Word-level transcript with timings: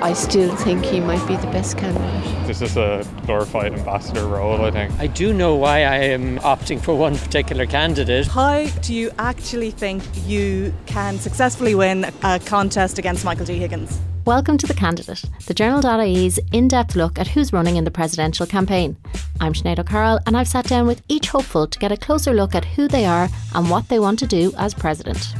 I 0.00 0.12
still 0.12 0.54
think 0.54 0.84
he 0.84 1.00
might 1.00 1.26
be 1.26 1.34
the 1.34 1.48
best 1.48 1.76
candidate. 1.76 2.46
This 2.46 2.62
is 2.62 2.76
a 2.76 3.04
glorified 3.26 3.72
ambassador 3.72 4.28
role, 4.28 4.64
I 4.64 4.70
think. 4.70 4.92
I 5.00 5.08
do 5.08 5.32
know 5.32 5.56
why 5.56 5.78
I 5.78 5.96
am 5.96 6.38
opting 6.38 6.80
for 6.80 6.96
one 6.96 7.18
particular 7.18 7.66
candidate. 7.66 8.28
How 8.28 8.64
do 8.80 8.94
you 8.94 9.10
actually 9.18 9.72
think 9.72 10.04
you 10.24 10.72
can 10.86 11.18
successfully 11.18 11.74
win 11.74 12.06
a 12.22 12.38
contest 12.38 13.00
against 13.00 13.24
Michael 13.24 13.44
D. 13.44 13.58
Higgins? 13.58 13.98
Welcome 14.24 14.56
to 14.58 14.68
The 14.68 14.74
Candidate, 14.74 15.24
the 15.46 15.54
Journal.ie's 15.54 16.38
in 16.52 16.68
depth 16.68 16.94
look 16.94 17.18
at 17.18 17.26
who's 17.26 17.52
running 17.52 17.74
in 17.74 17.82
the 17.82 17.90
presidential 17.90 18.46
campaign. 18.46 18.96
I'm 19.40 19.52
Sinead 19.52 19.80
O'Carroll, 19.80 20.20
and 20.26 20.36
I've 20.36 20.46
sat 20.46 20.66
down 20.66 20.86
with 20.86 21.02
each 21.08 21.28
hopeful 21.28 21.66
to 21.66 21.78
get 21.80 21.90
a 21.90 21.96
closer 21.96 22.32
look 22.32 22.54
at 22.54 22.64
who 22.64 22.86
they 22.86 23.04
are 23.04 23.28
and 23.52 23.68
what 23.68 23.88
they 23.88 23.98
want 23.98 24.20
to 24.20 24.28
do 24.28 24.52
as 24.58 24.74
president. 24.74 25.34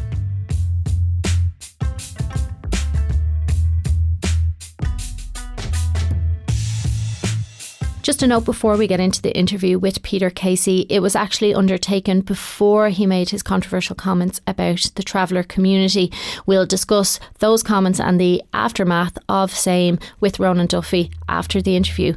Just 8.09 8.23
a 8.23 8.27
note 8.27 8.47
before 8.47 8.79
we 8.79 8.87
get 8.87 9.01
into 9.01 9.21
the 9.21 9.37
interview 9.37 9.79
with 9.79 10.03
Peter 10.03 10.30
Casey, 10.30 10.87
it 10.89 11.01
was 11.01 11.15
actually 11.15 11.53
undertaken 11.53 12.23
before 12.23 12.89
he 12.89 13.05
made 13.05 13.29
his 13.29 13.43
controversial 13.43 13.95
comments 13.95 14.41
about 14.47 14.91
the 14.95 15.03
traveller 15.03 15.43
community. 15.43 16.11
We'll 16.47 16.65
discuss 16.65 17.21
those 17.41 17.63
comments 17.63 18.01
and 18.01 18.19
the 18.19 18.43
aftermath 18.55 19.19
of 19.29 19.55
same 19.55 19.99
with 20.21 20.41
Ronan 20.41 20.69
Duffy 20.69 21.11
after 21.29 21.61
the 21.61 21.77
interview. 21.77 22.15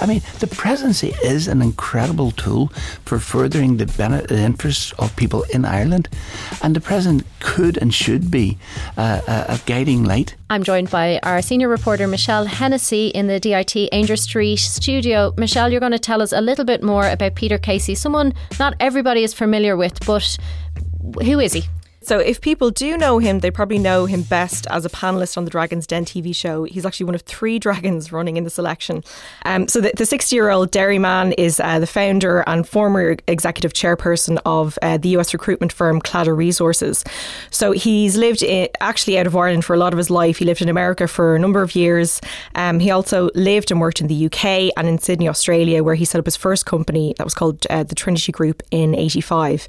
I 0.00 0.06
mean, 0.06 0.22
the 0.38 0.46
presidency 0.46 1.14
is 1.22 1.46
an 1.46 1.60
incredible 1.60 2.30
tool 2.30 2.68
for 3.04 3.18
furthering 3.18 3.76
the, 3.76 3.90
interests 4.30 4.92
of 4.98 5.14
people 5.16 5.42
in 5.50 5.64
Ireland, 5.64 6.08
and 6.62 6.74
the 6.74 6.80
president 6.80 7.24
could 7.40 7.76
and 7.76 7.92
should 7.92 8.30
be 8.30 8.58
uh, 8.96 9.20
a, 9.26 9.54
a 9.54 9.60
guiding 9.66 10.04
light. 10.04 10.36
I'm 10.48 10.62
joined 10.62 10.90
by 10.90 11.20
our 11.22 11.42
senior 11.42 11.68
reporter 11.68 12.06
Michelle 12.06 12.46
Hennessy 12.46 13.08
in 13.08 13.26
the 13.26 13.38
DIT 13.38 13.90
Aungier 13.92 14.18
Street 14.18 14.56
studio. 14.56 15.34
Michelle, 15.36 15.70
you're 15.70 15.80
going 15.80 15.92
to 15.92 15.98
tell 15.98 16.22
us 16.22 16.32
a 16.32 16.40
little 16.40 16.64
bit 16.64 16.82
more 16.82 17.08
about 17.08 17.34
Peter 17.34 17.58
Casey, 17.58 17.94
someone 17.94 18.32
not 18.58 18.74
everybody 18.80 19.22
is 19.22 19.34
familiar 19.34 19.76
with, 19.76 20.04
but 20.06 20.36
who 21.22 21.40
is 21.40 21.52
he? 21.52 21.64
So, 22.02 22.18
if 22.18 22.40
people 22.40 22.70
do 22.70 22.96
know 22.96 23.18
him, 23.18 23.40
they 23.40 23.50
probably 23.50 23.78
know 23.78 24.06
him 24.06 24.22
best 24.22 24.66
as 24.70 24.86
a 24.86 24.88
panelist 24.88 25.36
on 25.36 25.44
the 25.44 25.50
Dragon's 25.50 25.86
Den 25.86 26.06
TV 26.06 26.34
show. 26.34 26.64
He's 26.64 26.86
actually 26.86 27.04
one 27.04 27.14
of 27.14 27.20
three 27.22 27.58
dragons 27.66 28.10
running 28.10 28.38
in 28.38 28.44
the 28.44 28.50
selection. 28.50 29.04
Um, 29.44 29.68
so, 29.68 29.82
the 29.82 30.06
60 30.06 30.34
year 30.34 30.48
old 30.48 30.70
Derry 30.70 30.98
man 30.98 31.32
is 31.32 31.60
uh, 31.60 31.78
the 31.78 31.86
founder 31.86 32.40
and 32.46 32.66
former 32.66 33.16
executive 33.26 33.74
chairperson 33.74 34.38
of 34.46 34.78
uh, 34.80 34.96
the 34.96 35.10
US 35.10 35.34
recruitment 35.34 35.72
firm 35.72 36.00
Claddagh 36.00 36.36
Resources. 36.36 37.04
So, 37.50 37.72
he's 37.72 38.16
lived 38.16 38.42
in, 38.42 38.68
actually 38.80 39.18
out 39.18 39.26
of 39.26 39.36
Ireland 39.36 39.66
for 39.66 39.74
a 39.74 39.78
lot 39.78 39.92
of 39.92 39.98
his 39.98 40.08
life. 40.08 40.38
He 40.38 40.46
lived 40.46 40.62
in 40.62 40.70
America 40.70 41.06
for 41.06 41.36
a 41.36 41.38
number 41.38 41.60
of 41.60 41.74
years. 41.74 42.22
Um, 42.54 42.80
he 42.80 42.90
also 42.90 43.28
lived 43.34 43.70
and 43.70 43.78
worked 43.78 44.00
in 44.00 44.06
the 44.06 44.24
UK 44.26 44.72
and 44.74 44.88
in 44.88 44.98
Sydney, 44.98 45.28
Australia, 45.28 45.84
where 45.84 45.96
he 45.96 46.06
set 46.06 46.18
up 46.18 46.24
his 46.24 46.36
first 46.36 46.64
company 46.64 47.14
that 47.18 47.24
was 47.24 47.34
called 47.34 47.66
uh, 47.68 47.82
the 47.82 47.94
Trinity 47.94 48.32
Group 48.32 48.62
in 48.70 48.94
85. 48.94 49.68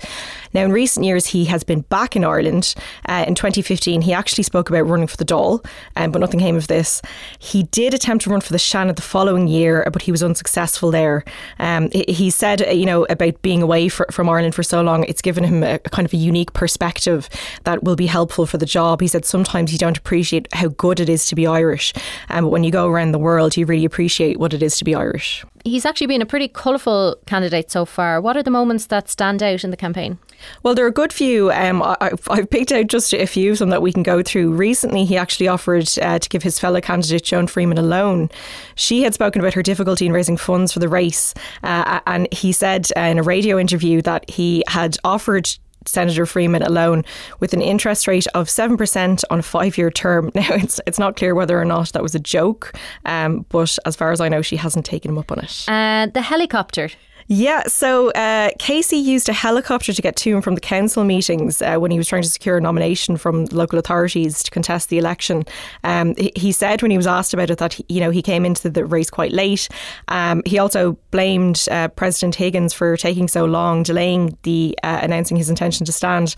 Now, 0.54 0.64
in 0.64 0.72
recent 0.72 1.06
years, 1.06 1.28
he 1.28 1.46
has 1.46 1.66
been 1.66 1.82
back 1.82 2.16
in 2.16 2.21
Ireland. 2.24 2.74
Uh, 3.08 3.26
in 3.28 3.36
2015, 3.36 4.02
he 4.02 4.14
actually 4.14 4.44
spoke 4.44 4.70
about 4.70 4.88
running 4.88 5.08
for 5.08 5.18
the 5.18 5.26
Dáil, 5.26 5.66
um, 5.96 6.12
but 6.12 6.20
nothing 6.20 6.40
came 6.40 6.56
of 6.56 6.68
this. 6.68 7.02
He 7.40 7.64
did 7.64 7.94
attempt 7.94 8.24
to 8.24 8.30
run 8.30 8.42
for 8.42 8.52
the 8.52 8.60
Seanad 8.60 8.96
the 8.96 9.02
following 9.02 9.48
year, 9.48 9.88
but 9.92 10.02
he 10.02 10.12
was 10.12 10.24
unsuccessful 10.24 10.92
there. 10.92 11.24
Um, 11.60 11.90
he 11.92 12.30
said, 12.30 12.62
uh, 12.62 12.72
you 12.72 12.86
know, 12.86 13.06
about 13.10 13.42
being 13.42 13.62
away 13.62 13.90
for, 13.90 14.06
from 14.12 14.30
Ireland 14.30 14.56
for 14.56 14.64
so 14.64 14.82
long, 14.82 15.04
it's 15.06 15.22
given 15.22 15.44
him 15.44 15.64
a, 15.64 15.76
a 15.76 15.90
kind 15.90 16.06
of 16.06 16.14
a 16.14 16.18
unique 16.18 16.54
perspective 16.54 17.30
that 17.64 17.84
will 17.84 17.96
be 17.96 18.08
helpful 18.08 18.46
for 18.46 18.58
the 18.58 18.66
job. 18.66 19.02
He 19.02 19.08
said 19.08 19.26
sometimes 19.26 19.72
you 19.72 19.78
don't 19.78 19.98
appreciate 19.98 20.48
how 20.54 20.70
good 20.70 21.00
it 21.00 21.10
is 21.10 21.26
to 21.28 21.36
be 21.36 21.48
Irish, 21.48 21.94
um, 22.30 22.46
but 22.46 22.50
when 22.50 22.64
you 22.64 22.72
go 22.72 22.88
around 22.88 23.12
the 23.12 23.20
world, 23.20 23.58
you 23.58 23.66
really 23.66 23.86
appreciate 23.86 24.40
what 24.40 24.54
it 24.54 24.64
is 24.64 24.78
to 24.78 24.86
be 24.86 24.96
Irish 24.96 25.44
he's 25.64 25.86
actually 25.86 26.08
been 26.08 26.22
a 26.22 26.26
pretty 26.26 26.48
colourful 26.48 27.18
candidate 27.26 27.72
so 27.72 27.86
far. 27.86 28.22
What 28.22 28.38
are 28.38 28.44
the 28.44 28.52
moments 28.52 28.88
that 28.88 29.10
stand 29.10 29.44
out 29.44 29.64
in 29.64 29.72
the 29.72 29.78
campaign? 29.78 30.18
Well, 30.64 30.76
there 30.76 30.86
are 30.86 30.90
a 30.90 30.94
good 30.94 31.14
few. 31.14 31.52
Um, 31.52 31.82
I, 31.82 32.12
have 32.30 32.50
picked 32.50 32.72
out 32.72 32.88
just 32.88 33.14
a 33.14 33.26
few 33.26 33.52
of 33.52 33.60
them 33.60 33.70
that 33.70 33.82
we 33.82 33.92
can 33.94 34.04
go 34.04 34.22
through. 34.22 34.54
Recently, 34.54 35.06
he 35.06 35.18
actually 35.18 35.48
offered 35.48 35.90
uh, 36.02 36.20
to 36.20 36.30
give 36.30 36.44
his 36.44 36.60
fellow 36.60 36.82
candidate 36.82 37.24
Joan 37.24 37.48
Freeman 37.48 37.78
a 37.78 37.82
loan. 37.82 38.30
She 38.76 39.04
had 39.04 39.14
spoken 39.14 39.42
about 39.42 39.54
her 39.54 39.64
difficulty 39.64 40.06
in 40.06 40.14
raising 40.14 40.38
funds 40.38 40.74
for 40.74 40.80
the 40.80 40.90
race, 40.90 41.34
uh, 41.64 42.00
and 42.08 42.28
he 42.34 42.52
said 42.52 42.88
uh, 42.96 43.02
in 43.02 43.18
a 43.18 43.24
radio 43.24 43.60
interview 43.60 44.02
that 44.04 44.30
he 44.30 44.64
had 44.68 44.98
offered 45.04 45.50
Senator 45.86 46.26
Freeman 46.26 46.62
alone 46.62 47.04
with 47.40 47.54
an 47.54 47.62
interest 47.62 48.08
rate 48.08 48.28
of 48.34 48.48
7% 48.48 49.24
on 49.30 49.40
a 49.40 49.44
five 49.44 49.78
year 49.78 49.90
term. 49.90 50.32
Now, 50.42 50.56
it's, 50.56 50.82
it's 50.88 50.98
not 50.98 51.18
clear 51.18 51.36
whether 51.36 51.60
or 51.60 51.66
not 51.66 51.92
that 51.94 52.02
was 52.02 52.16
a 52.16 52.20
joke, 52.20 52.74
um, 53.06 53.46
but 53.50 53.78
as 53.86 53.96
far 53.96 54.12
as 54.12 54.20
I 54.20 54.28
know, 54.28 54.42
she 54.42 54.56
hasn't 54.56 54.86
taken 54.86 55.12
him 55.12 55.18
up 55.20 55.32
on 55.32 55.40
it. 55.40 55.66
Uh, 55.68 56.08
the 56.12 56.22
helicopter. 56.22 56.90
Yeah, 57.34 57.64
so 57.68 58.12
uh, 58.12 58.50
Casey 58.60 58.98
used 58.98 59.30
a 59.30 59.34
helicopter 59.34 59.94
to 59.94 60.02
get 60.02 60.18
to 60.18 60.34
and 60.34 60.44
from 60.44 60.56
the 60.56 60.60
council 60.60 61.06
meetings 61.06 61.62
uh, 61.62 61.78
when 61.78 61.90
he 61.90 61.98
was 61.98 62.10
trying 62.10 62.24
to 62.24 62.28
secure 62.28 62.58
a 62.58 62.62
nomination 62.62 63.16
from 63.16 63.46
local 63.54 63.80
authorities 63.80 64.44
to 64.44 64.52
contest 64.52 64.90
the 64.90 64.98
election. 64.98 65.46
Um, 65.86 66.14
he, 66.18 66.34
he, 66.36 66.52
said 66.52 66.82
when 66.82 66.92
he 66.92 66.98
was 66.98 67.08
asked 67.08 67.34
about 67.34 67.50
it 67.50 67.58
that 67.60 67.72
he, 67.72 67.86
you 67.88 68.02
know 68.02 68.10
he 68.10 68.22
came 68.22 68.44
into 68.44 68.70
the 68.70 68.84
race 68.84 69.10
quite 69.10 69.32
late. 69.32 69.70
Um, 70.10 70.42
he 70.46 70.60
also 70.60 70.98
blamed 71.12 71.70
uh, 71.72 71.88
President 71.88 72.36
Higgins 72.36 72.74
for 72.74 72.98
taking 72.98 73.30
so 73.30 73.46
long, 73.46 73.84
delaying 73.84 74.38
the 74.44 74.78
uh, 74.84 75.00
announcing 75.02 75.38
his 75.38 75.50
intention 75.50 75.86
to 75.86 75.94
stand. 75.94 76.36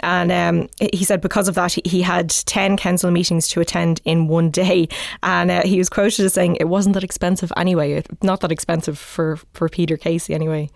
And 0.00 0.30
um, 0.30 0.68
he 0.92 1.04
said 1.04 1.22
because 1.22 1.48
of 1.48 1.54
that, 1.54 1.72
he, 1.72 1.80
he, 1.86 2.02
had 2.02 2.28
ten 2.28 2.76
council 2.76 3.10
meetings 3.10 3.48
to 3.48 3.62
attend 3.62 4.02
in 4.04 4.28
one 4.28 4.50
day, 4.50 4.90
and 5.22 5.50
uh, 5.50 5.62
he 5.62 5.78
was 5.78 5.88
quoted 5.88 6.26
as 6.26 6.34
saying 6.34 6.56
it 6.56 6.68
wasn't 6.68 6.92
that 6.92 7.04
expensive 7.04 7.50
anyway, 7.56 8.02
not 8.22 8.40
that 8.40 8.52
expensive 8.52 8.98
for 8.98 9.38
for 9.54 9.70
Peter 9.70 9.96
Casey 9.96 10.25
anyway. 10.34 10.70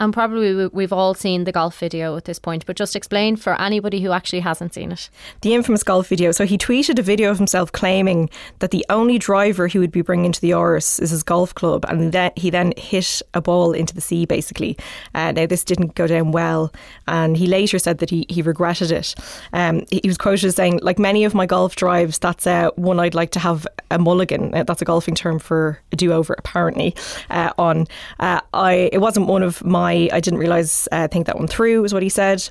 And 0.00 0.14
probably 0.14 0.66
we've 0.68 0.94
all 0.94 1.12
seen 1.12 1.44
the 1.44 1.52
golf 1.52 1.78
video 1.78 2.16
at 2.16 2.24
this 2.24 2.38
point, 2.38 2.64
but 2.64 2.74
just 2.74 2.96
explain 2.96 3.36
for 3.36 3.60
anybody 3.60 4.00
who 4.00 4.12
actually 4.12 4.40
hasn't 4.40 4.72
seen 4.72 4.92
it. 4.92 5.10
The 5.42 5.54
infamous 5.54 5.82
golf 5.82 6.08
video. 6.08 6.32
So 6.32 6.46
he 6.46 6.56
tweeted 6.56 6.98
a 6.98 7.02
video 7.02 7.30
of 7.30 7.36
himself 7.36 7.70
claiming 7.70 8.30
that 8.60 8.70
the 8.70 8.84
only 8.88 9.18
driver 9.18 9.66
he 9.66 9.78
would 9.78 9.92
be 9.92 10.00
bringing 10.00 10.32
to 10.32 10.40
the 10.40 10.52
Áras 10.52 11.00
is 11.02 11.10
his 11.10 11.22
golf 11.22 11.54
club, 11.54 11.84
and 11.86 12.12
that 12.12 12.36
he 12.38 12.48
then 12.48 12.72
hit 12.78 13.20
a 13.34 13.42
ball 13.42 13.72
into 13.72 13.94
the 13.94 14.00
sea, 14.00 14.24
basically. 14.24 14.78
Uh, 15.14 15.32
now, 15.32 15.44
this 15.44 15.62
didn't 15.62 15.94
go 15.94 16.06
down 16.06 16.32
well, 16.32 16.72
and 17.06 17.36
he 17.36 17.46
later 17.46 17.78
said 17.78 17.98
that 17.98 18.08
he, 18.08 18.24
he 18.30 18.40
regretted 18.40 18.90
it. 18.90 19.14
Um, 19.52 19.84
he 19.90 20.00
was 20.06 20.16
quoted 20.16 20.46
as 20.46 20.56
saying, 20.56 20.80
like 20.82 20.98
many 20.98 21.24
of 21.24 21.34
my 21.34 21.44
golf 21.44 21.76
drives, 21.76 22.18
that's 22.18 22.46
uh, 22.46 22.70
one 22.76 22.98
I'd 22.98 23.14
like 23.14 23.32
to 23.32 23.38
have 23.38 23.66
a 23.90 23.98
mulligan. 23.98 24.54
Uh, 24.54 24.64
that's 24.64 24.80
a 24.80 24.86
golfing 24.86 25.14
term 25.14 25.38
for 25.38 25.78
a 25.92 25.96
do 25.96 26.14
over, 26.14 26.34
apparently, 26.38 26.94
uh, 27.28 27.52
on. 27.58 27.86
Uh, 28.18 28.40
I 28.54 28.88
It 28.94 29.02
wasn't 29.02 29.26
one 29.26 29.42
of 29.42 29.62
my 29.62 29.89
I, 29.90 30.08
I 30.12 30.20
didn't 30.20 30.38
realise, 30.38 30.88
uh, 30.92 31.08
think 31.08 31.26
that 31.26 31.36
one 31.36 31.48
through, 31.48 31.82
was 31.82 31.92
what 31.92 32.02
he 32.02 32.08
said. 32.08 32.48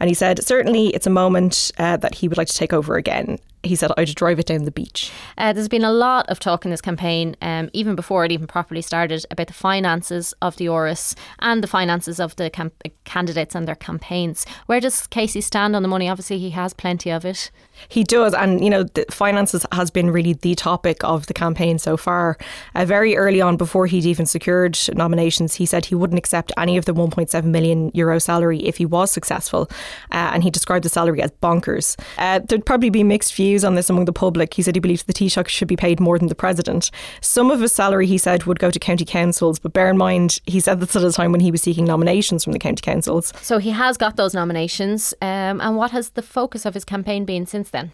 And 0.00 0.08
he 0.08 0.14
said, 0.14 0.42
certainly 0.42 0.88
it's 0.88 1.06
a 1.06 1.10
moment 1.10 1.70
uh, 1.78 1.96
that 1.98 2.16
he 2.16 2.26
would 2.26 2.38
like 2.38 2.48
to 2.48 2.56
take 2.56 2.72
over 2.72 2.96
again 2.96 3.38
he 3.62 3.76
said, 3.76 3.92
I'd 3.96 4.14
drive 4.14 4.38
it 4.38 4.46
down 4.46 4.64
the 4.64 4.70
beach. 4.70 5.12
Uh, 5.36 5.52
there's 5.52 5.68
been 5.68 5.84
a 5.84 5.92
lot 5.92 6.26
of 6.28 6.40
talk 6.40 6.64
in 6.64 6.70
this 6.70 6.80
campaign, 6.80 7.36
um, 7.42 7.68
even 7.74 7.94
before 7.94 8.24
it 8.24 8.32
even 8.32 8.46
properly 8.46 8.80
started, 8.80 9.26
about 9.30 9.48
the 9.48 9.52
finances 9.52 10.32
of 10.40 10.56
the 10.56 10.66
Áras 10.66 11.14
and 11.40 11.62
the 11.62 11.66
finances 11.66 12.18
of 12.18 12.36
the 12.36 12.48
camp- 12.48 12.82
candidates 13.04 13.54
and 13.54 13.68
their 13.68 13.74
campaigns. 13.74 14.46
Where 14.64 14.80
does 14.80 15.06
Casey 15.06 15.42
stand 15.42 15.76
on 15.76 15.82
the 15.82 15.88
money? 15.88 16.08
Obviously, 16.08 16.38
he 16.38 16.50
has 16.50 16.72
plenty 16.72 17.10
of 17.10 17.24
it. 17.26 17.50
He 17.88 18.02
does, 18.02 18.32
and 18.32 18.64
you 18.64 18.70
know, 18.70 18.84
the 18.84 19.04
finances 19.10 19.66
has 19.72 19.90
been 19.90 20.10
really 20.10 20.32
the 20.32 20.54
topic 20.54 21.04
of 21.04 21.26
the 21.26 21.34
campaign 21.34 21.78
so 21.78 21.96
far. 21.96 22.38
Uh, 22.74 22.86
very 22.86 23.16
early 23.16 23.42
on, 23.42 23.56
before 23.58 23.86
he'd 23.86 24.06
even 24.06 24.24
secured 24.24 24.78
nominations, 24.94 25.54
he 25.54 25.66
said 25.66 25.84
he 25.84 25.94
wouldn't 25.94 26.18
accept 26.18 26.52
any 26.56 26.78
of 26.78 26.86
the 26.86 26.94
1.7 26.94 27.44
million 27.44 27.90
euro 27.92 28.18
salary 28.18 28.60
if 28.60 28.78
he 28.78 28.86
was 28.86 29.10
successful, 29.10 29.70
uh, 30.12 30.30
and 30.32 30.42
he 30.42 30.50
described 30.50 30.84
the 30.84 30.88
salary 30.88 31.22
as 31.22 31.30
bonkers. 31.42 31.98
Uh, 32.18 32.40
there'd 32.40 32.66
probably 32.66 32.90
be 32.90 33.02
mixed 33.02 33.34
views 33.34 33.64
on 33.64 33.74
this 33.74 33.90
among 33.90 34.04
the 34.04 34.12
public. 34.12 34.54
He 34.54 34.62
said 34.62 34.74
he 34.74 34.80
believes 34.80 35.02
the 35.02 35.12
Taoiseach 35.12 35.48
should 35.48 35.68
be 35.68 35.76
paid 35.76 36.00
more 36.00 36.18
than 36.18 36.28
the 36.28 36.34
President. 36.34 36.90
Some 37.20 37.50
of 37.50 37.60
his 37.60 37.72
salary, 37.72 38.06
he 38.06 38.18
said, 38.18 38.44
would 38.44 38.58
go 38.58 38.70
to 38.70 38.78
county 38.78 39.04
councils, 39.04 39.58
but 39.58 39.72
bear 39.72 39.88
in 39.90 39.96
mind, 39.96 40.40
he 40.46 40.60
said 40.60 40.80
this 40.80 40.96
at 40.96 41.02
a 41.02 41.12
time 41.12 41.32
when 41.32 41.40
he 41.40 41.50
was 41.50 41.62
seeking 41.62 41.84
nominations 41.84 42.44
from 42.44 42.52
the 42.52 42.58
county 42.58 42.80
councils. 42.82 43.32
So 43.42 43.58
he 43.58 43.70
has 43.70 43.96
got 43.96 44.16
those 44.16 44.34
nominations. 44.34 45.14
Um, 45.20 45.60
and 45.60 45.76
what 45.76 45.90
has 45.90 46.10
the 46.10 46.22
focus 46.22 46.64
of 46.66 46.74
his 46.74 46.84
campaign 46.84 47.24
been 47.24 47.46
since 47.46 47.70
then? 47.70 47.92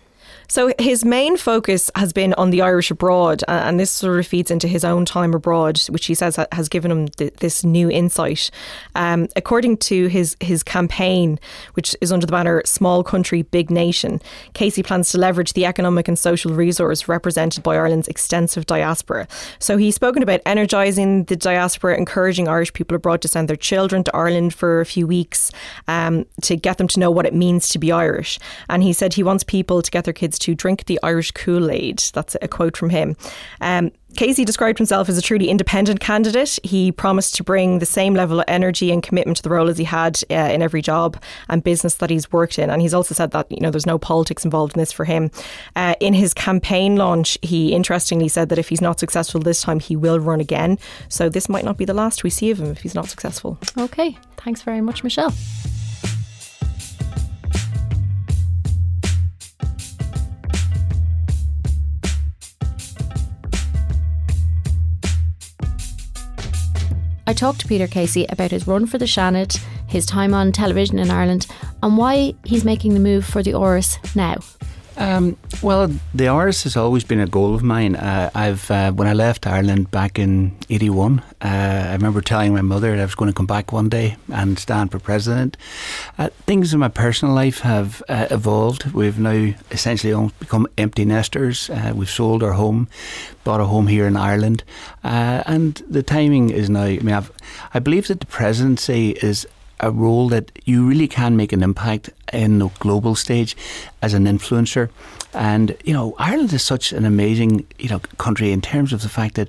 So 0.48 0.72
his 0.78 1.04
main 1.04 1.36
focus 1.36 1.90
has 1.96 2.12
been 2.12 2.32
on 2.34 2.50
the 2.50 2.62
Irish 2.62 2.90
abroad, 2.90 3.42
and 3.48 3.80
this 3.80 3.90
sort 3.90 4.20
of 4.20 4.26
feeds 4.26 4.50
into 4.50 4.68
his 4.68 4.84
own 4.84 5.04
time 5.04 5.34
abroad, 5.34 5.80
which 5.88 6.06
he 6.06 6.14
says 6.14 6.38
has 6.52 6.68
given 6.68 6.90
him 6.90 7.08
th- 7.08 7.34
this 7.34 7.64
new 7.64 7.90
insight. 7.90 8.50
Um, 8.94 9.28
according 9.36 9.78
to 9.78 10.06
his 10.06 10.36
his 10.40 10.62
campaign, 10.62 11.38
which 11.74 11.96
is 12.00 12.12
under 12.12 12.26
the 12.26 12.32
banner 12.32 12.62
"Small 12.64 13.02
Country, 13.02 13.42
Big 13.42 13.70
Nation," 13.70 14.20
Casey 14.54 14.82
plans 14.82 15.10
to 15.10 15.18
leverage 15.18 15.52
the 15.54 15.66
economic 15.66 16.08
and 16.08 16.18
social 16.18 16.54
resource 16.54 17.08
represented 17.08 17.62
by 17.62 17.76
Ireland's 17.76 18.08
extensive 18.08 18.66
diaspora. 18.66 19.26
So 19.58 19.76
he's 19.76 19.94
spoken 19.94 20.22
about 20.22 20.40
energising 20.46 21.24
the 21.24 21.36
diaspora, 21.36 21.96
encouraging 21.96 22.48
Irish 22.48 22.72
people 22.72 22.96
abroad 22.96 23.20
to 23.22 23.28
send 23.28 23.48
their 23.48 23.56
children 23.56 24.04
to 24.04 24.16
Ireland 24.16 24.54
for 24.54 24.80
a 24.80 24.86
few 24.86 25.06
weeks 25.06 25.50
um, 25.88 26.24
to 26.42 26.56
get 26.56 26.78
them 26.78 26.88
to 26.88 27.00
know 27.00 27.10
what 27.10 27.26
it 27.26 27.34
means 27.34 27.68
to 27.70 27.78
be 27.78 27.92
Irish. 27.92 28.38
And 28.68 28.82
he 28.82 28.92
said 28.92 29.14
he 29.14 29.22
wants 29.22 29.44
people 29.44 29.82
to 29.82 29.90
get 29.90 30.04
their 30.04 30.12
kids 30.16 30.38
to 30.40 30.54
drink 30.54 30.86
the 30.86 30.98
Irish 31.02 31.30
Kool 31.30 31.70
Aid. 31.70 31.98
That's 32.12 32.36
a 32.42 32.48
quote 32.48 32.76
from 32.76 32.90
him. 32.90 33.16
Um, 33.60 33.92
Casey 34.16 34.44
described 34.44 34.78
himself 34.78 35.08
as 35.08 35.18
a 35.18 35.22
truly 35.22 35.48
independent 35.48 36.00
candidate. 36.00 36.58
He 36.64 36.90
promised 36.90 37.34
to 37.36 37.44
bring 37.44 37.78
the 37.78 37.86
same 37.86 38.14
level 38.14 38.40
of 38.40 38.46
energy 38.48 38.90
and 38.90 39.02
commitment 39.02 39.36
to 39.36 39.42
the 39.42 39.50
role 39.50 39.68
as 39.68 39.78
he 39.78 39.84
had 39.84 40.20
uh, 40.30 40.34
in 40.34 40.62
every 40.62 40.80
job 40.80 41.22
and 41.48 41.62
business 41.62 41.96
that 41.96 42.10
he's 42.10 42.32
worked 42.32 42.58
in. 42.58 42.70
And 42.70 42.80
he's 42.80 42.94
also 42.94 43.14
said 43.14 43.30
that 43.32 43.50
you 43.52 43.60
know 43.60 43.70
there's 43.70 43.86
no 43.86 43.98
politics 43.98 44.44
involved 44.44 44.74
in 44.74 44.80
this 44.80 44.92
for 44.92 45.04
him. 45.04 45.30
Uh, 45.76 45.94
in 46.00 46.14
his 46.14 46.32
campaign 46.32 46.96
launch, 46.96 47.38
he 47.42 47.72
interestingly 47.72 48.28
said 48.28 48.48
that 48.48 48.58
if 48.58 48.68
he's 48.68 48.80
not 48.80 48.98
successful 48.98 49.40
this 49.40 49.60
time, 49.60 49.80
he 49.80 49.96
will 49.96 50.18
run 50.18 50.40
again. 50.40 50.78
So 51.08 51.28
this 51.28 51.48
might 51.48 51.64
not 51.64 51.76
be 51.76 51.84
the 51.84 51.94
last 51.94 52.24
we 52.24 52.30
see 52.30 52.50
of 52.50 52.58
him 52.58 52.70
if 52.70 52.80
he's 52.80 52.94
not 52.94 53.08
successful. 53.08 53.58
Okay, 53.76 54.16
thanks 54.38 54.62
very 54.62 54.80
much, 54.80 55.04
Michelle. 55.04 55.34
I 67.28 67.32
talked 67.32 67.60
to 67.60 67.66
Peter 67.66 67.88
Casey 67.88 68.24
about 68.28 68.52
his 68.52 68.68
run 68.68 68.86
for 68.86 68.98
the 68.98 69.04
Seanad, 69.04 69.60
his 69.88 70.06
time 70.06 70.32
on 70.32 70.52
television 70.52 71.00
in 71.00 71.10
Ireland, 71.10 71.48
and 71.82 71.98
why 71.98 72.34
he's 72.44 72.64
making 72.64 72.94
the 72.94 73.00
move 73.00 73.24
for 73.24 73.42
the 73.42 73.50
Áras 73.50 73.98
now. 74.14 74.36
Um, 74.98 75.36
well, 75.62 75.88
the 75.88 76.24
Áras 76.24 76.62
has 76.64 76.76
always 76.76 77.04
been 77.04 77.20
a 77.20 77.26
goal 77.26 77.54
of 77.54 77.62
mine. 77.62 77.96
Uh, 77.96 78.30
I've 78.34 78.70
uh, 78.70 78.92
when 78.92 79.06
I 79.06 79.12
left 79.12 79.46
Ireland 79.46 79.90
back 79.90 80.18
in 80.18 80.56
'81, 80.70 81.18
uh, 81.18 81.24
I 81.42 81.92
remember 81.92 82.22
telling 82.22 82.54
my 82.54 82.62
mother 82.62 82.90
that 82.96 83.00
I 83.00 83.04
was 83.04 83.14
going 83.14 83.30
to 83.30 83.36
come 83.36 83.46
back 83.46 83.72
one 83.72 83.90
day 83.90 84.16
and 84.32 84.58
stand 84.58 84.90
for 84.90 84.98
president. 84.98 85.58
Uh, 86.18 86.30
things 86.46 86.72
in 86.72 86.80
my 86.80 86.88
personal 86.88 87.34
life 87.34 87.60
have 87.60 88.02
uh, 88.08 88.28
evolved. 88.30 88.92
We've 88.92 89.18
now 89.18 89.52
essentially 89.70 90.32
become 90.38 90.66
empty 90.78 91.04
nesters. 91.04 91.68
Uh, 91.68 91.92
we've 91.94 92.10
sold 92.10 92.42
our 92.42 92.52
home, 92.52 92.88
bought 93.44 93.60
a 93.60 93.66
home 93.66 93.88
here 93.88 94.06
in 94.06 94.16
Ireland, 94.16 94.64
and 95.02 95.74
the 95.90 96.02
timing 96.02 96.50
is 96.50 96.70
now. 96.70 96.84
I 96.84 96.98
mean, 97.00 97.14
I've, 97.14 97.30
I 97.74 97.80
believe 97.80 98.08
that 98.08 98.20
the 98.20 98.26
presidency 98.26 99.10
is 99.10 99.46
a 99.80 99.90
role 99.90 100.28
that 100.28 100.50
you 100.64 100.86
really 100.86 101.08
can 101.08 101.36
make 101.36 101.52
an 101.52 101.62
impact 101.62 102.10
in 102.32 102.58
the 102.58 102.68
global 102.78 103.14
stage 103.14 103.56
as 104.02 104.14
an 104.14 104.24
influencer. 104.24 104.88
And, 105.34 105.76
you 105.84 105.92
know, 105.92 106.14
Ireland 106.18 106.52
is 106.52 106.62
such 106.62 106.92
an 106.92 107.04
amazing, 107.04 107.66
you 107.78 107.88
know, 107.88 108.00
country 108.18 108.52
in 108.52 108.60
terms 108.60 108.92
of 108.92 109.02
the 109.02 109.08
fact 109.08 109.34
that 109.34 109.48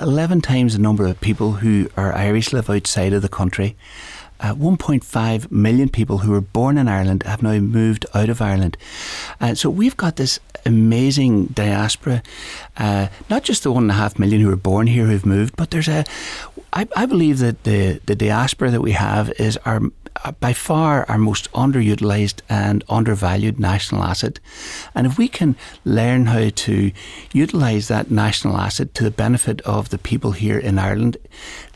11 0.00 0.40
times 0.40 0.72
the 0.72 0.80
number 0.80 1.06
of 1.06 1.20
people 1.20 1.52
who 1.52 1.88
are 1.96 2.12
Irish 2.12 2.52
live 2.52 2.68
outside 2.70 3.12
of 3.12 3.22
the 3.22 3.28
country. 3.28 3.76
Uh, 4.42 4.54
1.5 4.54 5.50
million 5.52 5.88
people 5.88 6.18
who 6.18 6.32
were 6.32 6.40
born 6.40 6.76
in 6.76 6.88
Ireland 6.88 7.22
have 7.22 7.42
now 7.42 7.58
moved 7.58 8.06
out 8.12 8.28
of 8.28 8.42
Ireland. 8.42 8.76
Uh, 9.40 9.54
so 9.54 9.70
we've 9.70 9.96
got 9.96 10.16
this 10.16 10.40
amazing 10.66 11.46
diaspora, 11.46 12.22
uh, 12.76 13.08
not 13.30 13.44
just 13.44 13.62
the 13.62 13.72
one 13.72 13.84
and 13.84 13.92
a 13.92 13.94
half 13.94 14.18
million 14.18 14.40
who 14.40 14.48
were 14.48 14.56
born 14.56 14.86
here 14.88 15.06
who've 15.06 15.26
moved, 15.26 15.56
but 15.56 15.70
there's 15.70 15.88
a, 15.88 16.04
I, 16.72 16.88
I 16.96 17.06
believe 17.06 17.38
that 17.38 17.62
the, 17.64 18.00
the 18.06 18.16
diaspora 18.16 18.70
that 18.70 18.80
we 18.80 18.92
have 18.92 19.30
is 19.38 19.56
our 19.58 19.80
uh, 20.24 20.32
by 20.32 20.52
far 20.52 21.08
our 21.08 21.18
most 21.18 21.50
underutilized 21.52 22.42
and 22.48 22.84
undervalued 22.88 23.58
national 23.58 24.02
asset. 24.02 24.40
And 24.94 25.06
if 25.06 25.16
we 25.16 25.26
can 25.26 25.56
learn 25.84 26.26
how 26.26 26.50
to 26.50 26.92
utilize 27.32 27.88
that 27.88 28.10
national 28.10 28.58
asset 28.58 28.94
to 28.94 29.04
the 29.04 29.10
benefit 29.10 29.60
of 29.62 29.88
the 29.88 29.98
people 29.98 30.32
here 30.32 30.58
in 30.58 30.78
Ireland, 30.78 31.16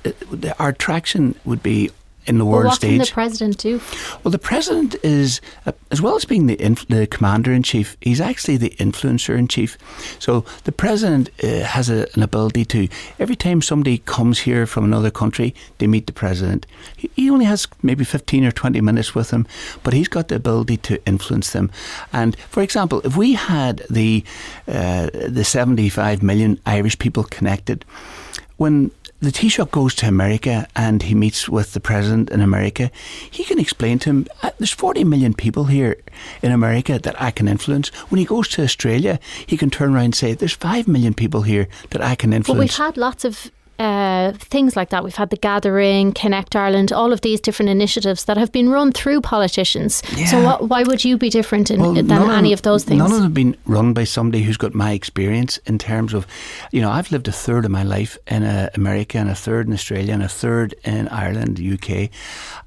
uh, 0.04 0.10
our 0.58 0.72
traction 0.72 1.34
would 1.44 1.62
be 1.62 1.90
in 2.26 2.38
the 2.38 2.44
well, 2.44 2.62
world 2.62 2.74
stage. 2.74 2.98
What 2.98 3.06
can 3.06 3.06
the 3.06 3.12
president 3.12 3.58
do? 3.58 3.80
Well, 4.22 4.32
the 4.32 4.38
president 4.38 4.96
is, 5.02 5.40
uh, 5.64 5.72
as 5.90 6.02
well 6.02 6.16
as 6.16 6.24
being 6.24 6.46
the, 6.46 6.60
inf- 6.60 6.86
the 6.88 7.06
commander 7.06 7.52
in 7.52 7.62
chief, 7.62 7.96
he's 8.00 8.20
actually 8.20 8.56
the 8.56 8.70
influencer 8.70 9.36
in 9.38 9.48
chief. 9.48 9.78
So 10.18 10.44
the 10.64 10.72
president 10.72 11.30
uh, 11.42 11.60
has 11.60 11.88
a, 11.88 12.08
an 12.14 12.22
ability 12.22 12.64
to, 12.66 12.88
every 13.18 13.36
time 13.36 13.62
somebody 13.62 13.98
comes 13.98 14.40
here 14.40 14.66
from 14.66 14.84
another 14.84 15.10
country, 15.10 15.54
they 15.78 15.86
meet 15.86 16.06
the 16.06 16.12
president. 16.12 16.66
He, 16.96 17.10
he 17.14 17.30
only 17.30 17.44
has 17.44 17.68
maybe 17.82 18.04
15 18.04 18.44
or 18.44 18.52
20 18.52 18.80
minutes 18.80 19.14
with 19.14 19.30
them, 19.30 19.46
but 19.82 19.94
he's 19.94 20.08
got 20.08 20.28
the 20.28 20.36
ability 20.36 20.76
to 20.78 21.04
influence 21.06 21.52
them. 21.52 21.70
And 22.12 22.38
for 22.50 22.62
example, 22.62 23.00
if 23.04 23.16
we 23.16 23.34
had 23.34 23.82
the, 23.90 24.24
uh, 24.68 25.10
the 25.12 25.44
75 25.44 26.22
million 26.22 26.60
Irish 26.66 26.98
people 26.98 27.24
connected, 27.24 27.84
when 28.56 28.90
the 29.20 29.30
Taoiseach 29.30 29.70
goes 29.70 29.94
to 29.96 30.06
America 30.06 30.66
and 30.76 31.02
he 31.02 31.14
meets 31.14 31.48
with 31.48 31.72
the 31.72 31.80
president 31.80 32.30
in 32.30 32.40
America, 32.40 32.90
he 33.30 33.44
can 33.44 33.58
explain 33.58 33.98
to 34.00 34.10
him 34.10 34.26
uh, 34.42 34.50
there's 34.58 34.72
40 34.72 35.04
million 35.04 35.34
people 35.34 35.64
here 35.64 35.96
in 36.42 36.52
America 36.52 36.98
that 36.98 37.20
I 37.20 37.30
can 37.30 37.48
influence. 37.48 37.88
When 38.10 38.18
he 38.18 38.24
goes 38.24 38.48
to 38.48 38.62
Australia, 38.62 39.18
he 39.46 39.56
can 39.56 39.70
turn 39.70 39.94
around 39.94 40.04
and 40.04 40.14
say 40.14 40.34
there's 40.34 40.52
5 40.52 40.86
million 40.88 41.14
people 41.14 41.42
here 41.42 41.68
that 41.90 42.02
I 42.02 42.14
can 42.14 42.32
influence. 42.32 42.76
But 42.76 42.80
we've 42.80 42.86
had 42.86 42.96
lots 42.96 43.24
of 43.24 43.50
uh, 43.78 44.32
things 44.32 44.76
like 44.76 44.90
that. 44.90 45.04
We've 45.04 45.14
had 45.14 45.30
the 45.30 45.36
Gathering, 45.36 46.12
Connect 46.12 46.56
Ireland, 46.56 46.92
all 46.92 47.12
of 47.12 47.20
these 47.20 47.40
different 47.40 47.70
initiatives 47.70 48.24
that 48.24 48.36
have 48.36 48.52
been 48.52 48.70
run 48.70 48.92
through 48.92 49.20
politicians. 49.20 50.02
Yeah. 50.16 50.26
So 50.26 50.42
what, 50.42 50.68
why 50.68 50.82
would 50.82 51.04
you 51.04 51.18
be 51.18 51.30
different 51.30 51.70
in, 51.70 51.80
well, 51.80 51.94
than 51.94 52.30
any 52.30 52.52
of, 52.52 52.60
of 52.60 52.62
those 52.62 52.84
things? 52.84 52.98
None 52.98 53.10
of 53.10 53.16
them 53.16 53.22
have 53.24 53.34
been 53.34 53.56
run 53.66 53.92
by 53.92 54.04
somebody 54.04 54.42
who's 54.42 54.56
got 54.56 54.74
my 54.74 54.92
experience 54.92 55.58
in 55.66 55.78
terms 55.78 56.14
of, 56.14 56.26
you 56.72 56.80
know, 56.80 56.90
I've 56.90 57.10
lived 57.10 57.28
a 57.28 57.32
third 57.32 57.64
of 57.64 57.70
my 57.70 57.82
life 57.82 58.18
in 58.26 58.42
uh, 58.42 58.70
America 58.74 59.18
and 59.18 59.28
a 59.28 59.34
third 59.34 59.66
in 59.66 59.72
Australia 59.72 60.14
and 60.14 60.22
a 60.22 60.28
third 60.28 60.74
in 60.84 61.08
Ireland, 61.08 61.60
UK, 61.60 62.10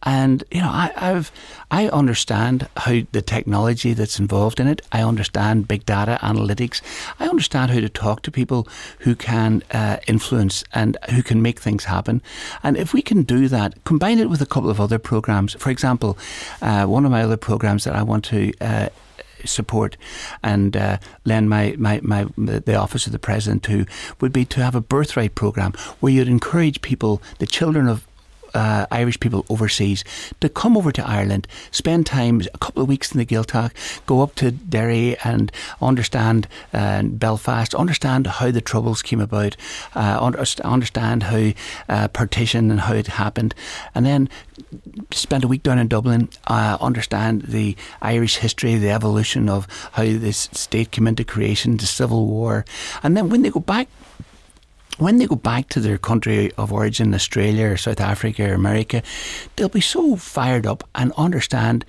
and 0.03 0.43
you 0.51 0.61
know, 0.61 0.69
I, 0.69 0.91
I've 0.95 1.31
I 1.71 1.87
understand 1.89 2.67
how 2.77 3.01
the 3.11 3.21
technology 3.21 3.93
that's 3.93 4.19
involved 4.19 4.59
in 4.59 4.67
it. 4.67 4.81
I 4.91 5.03
understand 5.03 5.67
big 5.67 5.85
data 5.85 6.17
analytics. 6.21 6.81
I 7.19 7.27
understand 7.27 7.71
how 7.71 7.79
to 7.79 7.89
talk 7.89 8.23
to 8.23 8.31
people 8.31 8.67
who 8.99 9.15
can 9.15 9.63
uh, 9.71 9.97
influence 10.07 10.63
and 10.73 10.97
who 11.11 11.21
can 11.21 11.41
make 11.41 11.59
things 11.59 11.85
happen. 11.85 12.21
And 12.63 12.75
if 12.75 12.93
we 12.93 13.01
can 13.01 13.23
do 13.23 13.47
that, 13.49 13.83
combine 13.83 14.19
it 14.19 14.29
with 14.29 14.41
a 14.41 14.47
couple 14.47 14.69
of 14.69 14.81
other 14.81 14.99
programs. 14.99 15.53
For 15.55 15.69
example, 15.69 16.17
uh, 16.61 16.85
one 16.85 17.05
of 17.05 17.11
my 17.11 17.23
other 17.23 17.37
programs 17.37 17.83
that 17.83 17.95
I 17.95 18.01
want 18.01 18.25
to 18.25 18.51
uh, 18.61 18.89
support 19.45 19.95
and 20.43 20.75
uh, 20.75 20.97
lend 21.25 21.49
my, 21.49 21.75
my, 21.77 21.99
my 22.03 22.25
the 22.37 22.75
office 22.75 23.05
of 23.05 23.11
the 23.11 23.19
president 23.19 23.63
to 23.63 23.85
would 24.19 24.33
be 24.33 24.45
to 24.45 24.61
have 24.61 24.75
a 24.75 24.81
birthright 24.81 25.35
program 25.35 25.73
where 25.99 26.11
you'd 26.11 26.27
encourage 26.27 26.81
people, 26.81 27.21
the 27.39 27.47
children 27.47 27.87
of 27.87 28.05
uh, 28.53 28.85
Irish 28.91 29.19
people 29.19 29.45
overseas 29.49 30.03
to 30.39 30.49
come 30.49 30.77
over 30.77 30.91
to 30.91 31.07
Ireland, 31.07 31.47
spend 31.71 32.05
time, 32.05 32.41
a 32.53 32.57
couple 32.57 32.83
of 32.83 32.89
weeks 32.89 33.11
in 33.11 33.17
the 33.17 33.25
Gaeltacht, 33.25 33.71
go 34.05 34.21
up 34.21 34.35
to 34.35 34.51
Derry 34.51 35.17
and 35.23 35.51
understand 35.81 36.47
uh, 36.73 37.03
Belfast, 37.03 37.73
understand 37.75 38.27
how 38.27 38.51
the 38.51 38.61
Troubles 38.61 39.01
came 39.01 39.21
about, 39.21 39.55
uh, 39.95 40.33
understand 40.63 41.23
how 41.23 41.51
uh, 41.87 42.07
partition 42.09 42.71
and 42.71 42.81
how 42.81 42.93
it 42.93 43.07
happened, 43.07 43.55
and 43.95 44.05
then 44.05 44.29
spend 45.11 45.43
a 45.43 45.47
week 45.47 45.63
down 45.63 45.79
in 45.79 45.87
Dublin, 45.87 46.29
uh, 46.47 46.77
understand 46.79 47.43
the 47.43 47.75
Irish 48.01 48.37
history, 48.37 48.75
the 48.75 48.91
evolution 48.91 49.49
of 49.49 49.67
how 49.93 50.03
this 50.03 50.49
state 50.51 50.91
came 50.91 51.07
into 51.07 51.23
creation, 51.23 51.77
the 51.77 51.85
Civil 51.85 52.27
War, 52.27 52.65
and 53.03 53.15
then 53.15 53.29
when 53.29 53.41
they 53.41 53.49
go 53.49 53.59
back 53.59 53.87
when 54.99 55.17
they 55.17 55.25
go 55.25 55.35
back 55.35 55.69
to 55.69 55.79
their 55.79 55.97
country 55.97 56.51
of 56.57 56.71
origin, 56.71 57.13
Australia 57.13 57.67
or 57.71 57.77
South 57.77 58.01
Africa 58.01 58.49
or 58.49 58.53
America, 58.53 59.01
they'll 59.55 59.69
be 59.69 59.81
so 59.81 60.15
fired 60.15 60.67
up 60.67 60.87
and 60.93 61.11
understand 61.17 61.85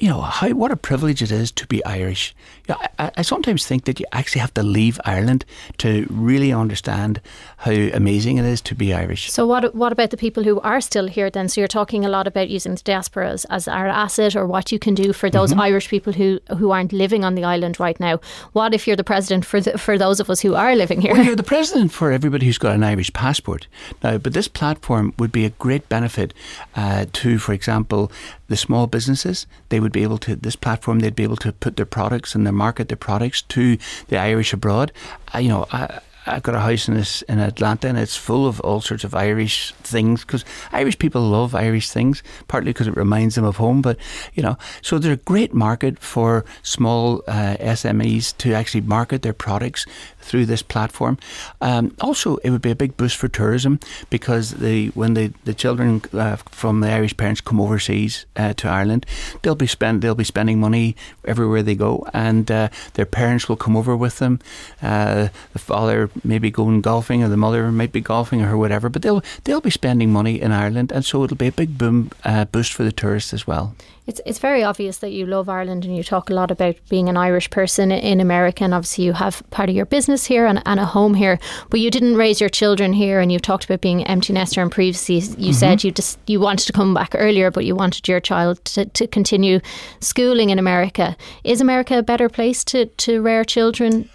you 0.00 0.08
know 0.08 0.20
how 0.20 0.48
what 0.50 0.70
a 0.70 0.76
privilege 0.76 1.22
it 1.22 1.30
is 1.30 1.50
to 1.52 1.66
be 1.66 1.84
Irish. 1.84 2.34
You 2.68 2.74
know, 2.74 2.80
I, 2.98 3.10
I, 3.16 3.22
sometimes 3.22 3.66
think 3.66 3.84
that 3.84 3.98
you 3.98 4.06
actually 4.12 4.40
have 4.40 4.54
to 4.54 4.62
leave 4.62 5.00
Ireland 5.04 5.44
to 5.78 6.06
really 6.10 6.52
understand 6.52 7.20
how 7.58 7.72
amazing 7.72 8.38
it 8.38 8.44
is 8.44 8.60
to 8.62 8.74
be 8.74 8.94
Irish. 8.94 9.30
So 9.30 9.46
what 9.46 9.74
what 9.74 9.92
about 9.92 10.10
the 10.10 10.16
people 10.16 10.44
who 10.44 10.60
are 10.60 10.80
still 10.80 11.08
here 11.08 11.30
then? 11.30 11.48
So 11.48 11.60
you're 11.60 11.68
talking 11.68 12.04
a 12.04 12.08
lot 12.08 12.26
about 12.26 12.48
using 12.48 12.74
the 12.74 12.82
diaspora 12.82 13.30
as, 13.30 13.44
as 13.46 13.68
our 13.68 13.86
asset 13.86 14.36
or 14.36 14.46
what 14.46 14.72
you 14.72 14.78
can 14.78 14.94
do 14.94 15.12
for 15.12 15.30
those 15.30 15.50
mm-hmm. 15.50 15.60
Irish 15.60 15.88
people 15.88 16.12
who 16.12 16.40
who 16.58 16.70
aren't 16.70 16.92
living 16.92 17.24
on 17.24 17.34
the 17.34 17.44
island 17.44 17.80
right 17.80 17.98
now. 17.98 18.20
What 18.52 18.74
if 18.74 18.86
you're 18.86 18.96
the 18.96 19.04
president 19.04 19.44
for 19.44 19.60
the, 19.60 19.78
for 19.78 19.98
those 19.98 20.20
of 20.20 20.30
us 20.30 20.40
who 20.40 20.54
are 20.54 20.74
living 20.76 21.00
here? 21.00 21.14
Well, 21.14 21.24
you're 21.24 21.36
the 21.36 21.42
president 21.42 21.92
for 21.92 22.12
everybody 22.12 22.46
who's 22.46 22.58
got 22.58 22.74
an 22.74 22.84
Irish 22.84 23.12
passport 23.12 23.66
now. 24.02 24.18
But 24.18 24.32
this 24.32 24.48
platform 24.48 25.14
would 25.18 25.32
be 25.32 25.44
a 25.44 25.50
great 25.50 25.88
benefit 25.88 26.34
uh, 26.76 27.06
to, 27.12 27.38
for 27.38 27.52
example, 27.52 28.10
the 28.52 28.56
small 28.56 28.86
businesses. 28.86 29.46
They 29.70 29.80
would 29.80 29.92
be 29.92 30.02
able 30.02 30.18
to 30.18 30.36
this 30.36 30.56
platform. 30.56 31.00
They'd 31.00 31.16
be 31.16 31.24
able 31.24 31.38
to 31.38 31.52
put 31.52 31.76
their 31.76 31.86
products 31.86 32.34
and 32.34 32.46
their 32.46 32.52
market 32.52 32.88
their 32.88 32.96
products 32.96 33.42
to 33.42 33.78
the 34.08 34.18
Irish 34.18 34.52
abroad. 34.52 34.92
Uh, 35.34 35.38
you 35.38 35.48
know. 35.48 35.66
I, 35.72 36.00
I've 36.24 36.44
got 36.44 36.54
a 36.54 36.60
house 36.60 36.86
in 36.86 36.94
this 36.94 37.22
in 37.22 37.40
Atlanta, 37.40 37.88
and 37.88 37.98
it's 37.98 38.16
full 38.16 38.46
of 38.46 38.60
all 38.60 38.80
sorts 38.80 39.02
of 39.02 39.14
Irish 39.14 39.72
things 39.82 40.24
because 40.24 40.44
Irish 40.70 40.98
people 40.98 41.20
love 41.20 41.54
Irish 41.54 41.90
things, 41.90 42.22
partly 42.46 42.70
because 42.70 42.86
it 42.86 42.96
reminds 42.96 43.34
them 43.34 43.44
of 43.44 43.56
home. 43.56 43.82
But 43.82 43.98
you 44.34 44.42
know, 44.42 44.56
so 44.82 44.98
there's 44.98 45.18
a 45.18 45.22
great 45.24 45.52
market 45.52 45.98
for 45.98 46.44
small 46.62 47.22
uh, 47.26 47.56
SMEs 47.58 48.36
to 48.38 48.52
actually 48.54 48.82
market 48.82 49.22
their 49.22 49.32
products 49.32 49.84
through 50.22 50.46
this 50.46 50.62
platform. 50.62 51.18
Um, 51.60 51.94
also, 52.00 52.36
it 52.38 52.50
would 52.50 52.62
be 52.62 52.70
a 52.70 52.76
big 52.76 52.96
boost 52.96 53.16
for 53.16 53.28
tourism 53.28 53.78
because 54.10 54.52
the 54.52 54.88
when 54.88 55.14
the 55.14 55.32
the 55.44 55.54
children 55.54 56.02
uh, 56.12 56.36
from 56.50 56.80
the 56.80 56.90
Irish 56.90 57.16
parents 57.16 57.40
come 57.40 57.60
overseas 57.60 58.26
uh, 58.36 58.54
to 58.54 58.68
Ireland, 58.68 59.06
they'll 59.42 59.54
be 59.54 59.66
spend 59.66 60.02
they'll 60.02 60.14
be 60.14 60.24
spending 60.24 60.60
money 60.60 60.96
everywhere 61.24 61.62
they 61.62 61.74
go, 61.74 62.06
and 62.12 62.50
uh, 62.50 62.68
their 62.94 63.06
parents 63.06 63.48
will 63.48 63.56
come 63.56 63.76
over 63.76 63.96
with 63.96 64.18
them. 64.18 64.40
Uh, 64.80 65.28
the 65.52 65.58
father 65.58 66.10
maybe 66.24 66.50
going 66.50 66.80
golfing, 66.80 67.22
or 67.22 67.28
the 67.28 67.36
mother 67.36 67.70
might 67.72 67.92
be 67.92 68.00
golfing, 68.00 68.42
or 68.42 68.56
whatever. 68.56 68.88
But 68.88 69.02
they'll 69.02 69.22
they'll 69.44 69.60
be 69.60 69.70
spending 69.70 70.12
money 70.12 70.40
in 70.40 70.52
Ireland, 70.52 70.92
and 70.92 71.04
so 71.04 71.24
it'll 71.24 71.36
be 71.36 71.48
a 71.48 71.52
big 71.52 71.76
boom 71.78 72.10
uh, 72.24 72.44
boost 72.46 72.72
for 72.72 72.84
the 72.84 72.92
tourists 72.92 73.34
as 73.34 73.46
well. 73.46 73.74
It's 74.04 74.20
it's 74.26 74.40
very 74.40 74.64
obvious 74.64 74.98
that 74.98 75.12
you 75.12 75.26
love 75.26 75.48
Ireland 75.48 75.84
and 75.84 75.96
you 75.96 76.02
talk 76.02 76.28
a 76.28 76.34
lot 76.34 76.50
about 76.50 76.74
being 76.88 77.08
an 77.08 77.16
Irish 77.16 77.50
person 77.50 77.92
in 77.92 78.20
America 78.20 78.64
and 78.64 78.74
obviously 78.74 79.04
you 79.04 79.12
have 79.12 79.42
part 79.50 79.68
of 79.68 79.76
your 79.76 79.86
business 79.86 80.26
here 80.26 80.44
and, 80.44 80.60
and 80.66 80.80
a 80.80 80.84
home 80.84 81.14
here. 81.14 81.38
But 81.70 81.78
you 81.78 81.90
didn't 81.90 82.16
raise 82.16 82.40
your 82.40 82.50
children 82.50 82.92
here 82.92 83.20
and 83.20 83.30
you've 83.30 83.42
talked 83.42 83.64
about 83.64 83.80
being 83.80 84.04
empty 84.04 84.32
nester 84.32 84.60
and 84.60 84.72
previously 84.72 85.16
you 85.16 85.20
mm-hmm. 85.20 85.52
said 85.52 85.84
you 85.84 85.92
just 85.92 86.18
you 86.26 86.40
wanted 86.40 86.66
to 86.66 86.72
come 86.72 86.94
back 86.94 87.14
earlier 87.14 87.50
but 87.52 87.64
you 87.64 87.76
wanted 87.76 88.08
your 88.08 88.20
child 88.20 88.64
to, 88.64 88.86
to 88.86 89.06
continue 89.06 89.60
schooling 90.00 90.50
in 90.50 90.58
America. 90.58 91.16
Is 91.44 91.60
America 91.60 91.98
a 91.98 92.02
better 92.02 92.28
place 92.28 92.64
to, 92.64 92.86
to 92.86 93.22
rear 93.22 93.44
children? 93.44 94.08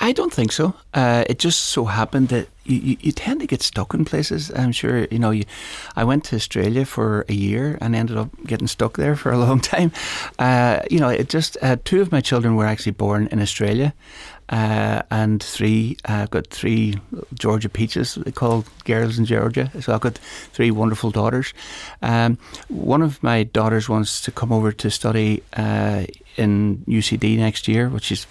I 0.00 0.12
don't 0.12 0.32
think 0.32 0.52
so. 0.52 0.74
Uh, 0.94 1.24
it 1.28 1.38
just 1.38 1.60
so 1.60 1.84
happened 1.84 2.28
that 2.28 2.48
you, 2.64 2.76
you, 2.76 2.96
you, 3.00 3.12
tend 3.12 3.40
to 3.40 3.46
get 3.46 3.62
stuck 3.62 3.94
in 3.94 4.04
places. 4.04 4.50
I'm 4.54 4.72
sure, 4.72 5.06
you 5.10 5.18
know, 5.18 5.30
you, 5.30 5.44
I 5.96 6.04
went 6.04 6.24
to 6.24 6.36
Australia 6.36 6.84
for 6.84 7.24
a 7.28 7.34
year 7.34 7.78
and 7.80 7.94
ended 7.94 8.16
up 8.16 8.30
getting 8.46 8.66
stuck 8.66 8.96
there 8.96 9.16
for 9.16 9.32
a 9.32 9.38
long 9.38 9.60
time. 9.74 9.92
Uh, 10.38 10.80
you 10.90 10.98
know, 10.98 11.08
it 11.08 11.28
just, 11.28 11.56
uh, 11.62 11.76
two 11.84 12.00
of 12.00 12.10
my 12.10 12.20
children 12.20 12.56
were 12.56 12.66
actually 12.66 12.92
born 12.92 13.28
in 13.30 13.40
Australia. 13.40 13.94
Uh, 14.48 15.02
and 15.10 15.42
three, 15.42 15.96
I've 16.04 16.30
got 16.30 16.48
three 16.48 16.98
Georgia 17.32 17.68
peaches, 17.68 18.16
they 18.16 18.32
call 18.32 18.64
girls 18.84 19.18
in 19.18 19.24
Georgia. 19.24 19.70
So 19.80 19.94
I've 19.94 20.00
got 20.00 20.18
three 20.52 20.70
wonderful 20.70 21.10
daughters. 21.10 21.54
Um, 22.02 22.38
one 22.68 23.00
of 23.00 23.22
my 23.22 23.44
daughters 23.44 23.88
wants 23.88 24.20
to 24.22 24.30
come 24.30 24.52
over 24.52 24.70
to 24.72 24.90
study 24.90 25.42
uh, 25.54 26.04
in 26.36 26.84
UCD 26.86 27.38
next 27.38 27.68
year, 27.68 27.88
which 27.88 28.12
is 28.12 28.26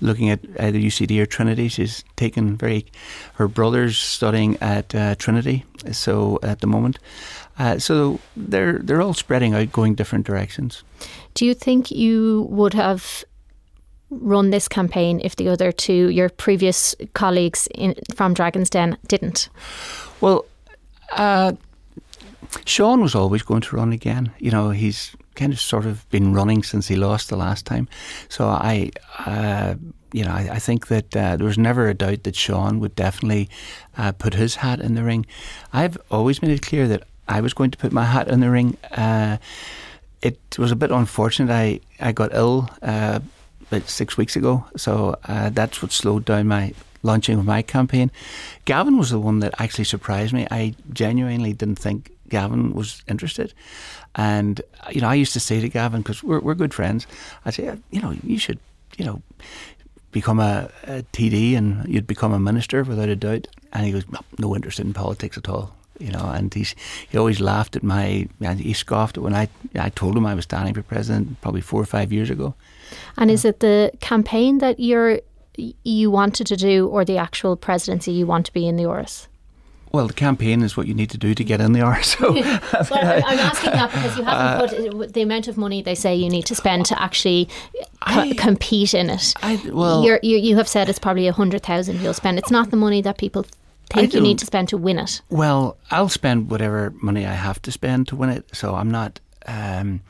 looking 0.00 0.30
at 0.30 0.40
either 0.58 0.78
UCD 0.78 1.20
or 1.20 1.26
Trinity. 1.26 1.68
She's 1.68 2.04
taken 2.16 2.56
very, 2.56 2.86
her 3.34 3.48
brother's 3.48 3.98
studying 3.98 4.56
at 4.60 4.94
uh, 4.94 5.14
Trinity, 5.16 5.64
so 5.92 6.38
at 6.42 6.60
the 6.60 6.66
moment. 6.66 6.98
Uh, 7.58 7.78
so 7.78 8.20
they're 8.36 8.78
they're 8.78 9.02
all 9.02 9.14
spreading 9.14 9.54
out, 9.54 9.70
going 9.72 9.94
different 9.94 10.26
directions. 10.26 10.82
Do 11.34 11.44
you 11.44 11.54
think 11.54 11.90
you 11.90 12.46
would 12.50 12.74
have 12.74 13.24
run 14.10 14.50
this 14.50 14.68
campaign 14.68 15.20
if 15.22 15.36
the 15.36 15.48
other 15.48 15.72
two, 15.72 16.10
your 16.10 16.28
previous 16.28 16.94
colleagues 17.14 17.68
in, 17.74 17.94
from 18.14 18.34
Dragon's 18.34 18.70
Den, 18.70 18.96
didn't? 19.06 19.48
Well, 20.20 20.46
uh, 21.12 21.52
Sean 22.64 23.00
was 23.00 23.14
always 23.14 23.42
going 23.42 23.60
to 23.62 23.76
run 23.76 23.92
again. 23.92 24.32
You 24.38 24.50
know, 24.50 24.70
he's 24.70 25.14
kind 25.40 25.52
of 25.52 25.60
sort 25.60 25.86
of 25.86 26.08
been 26.10 26.34
running 26.34 26.62
since 26.62 26.86
he 26.86 26.96
lost 26.96 27.28
the 27.28 27.36
last 27.36 27.64
time. 27.64 27.88
So 28.28 28.46
I, 28.46 28.90
uh, 29.26 29.74
you 30.12 30.24
know, 30.24 30.32
I, 30.32 30.50
I 30.52 30.58
think 30.58 30.88
that 30.88 31.16
uh, 31.16 31.36
there 31.36 31.46
was 31.46 31.56
never 31.56 31.88
a 31.88 31.94
doubt 31.94 32.24
that 32.24 32.36
Sean 32.36 32.78
would 32.80 32.94
definitely 32.94 33.48
uh, 33.96 34.12
put 34.12 34.34
his 34.34 34.56
hat 34.56 34.80
in 34.80 34.94
the 34.94 35.02
ring. 35.02 35.24
I've 35.72 35.96
always 36.10 36.42
made 36.42 36.50
it 36.50 36.62
clear 36.62 36.86
that 36.88 37.04
I 37.26 37.40
was 37.40 37.54
going 37.54 37.70
to 37.70 37.78
put 37.78 37.92
my 37.92 38.04
hat 38.04 38.28
in 38.28 38.40
the 38.40 38.50
ring. 38.50 38.76
Uh, 38.92 39.38
it 40.20 40.38
was 40.58 40.70
a 40.70 40.76
bit 40.76 40.90
unfortunate. 40.90 41.50
I, 41.50 41.80
I 41.98 42.12
got 42.12 42.34
ill 42.34 42.68
uh, 42.82 43.20
about 43.70 43.88
six 43.88 44.18
weeks 44.18 44.36
ago, 44.36 44.66
so 44.76 45.16
uh, 45.24 45.48
that's 45.48 45.80
what 45.80 45.92
slowed 45.92 46.26
down 46.26 46.48
my 46.48 46.74
launching 47.02 47.38
of 47.38 47.46
my 47.46 47.62
campaign. 47.62 48.10
Gavin 48.66 48.98
was 48.98 49.08
the 49.08 49.18
one 49.18 49.38
that 49.38 49.54
actually 49.58 49.84
surprised 49.84 50.34
me. 50.34 50.46
I 50.50 50.74
genuinely 50.92 51.54
didn't 51.54 51.78
think 51.78 52.10
Gavin 52.30 52.72
was 52.72 53.02
interested. 53.08 53.52
And, 54.14 54.60
you 54.90 55.00
know, 55.00 55.08
I 55.08 55.14
used 55.14 55.32
to 55.34 55.40
say 55.40 55.60
to 55.60 55.68
Gavin, 55.68 56.00
because 56.00 56.22
we're, 56.22 56.40
we're 56.40 56.54
good 56.54 56.74
friends, 56.74 57.06
I 57.44 57.50
say, 57.50 57.76
you 57.90 58.00
know, 58.00 58.14
you 58.24 58.38
should, 58.38 58.58
you 58.96 59.04
know, 59.04 59.22
become 60.12 60.40
a, 60.40 60.70
a, 60.84 61.02
TD 61.12 61.56
and 61.56 61.86
you'd 61.86 62.06
become 62.06 62.32
a 62.32 62.40
minister 62.40 62.82
without 62.82 63.08
a 63.08 63.16
doubt. 63.16 63.46
And 63.72 63.86
he 63.86 63.92
goes, 63.92 64.08
no, 64.10 64.20
no 64.38 64.56
interest 64.56 64.80
in 64.80 64.92
politics 64.92 65.36
at 65.36 65.48
all. 65.48 65.74
You 65.98 66.10
know, 66.10 66.30
and 66.30 66.52
he's 66.54 66.74
he 67.10 67.18
always 67.18 67.40
laughed 67.40 67.76
at 67.76 67.82
my 67.82 68.26
and 68.40 68.58
he 68.58 68.72
scoffed 68.72 69.18
at 69.18 69.22
when 69.22 69.34
I 69.34 69.48
I 69.74 69.90
told 69.90 70.16
him 70.16 70.24
I 70.24 70.34
was 70.34 70.44
standing 70.44 70.72
for 70.72 70.82
president 70.82 71.38
probably 71.42 71.60
four 71.60 71.82
or 71.82 71.84
five 71.84 72.10
years 72.10 72.30
ago. 72.30 72.54
And 73.18 73.30
is 73.30 73.44
it 73.44 73.60
the 73.60 73.92
campaign 74.00 74.58
that 74.58 74.80
you're 74.80 75.20
you 75.58 76.10
wanted 76.10 76.46
to 76.46 76.56
do, 76.56 76.86
or 76.88 77.04
the 77.04 77.18
actual 77.18 77.54
presidency 77.54 78.12
you 78.12 78.26
want 78.26 78.46
to 78.46 78.52
be 78.54 78.66
in 78.66 78.76
the 78.76 78.84
Áras? 78.84 79.26
Well, 79.92 80.06
the 80.06 80.14
campaign 80.14 80.62
is 80.62 80.76
what 80.76 80.86
you 80.86 80.94
need 80.94 81.10
to 81.10 81.18
do 81.18 81.34
to 81.34 81.42
get 81.42 81.60
in 81.60 81.72
the 81.72 81.80
So, 82.02 82.32
well, 82.32 83.22
I'm 83.26 83.38
asking 83.38 83.72
that 83.72 83.90
because 83.90 84.16
you 84.16 84.24
haven't 84.24 84.80
uh, 84.82 84.90
put 84.92 85.12
the 85.14 85.22
amount 85.22 85.48
of 85.48 85.56
money 85.56 85.82
they 85.82 85.94
say 85.96 86.14
you 86.14 86.30
need 86.30 86.46
to 86.46 86.54
spend 86.54 86.86
to 86.86 87.02
actually 87.02 87.48
co- 88.08 88.32
compete 88.34 88.94
in 88.94 89.10
it. 89.10 89.34
I, 89.42 89.60
well, 89.72 90.04
You're, 90.04 90.20
you 90.22 90.36
you 90.38 90.56
have 90.56 90.68
said 90.68 90.88
it's 90.88 90.98
probably 90.98 91.26
a 91.26 91.32
hundred 91.32 91.62
thousand 91.62 92.00
you'll 92.00 92.14
spend. 92.14 92.38
It's 92.38 92.50
not 92.50 92.70
the 92.70 92.76
money 92.76 93.02
that 93.02 93.18
people 93.18 93.46
think 93.90 94.14
you 94.14 94.20
need 94.20 94.38
to 94.38 94.46
spend 94.46 94.68
to 94.68 94.78
win 94.78 94.98
it. 94.98 95.20
Well, 95.28 95.76
I'll 95.90 96.08
spend 96.08 96.50
whatever 96.50 96.92
money 97.02 97.26
I 97.26 97.34
have 97.34 97.60
to 97.62 97.72
spend 97.72 98.08
to 98.08 98.16
win 98.16 98.30
it. 98.30 98.44
So 98.54 98.76
I'm 98.76 98.90
not, 98.90 99.18
um, 99.46 100.00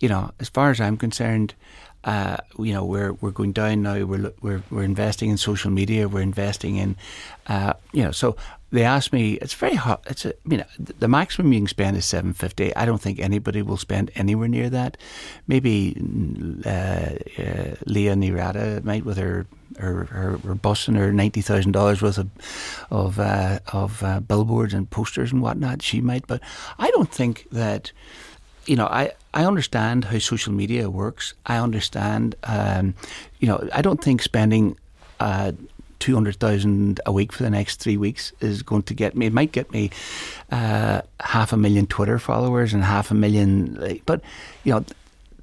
you 0.00 0.08
know, 0.08 0.30
as 0.40 0.48
far 0.48 0.70
as 0.70 0.80
I'm 0.80 0.96
concerned. 0.96 1.54
Uh, 2.04 2.36
you 2.56 2.72
know, 2.72 2.84
we're 2.84 3.14
we're 3.14 3.32
going 3.32 3.50
down 3.50 3.82
now. 3.82 4.04
We're 4.04 4.32
we're 4.40 4.62
we're 4.70 4.84
investing 4.84 5.28
in 5.28 5.36
social 5.36 5.72
media. 5.72 6.06
We're 6.06 6.20
investing 6.20 6.76
in, 6.76 6.94
uh, 7.48 7.72
you 7.92 8.04
know, 8.04 8.12
so 8.12 8.36
they 8.70 8.84
asked 8.84 9.12
me, 9.12 9.34
it's 9.34 9.54
very 9.54 9.74
hot. 9.74 10.04
It's 10.06 10.24
a, 10.24 10.30
I 10.30 10.34
mean, 10.44 10.64
the 10.78 11.08
maximum 11.08 11.52
you 11.52 11.60
can 11.60 11.68
spend 11.68 11.96
is 11.96 12.04
seven 12.04 12.32
fifty. 12.32 12.74
I 12.74 12.84
don't 12.84 13.00
think 13.00 13.20
anybody 13.20 13.62
will 13.62 13.76
spend 13.76 14.10
anywhere 14.14 14.48
near 14.48 14.68
that. 14.70 14.96
Maybe 15.46 15.94
uh, 16.64 16.68
uh, 16.68 17.76
Liadh 17.86 18.18
Ní 18.18 18.32
Riada 18.32 18.82
might 18.84 19.04
with 19.04 19.18
her 19.18 19.46
her, 19.78 20.04
her, 20.04 20.38
her 20.38 20.54
bus 20.54 20.88
and 20.88 20.96
her 20.96 21.12
ninety 21.12 21.42
thousand 21.42 21.72
dollars 21.72 22.02
worth 22.02 22.18
of 22.18 22.30
of 22.90 23.18
uh, 23.20 23.60
of 23.72 24.02
uh, 24.02 24.20
billboards 24.20 24.74
and 24.74 24.90
posters 24.90 25.32
and 25.32 25.42
whatnot. 25.42 25.82
She 25.82 26.00
might, 26.00 26.26
but 26.26 26.40
I 26.78 26.90
don't 26.90 27.10
think 27.10 27.46
that. 27.52 27.92
You 28.68 28.74
know, 28.74 28.86
I, 28.86 29.12
I 29.32 29.44
understand 29.44 30.06
how 30.06 30.18
social 30.18 30.52
media 30.52 30.90
works. 30.90 31.34
I 31.46 31.58
understand, 31.58 32.34
um, 32.42 32.94
you 33.38 33.46
know, 33.46 33.68
I 33.72 33.80
don't 33.80 34.02
think 34.02 34.22
spending 34.22 34.76
uh, 35.20 35.52
200,000 36.00 37.00
a 37.06 37.12
week 37.12 37.32
for 37.32 37.42
the 37.42 37.50
next 37.50 37.80
three 37.80 37.96
weeks 37.96 38.32
is 38.40 38.62
going 38.62 38.82
to 38.84 38.94
get 38.94 39.16
me, 39.16 39.26
it 39.26 39.32
might 39.32 39.52
get 39.52 39.70
me 39.72 39.90
uh, 40.50 41.02
half 41.20 41.52
a 41.52 41.56
million 41.56 41.86
Twitter 41.86 42.18
followers 42.18 42.74
and 42.74 42.84
half 42.84 43.10
a 43.10 43.14
million, 43.14 44.00
but, 44.06 44.20
you 44.64 44.72
know, 44.72 44.84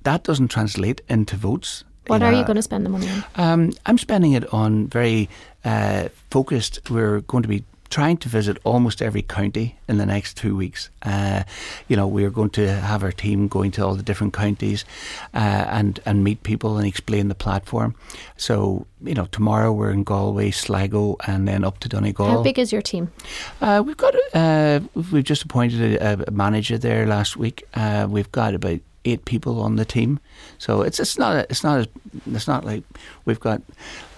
that 0.04 0.24
doesn't 0.24 0.50
translate 0.50 1.02
into 1.10 1.36
votes. 1.36 1.84
What 2.08 2.22
you 2.22 2.28
are 2.28 2.34
you 2.34 2.44
going 2.44 2.58
to 2.58 2.62
spend 2.62 2.86
the 2.86 2.90
money 2.90 3.08
on? 3.10 3.24
Um, 3.36 3.72
I'm 3.86 3.98
spending 3.98 4.34
it 4.34 4.52
on 4.54 4.88
very 4.88 5.30
uh, 5.64 6.10
focused. 6.30 6.90
We're 6.90 7.22
going 7.22 7.44
to 7.44 7.50
be 7.50 7.64
trying 7.94 8.18
to 8.18 8.28
visit 8.28 8.58
almost 8.64 9.04
every 9.04 9.22
county 9.22 9.76
in 9.88 9.98
the 10.00 10.06
next 10.06 10.36
two 10.36 10.56
weeks. 10.56 10.90
Uh, 11.04 11.44
you 11.88 11.96
know, 11.96 12.08
we're 12.08 12.32
going 12.32 12.50
to 12.50 12.68
have 12.68 13.04
our 13.04 13.12
team 13.12 13.48
going 13.48 13.70
to 13.70 13.86
all 13.86 13.94
the 13.94 14.02
different 14.02 14.34
counties 14.34 14.84
uh, 15.36 15.66
and 15.70 16.00
and 16.04 16.24
meet 16.24 16.42
people 16.42 16.78
and 16.78 16.88
explain 16.88 17.28
the 17.28 17.36
platform. 17.36 17.94
So 18.36 18.88
you 19.04 19.14
know, 19.14 19.28
tomorrow 19.28 19.72
we're 19.72 19.92
in 19.92 20.04
Galway, 20.04 20.50
Sligo, 20.50 21.18
and 21.28 21.48
then 21.48 21.64
up 21.64 21.78
to 21.80 21.90
Donegal. 21.90 22.26
How 22.26 22.42
big 22.42 22.58
is 22.58 22.72
your 22.72 22.82
team? 22.82 23.12
Uh, 23.62 23.84
we've 23.86 23.98
got 24.06 24.16
uh, 24.34 24.80
we've 25.12 25.24
just 25.24 25.44
appointed 25.44 26.02
a, 26.02 26.28
a 26.28 26.32
manager 26.32 26.80
there 26.80 27.06
last 27.06 27.38
week. 27.38 27.64
Uh, 27.76 28.08
we've 28.10 28.32
got 28.32 28.56
about 28.56 28.80
eight 29.06 29.26
people 29.26 29.62
on 29.62 29.76
the 29.76 29.86
team. 29.86 30.20
So 30.58 30.82
it's 30.82 31.00
it's 31.00 31.18
not 31.18 31.36
a, 31.36 31.46
it's 31.50 31.64
not 31.64 31.82
a, 31.82 31.90
it's 32.32 32.48
not 32.48 32.66
like 32.66 32.84
we've 33.26 33.40
got 33.40 33.62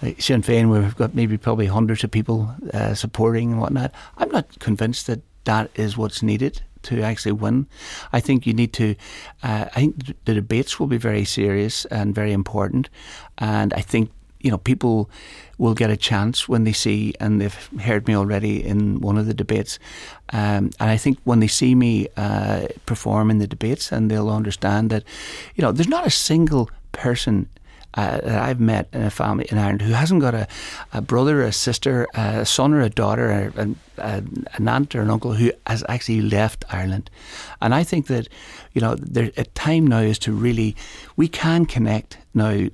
like 0.02 0.20
Sinn 0.20 0.42
Féin 0.42 0.68
where 0.68 0.82
we've 0.82 0.96
got 0.96 1.14
maybe 1.14 1.36
probably 1.36 1.66
hundreds 1.66 2.04
of 2.04 2.10
people 2.10 2.54
uh, 2.72 2.94
supporting 2.94 3.52
and 3.52 3.60
whatnot. 3.60 3.92
I'm 4.16 4.30
not 4.30 4.58
convinced 4.58 5.06
that 5.06 5.20
that 5.44 5.70
is 5.74 5.96
what's 5.96 6.22
needed 6.22 6.62
to 6.82 7.02
actually 7.02 7.32
win. 7.32 7.66
I 8.12 8.20
think 8.20 8.46
you 8.46 8.54
need 8.54 8.72
to. 8.74 8.94
Uh, 9.42 9.66
I 9.74 9.80
think 9.80 10.24
the 10.24 10.34
debates 10.34 10.78
will 10.78 10.86
be 10.86 10.98
very 10.98 11.24
serious 11.24 11.84
and 11.86 12.14
very 12.14 12.32
important, 12.32 12.88
and 13.38 13.72
I 13.74 13.80
think 13.80 14.10
you 14.40 14.50
know 14.50 14.58
people 14.58 15.10
will 15.58 15.74
get 15.74 15.90
a 15.90 15.96
chance 15.96 16.48
when 16.48 16.64
they 16.64 16.72
see, 16.72 17.14
and 17.20 17.40
they've 17.40 17.70
heard 17.80 18.06
me 18.06 18.16
already 18.16 18.64
in 18.64 19.00
one 19.00 19.18
of 19.18 19.26
the 19.26 19.34
debates. 19.34 19.78
Um, 20.32 20.70
and 20.80 20.90
I 20.90 20.96
think 20.96 21.18
when 21.24 21.40
they 21.40 21.48
see 21.48 21.74
me 21.74 22.08
uh, 22.16 22.66
perform 22.84 23.30
in 23.30 23.38
the 23.38 23.46
debates, 23.46 23.92
and 23.92 24.10
they'll 24.10 24.30
understand 24.30 24.90
that, 24.90 25.04
you 25.54 25.62
know, 25.62 25.72
there's 25.72 25.88
not 25.88 26.06
a 26.06 26.10
single 26.10 26.68
person 26.92 27.48
uh, 27.94 28.20
that 28.20 28.42
I've 28.42 28.60
met 28.60 28.88
in 28.92 29.02
a 29.02 29.10
family 29.10 29.46
in 29.50 29.56
Ireland 29.56 29.82
who 29.82 29.92
hasn't 29.92 30.20
got 30.20 30.34
a, 30.34 30.46
a 30.92 31.00
brother, 31.00 31.42
a 31.42 31.52
sister, 31.52 32.06
a 32.14 32.44
son, 32.44 32.74
or 32.74 32.82
a 32.82 32.90
daughter, 32.90 33.52
a, 33.56 34.22
an 34.58 34.68
aunt 34.68 34.94
or 34.94 35.00
an 35.00 35.10
uncle 35.10 35.32
who 35.32 35.50
has 35.66 35.82
actually 35.88 36.20
left 36.20 36.64
Ireland. 36.68 37.10
And 37.62 37.74
I 37.74 37.84
think 37.84 38.08
that, 38.08 38.28
you 38.74 38.82
know, 38.82 38.96
there, 38.96 39.30
a 39.36 39.44
time 39.44 39.86
now 39.86 40.00
is 40.00 40.18
to 40.20 40.32
really, 40.32 40.76
we 41.16 41.28
can 41.28 41.64
connect 41.64 42.18
now 42.34 42.68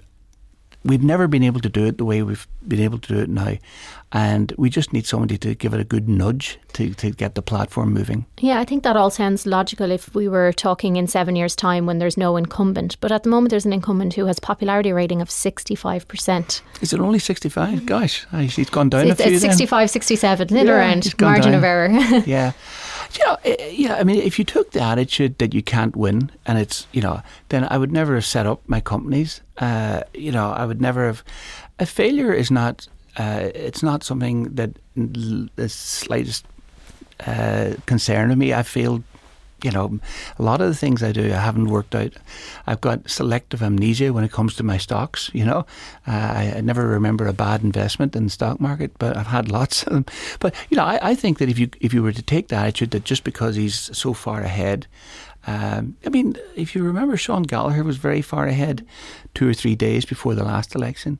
we've 0.85 1.03
never 1.03 1.29
been 1.29 1.43
able 1.43 1.61
to 1.61 1.69
do 1.69 1.87
it 1.87 1.99
the 1.99 2.05
way 2.05 2.23
we've 2.23 2.47
been 2.67 2.81
able 2.81 2.99
to 2.99 3.15
do 3.15 3.21
it 3.21 3.29
now. 3.29 3.57
And 4.15 4.53
we 4.59 4.69
just 4.69 4.93
need 4.93 5.07
somebody 5.07 5.39
to 5.39 5.55
give 5.55 5.73
it 5.73 5.81
a 5.81 5.85
good 5.85 6.07
nudge 6.07 6.59
to, 6.75 6.93
to 6.95 7.11
get 7.11 7.35
the 7.35 7.41
platform 7.41 7.95
moving. 7.95 8.27
Yeah, 8.41 8.61
I 8.61 8.65
think 8.65 8.83
that 8.83 8.95
all 8.95 9.09
sounds 9.09 9.47
logical 9.47 9.91
if 9.91 10.15
we 10.15 10.29
were 10.29 10.53
talking 10.53 10.97
in 10.97 11.07
seven 11.07 11.35
years' 11.35 11.57
time 11.57 11.87
when 11.87 11.99
there's 11.99 12.19
no 12.19 12.37
incumbent. 12.37 13.01
But 13.01 13.11
at 13.11 13.23
the 13.23 13.31
moment, 13.31 13.51
there's 13.51 13.65
an 13.65 13.73
incumbent 13.73 14.13
who 14.15 14.27
has 14.27 14.39
popularity 14.39 14.93
rating 14.93 15.23
of 15.23 15.29
65%. 15.29 16.61
Is 16.83 16.93
it 16.93 17.01
only 17.01 17.19
65? 17.19 17.87
Gosh, 17.87 18.27
he's 18.33 18.69
gone 18.69 18.91
down 18.91 19.07
it's, 19.07 19.21
a 19.21 19.25
few. 19.25 19.33
It's 19.33 19.43
65, 19.43 19.89
67, 19.89 20.57
in 20.57 20.67
yeah, 20.67 20.73
around 20.73 21.21
margin 21.21 21.53
down. 21.53 21.55
of 21.55 21.65
error. 21.65 21.89
yeah. 22.27 22.53
You 23.19 23.25
know, 23.27 23.37
yeah. 23.71 23.97
I 23.97 24.05
mean, 24.05 24.17
if 24.17 24.39
you 24.39 24.45
took 24.45 24.71
the 24.73 24.81
attitude 24.81 25.39
that 25.39 25.53
you 25.55 25.63
can't 25.63 25.95
win, 25.97 26.31
and 26.47 26.59
it's 26.59 26.87
you 26.93 27.03
know, 27.03 27.23
then 27.49 27.67
I 27.71 27.77
would 27.77 27.93
never 27.93 28.15
have 28.15 28.25
set 28.25 28.47
up 28.47 28.61
my 28.67 28.81
companies. 28.81 29.41
Uh, 29.59 30.03
you 30.15 30.33
know, 30.33 30.51
I 30.51 30.65
would 30.65 30.81
never 30.81 31.07
have. 31.07 31.23
A 31.79 31.87
failure 31.87 32.33
is 32.33 32.51
not. 32.51 32.89
Uh, 33.17 33.51
it's 33.55 33.83
not 33.83 34.03
something 34.03 34.55
that 34.55 34.71
the 34.97 35.69
slightest 35.69 36.47
uh, 37.27 37.75
concern 37.87 38.31
to 38.31 38.37
me. 38.37 38.55
I 38.55 38.63
failed 38.63 39.03
you 39.65 39.71
know, 39.71 39.99
a 40.39 40.43
lot 40.43 40.61
of 40.61 40.69
the 40.69 40.75
things 40.75 41.03
I 41.03 41.13
do, 41.13 41.33
I 41.33 41.37
haven't 41.37 41.69
worked 41.69 41.95
out. 41.95 42.13
I've 42.67 42.81
got 42.81 43.09
selective 43.09 43.63
amnesia 43.63 44.13
when 44.13 44.25
it 44.25 44.33
comes 44.33 44.55
to 44.57 44.63
my 44.63 44.79
stocks. 44.79 45.31
You 45.33 45.45
know, 45.45 45.67
uh, 46.07 46.11
I, 46.11 46.55
I, 46.57 46.61
never 46.61 46.87
remember 46.87 47.27
a 47.27 47.33
bad 47.33 47.63
investment 47.63 48.17
in 48.17 48.25
the 48.25 48.31
stock 48.31 48.61
market, 48.61 48.93
but 48.99 49.17
I've 49.17 49.27
had 49.27 49.51
lots 49.59 49.83
of 49.85 49.93
them. 49.93 50.07
But 50.41 50.55
you 50.71 50.77
know, 50.77 50.85
I, 50.85 51.11
I 51.11 51.15
think 51.15 51.39
that 51.39 51.49
if 51.49 51.59
you 51.59 51.69
if 51.81 51.93
you 51.95 52.03
were 52.03 52.13
to 52.13 52.23
take 52.23 52.49
the 52.49 52.57
attitude 52.57 52.91
that 52.93 53.05
just 53.05 53.25
because 53.25 53.57
he's 53.57 53.97
so 53.97 54.13
far 54.13 54.41
ahead. 54.43 54.87
Um, 55.45 55.97
I 56.07 56.09
mean, 56.11 56.37
if 56.55 56.73
you 56.73 56.85
remember, 56.85 57.17
Sean 57.17 57.43
Gallagher 57.43 57.83
was 57.83 57.97
very 57.97 58.23
far 58.23 58.47
ahead 58.47 58.87
two 59.35 59.49
or 59.49 59.53
three 59.53 59.75
days 59.75 60.05
before 60.05 60.37
the 60.37 60.45
last 60.45 60.77
election. 60.77 61.19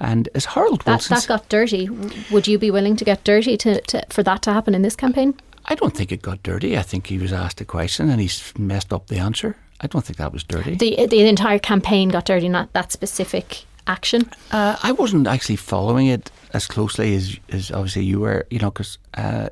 And 0.00 0.26
as 0.34 0.46
Harold 0.46 0.80
that, 0.82 0.92
Wilson. 0.92 1.16
That 1.16 1.26
got 1.26 1.48
dirty. 1.50 1.88
Would 2.30 2.48
you 2.48 2.58
be 2.58 2.70
willing 2.70 2.96
to 2.96 3.04
get 3.04 3.24
dirty 3.24 3.58
to, 3.58 3.80
to, 3.82 4.06
for 4.08 4.22
that 4.22 4.40
to 4.42 4.54
happen 4.54 4.74
in 4.74 4.80
this 4.80 4.96
campaign? 4.96 5.34
I 5.68 5.74
don't 5.74 5.94
think 5.94 6.12
it 6.12 6.22
got 6.22 6.42
dirty. 6.42 6.78
I 6.78 6.82
think 6.82 7.06
he 7.06 7.18
was 7.18 7.32
asked 7.32 7.60
a 7.60 7.64
question 7.64 8.08
and 8.08 8.20
he's 8.20 8.52
messed 8.58 8.92
up 8.92 9.06
the 9.08 9.18
answer. 9.18 9.54
I 9.80 9.86
don't 9.86 10.04
think 10.04 10.16
that 10.16 10.32
was 10.32 10.42
dirty. 10.42 10.74
The 10.74 11.06
the 11.06 11.28
entire 11.28 11.58
campaign 11.58 12.08
got 12.08 12.24
dirty, 12.24 12.48
not 12.48 12.72
that 12.72 12.90
specific 12.90 13.64
action. 13.86 14.22
Uh, 14.50 14.76
I 14.82 14.92
wasn't 14.92 15.26
actually 15.26 15.56
following 15.56 16.06
it 16.06 16.30
as 16.52 16.66
closely 16.66 17.14
as 17.14 17.38
as 17.50 17.70
obviously 17.70 18.04
you 18.04 18.20
were. 18.20 18.46
You 18.50 18.58
know, 18.58 18.70
because 18.70 18.98
uh, 19.14 19.48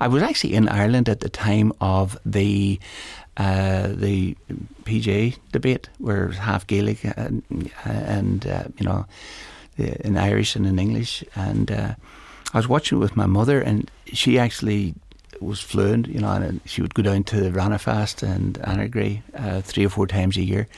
I 0.00 0.08
was 0.08 0.22
actually 0.22 0.54
in 0.54 0.68
Ireland 0.68 1.08
at 1.08 1.20
the 1.20 1.28
time 1.28 1.72
of 1.80 2.18
the. 2.24 2.78
Uh, 3.38 3.88
the 3.88 4.34
PJ 4.84 5.36
debate, 5.52 5.90
where 5.98 6.24
it 6.24 6.28
was 6.28 6.38
half 6.38 6.66
Gaelic 6.66 7.04
and, 7.04 7.42
and 7.84 8.46
uh, 8.46 8.64
you 8.78 8.86
know, 8.86 9.04
in 9.76 10.16
Irish 10.16 10.56
and 10.56 10.66
in 10.66 10.78
English, 10.78 11.22
and 11.34 11.70
uh, 11.70 11.94
I 12.54 12.56
was 12.56 12.66
watching 12.66 12.96
it 12.96 13.02
with 13.02 13.14
my 13.14 13.26
mother, 13.26 13.60
and 13.60 13.90
she 14.06 14.38
actually 14.38 14.94
was 15.42 15.60
fluent, 15.60 16.06
you 16.08 16.20
know, 16.20 16.32
and 16.32 16.60
she 16.64 16.82
would 16.82 16.94
go 16.94 17.02
down 17.02 17.24
to 17.24 17.50
Ranafast 17.50 18.22
and 18.22 18.54
Annagry 18.60 19.22
uh, 19.34 19.60
three 19.60 19.86
or 19.86 19.90
four 19.90 20.06
times 20.06 20.36
a 20.36 20.42
year, 20.42 20.68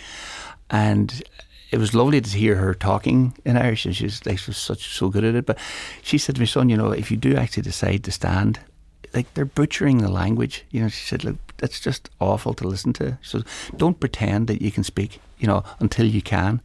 and 0.70 1.22
it 1.70 1.78
was 1.78 1.94
lovely 1.94 2.20
to 2.20 2.30
hear 2.30 2.56
her 2.56 2.74
talking 2.74 3.36
in 3.44 3.56
Irish, 3.56 3.84
and 3.84 3.94
she 3.94 4.04
was 4.04 4.24
like 4.24 4.38
she 4.38 4.50
was 4.50 4.56
such 4.56 4.88
so 4.88 5.08
good 5.08 5.24
at 5.24 5.34
it. 5.34 5.46
But 5.46 5.58
she 6.02 6.18
said 6.18 6.36
to 6.36 6.40
me, 6.40 6.46
son, 6.46 6.68
you 6.68 6.76
know, 6.76 6.90
if 6.92 7.10
you 7.10 7.16
do 7.16 7.36
actually 7.36 7.62
decide 7.62 8.04
to 8.04 8.12
stand, 8.12 8.60
like 9.14 9.32
they're 9.34 9.44
butchering 9.44 9.98
the 9.98 10.10
language. 10.10 10.64
You 10.70 10.82
know, 10.82 10.88
she 10.88 11.04
said, 11.04 11.24
look, 11.24 11.36
that's 11.58 11.80
just 11.80 12.10
awful 12.20 12.54
to 12.54 12.68
listen 12.68 12.92
to. 12.94 13.18
So 13.22 13.42
don't 13.76 14.00
pretend 14.00 14.46
that 14.48 14.62
you 14.62 14.70
can 14.70 14.84
speak, 14.84 15.20
you 15.38 15.46
know, 15.46 15.64
until 15.80 16.06
you 16.06 16.22
can, 16.22 16.60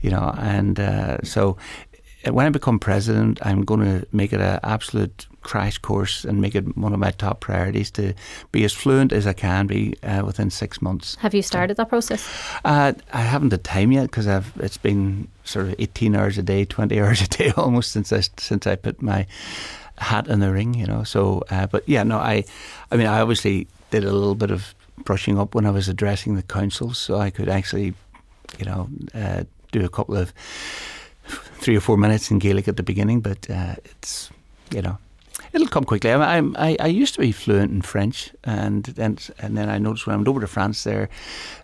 you 0.00 0.10
know. 0.10 0.34
And 0.38 0.78
uh, 0.78 1.22
so 1.22 1.56
when 2.30 2.46
I 2.46 2.50
become 2.50 2.78
president, 2.78 3.38
I'm 3.42 3.64
going 3.64 3.80
to 3.80 4.06
make 4.12 4.32
it 4.32 4.40
an 4.40 4.60
absolute 4.62 5.26
crash 5.42 5.78
course 5.78 6.24
and 6.24 6.40
make 6.40 6.54
it 6.54 6.76
one 6.76 6.92
of 6.92 6.98
my 6.98 7.10
top 7.10 7.40
priorities 7.40 7.90
to 7.92 8.14
be 8.50 8.64
as 8.64 8.72
fluent 8.72 9.12
as 9.12 9.26
I 9.26 9.34
can 9.34 9.66
be 9.66 9.94
uh, 10.02 10.22
within 10.24 10.50
six 10.50 10.80
months. 10.80 11.16
Have 11.16 11.34
you 11.34 11.42
started 11.42 11.76
that 11.76 11.88
process? 11.88 12.26
Uh, 12.64 12.94
I 13.12 13.20
haven't 13.20 13.50
the 13.50 13.58
time 13.58 13.92
yet 13.92 14.04
because 14.04 14.26
I've 14.26 14.52
it's 14.58 14.78
been 14.78 15.28
sort 15.44 15.66
of 15.66 15.74
18 15.78 16.16
hours 16.16 16.38
a 16.38 16.42
day, 16.42 16.64
20 16.64 17.00
hours 17.00 17.22
a 17.22 17.28
day 17.28 17.52
almost 17.56 17.92
since 17.92 18.12
I 18.12 18.20
since 18.38 18.66
I 18.66 18.76
put 18.76 19.02
my 19.02 19.26
hat 19.98 20.26
in 20.26 20.40
the 20.40 20.50
ring, 20.50 20.74
you 20.74 20.86
know. 20.86 21.04
So, 21.04 21.44
uh, 21.50 21.66
but 21.66 21.88
yeah, 21.88 22.02
no, 22.02 22.18
I, 22.18 22.44
I 22.90 22.96
mean, 22.96 23.06
I 23.06 23.20
obviously 23.20 23.68
did 23.90 24.04
a 24.04 24.12
little 24.12 24.34
bit 24.34 24.50
of 24.50 24.74
brushing 25.04 25.38
up 25.38 25.54
when 25.54 25.66
I 25.66 25.70
was 25.70 25.88
addressing 25.88 26.34
the 26.34 26.42
council, 26.42 26.94
so 26.94 27.18
I 27.18 27.30
could 27.30 27.48
actually, 27.48 27.94
you 28.58 28.64
know, 28.64 28.88
uh, 29.14 29.44
do 29.72 29.84
a 29.84 29.88
couple 29.88 30.16
of 30.16 30.32
three 31.64 31.76
or 31.76 31.80
four 31.80 31.96
minutes 31.96 32.30
in 32.30 32.38
Gaelic 32.38 32.68
at 32.68 32.76
the 32.76 32.82
beginning, 32.82 33.20
but 33.20 33.48
uh, 33.50 33.76
it's 33.84 34.30
you 34.70 34.82
know 34.82 34.98
it'll 35.52 35.68
come 35.68 35.84
quickly. 35.84 36.12
I, 36.12 36.38
I, 36.38 36.76
I 36.78 36.86
used 36.86 37.14
to 37.14 37.20
be 37.20 37.32
fluent 37.32 37.72
in 37.72 37.80
French, 37.82 38.30
and 38.44 38.84
then 38.84 39.18
and 39.38 39.56
then 39.56 39.70
I 39.70 39.78
noticed 39.78 40.06
when 40.06 40.14
I 40.14 40.16
went 40.18 40.28
over 40.28 40.40
to 40.40 40.46
France 40.46 40.84
there 40.84 41.08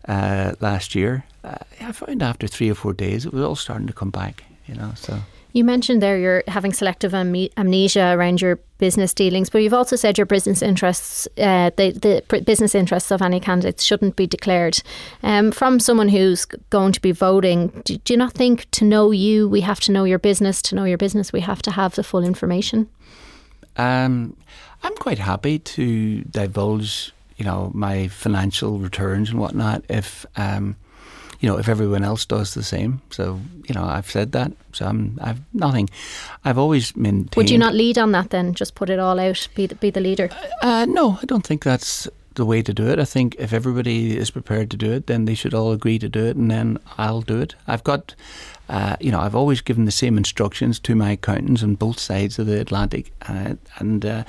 uh, 0.09 0.55
last 0.61 0.95
year, 0.95 1.25
uh, 1.45 1.59
I 1.81 1.93
found 1.93 2.23
after 2.23 2.47
three 2.47 2.71
or 2.71 2.75
four 2.75 2.95
days 2.95 3.27
it 3.27 3.33
was 3.33 3.45
all 3.45 3.57
starting 3.57 3.87
to 3.89 3.93
come 3.93 4.11
back. 4.11 4.45
You 4.67 4.77
know, 4.77 4.93
so. 4.95 5.19
You 5.53 5.65
mentioned 5.65 6.03
there 6.03 6.19
you're 6.19 6.43
having 6.47 6.73
selective 6.73 7.15
am- 7.15 7.49
amnesia 7.57 8.15
around 8.17 8.41
your 8.41 8.59
business 8.79 9.13
dealings, 9.13 9.51
but 9.51 9.59
you've 9.59 9.75
also 9.75 9.97
said 9.97 10.17
your 10.17 10.27
business 10.27 10.63
interests, 10.63 11.27
uh, 11.39 11.71
the, 11.77 11.91
the 12.29 12.43
business 12.43 12.75
interests 12.75 13.11
of 13.11 13.21
any 13.21 13.41
candidates 13.41 13.83
shouldn't 13.83 14.17
be 14.17 14.27
declared. 14.27 14.83
Um, 15.23 15.53
from 15.53 15.81
someone 15.81 16.09
who's 16.09 16.45
going 16.45 16.93
to 16.93 17.01
be 17.01 17.13
voting, 17.13 17.69
do, 17.85 17.97
do 17.99 18.13
you 18.13 18.17
not 18.17 18.33
think 18.33 18.71
to 18.73 18.85
know 18.85 19.11
you, 19.11 19.49
we 19.49 19.61
have 19.61 19.81
to 19.81 19.93
know 19.93 20.05
your 20.05 20.19
business? 20.19 20.63
To 20.63 20.75
know 20.75 20.85
your 20.85 20.99
business, 20.99 21.33
we 21.33 21.41
have 21.41 21.63
to 21.63 21.71
have 21.73 21.95
the 21.95 22.05
full 22.05 22.25
information? 22.25 22.89
Um, 23.77 24.37
I'm 24.83 24.95
quite 24.97 25.19
happy 25.19 25.59
to 25.59 26.23
divulge, 26.23 27.13
you 27.37 27.45
know, 27.45 27.71
my 27.75 28.09
financial 28.09 28.79
returns 28.79 29.31
and 29.31 29.39
whatnot 29.39 29.85
if, 29.89 30.25
um, 30.37 30.77
you 31.41 31.49
know, 31.49 31.59
if 31.59 31.69
everyone 31.69 32.05
else 32.05 32.25
does 32.27 32.55
the 32.55 32.63
same. 32.63 33.01
So, 33.11 33.41
you 33.67 33.75
know, 33.75 33.85
I've 33.85 34.11
said 34.11 34.33
that. 34.33 34.53
So 34.73 34.87
I'm, 34.87 35.19
I've 35.23 35.41
nothing. 35.55 35.89
I've 36.45 36.59
always 36.59 36.95
maintained. 36.97 37.35
Would 37.37 37.51
you 37.51 37.59
not 37.59 37.75
lead 37.75 37.99
on 37.99 38.13
that 38.13 38.31
then? 38.31 38.55
Just 38.55 38.75
put 38.75 38.91
it 38.91 38.99
all 38.99 39.19
out. 39.19 39.49
Be 39.55 39.67
the, 39.67 39.75
be 39.75 39.91
the 39.91 40.01
leader. 40.01 40.29
Uh, 40.63 40.87
no, 40.89 41.19
I 41.21 41.25
don't 41.25 41.45
think 41.45 41.65
that's 41.65 42.09
the 42.35 42.45
way 42.45 42.63
to 42.63 42.73
do 42.73 42.89
it. 42.89 42.99
I 42.99 43.05
think 43.05 43.37
if 43.39 43.53
everybody 43.53 44.17
is 44.17 44.31
prepared 44.31 44.71
to 44.71 44.77
do 44.77 44.93
it, 44.93 45.07
then 45.07 45.25
they 45.25 45.35
should 45.35 45.55
all 45.55 45.73
agree 45.73 45.99
to 45.99 46.09
do 46.09 46.27
it, 46.27 46.37
and 46.37 46.51
then 46.51 46.79
I'll 46.97 47.23
do 47.23 47.41
it. 47.41 47.55
I've 47.67 47.85
got, 47.85 48.15
uh, 48.69 48.97
you 49.01 49.11
know, 49.11 49.21
I've 49.21 49.35
always 49.35 49.61
given 49.61 49.85
the 49.85 49.91
same 49.91 50.17
instructions 50.17 50.79
to 50.81 50.95
my 50.95 51.13
accountants 51.13 51.63
on 51.63 51.75
both 51.75 51.99
sides 51.99 52.39
of 52.39 52.47
the 52.47 52.61
Atlantic, 52.61 53.13
uh, 53.29 53.55
and 53.79 54.07
uh, 54.07 54.25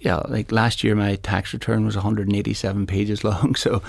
you 0.00 0.10
know, 0.10 0.26
like 0.28 0.50
last 0.50 0.82
year, 0.82 0.94
my 0.94 1.16
tax 1.16 1.52
return 1.52 1.84
was 1.84 1.96
187 1.96 2.86
pages 2.86 3.24
long. 3.30 3.54
So, 3.54 3.82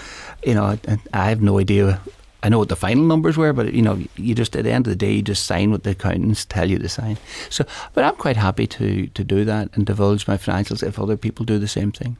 you 0.43 0.53
know, 0.53 0.65
I, 0.65 0.79
I 1.13 1.29
have 1.29 1.41
no 1.41 1.59
idea. 1.59 1.99
I 2.47 2.49
know 2.49 2.59
what 2.59 2.69
the 2.69 2.77
final 2.77 3.03
numbers 3.03 3.35
were, 3.35 3.51
but 3.51 3.73
you 3.73 3.81
know, 3.81 4.01
you 4.15 4.33
just 4.33 4.55
at 4.55 4.63
the 4.63 4.71
end 4.71 4.87
of 4.87 4.91
the 4.91 4.95
day, 4.95 5.11
you 5.11 5.21
just 5.21 5.45
sign 5.45 5.69
what 5.69 5.83
the 5.83 5.89
accountants 5.89 6.45
tell 6.45 6.69
you 6.69 6.79
to 6.79 6.87
sign. 6.87 7.17
So, 7.49 7.65
but 7.93 8.05
I'm 8.05 8.15
quite 8.15 8.37
happy 8.37 8.65
to 8.67 9.07
to 9.07 9.23
do 9.25 9.43
that 9.43 9.69
and 9.73 9.85
divulge 9.85 10.29
my 10.29 10.37
financials 10.37 10.81
if 10.81 10.97
other 10.97 11.17
people 11.17 11.43
do 11.43 11.59
the 11.59 11.67
same 11.67 11.91
thing 11.91 12.15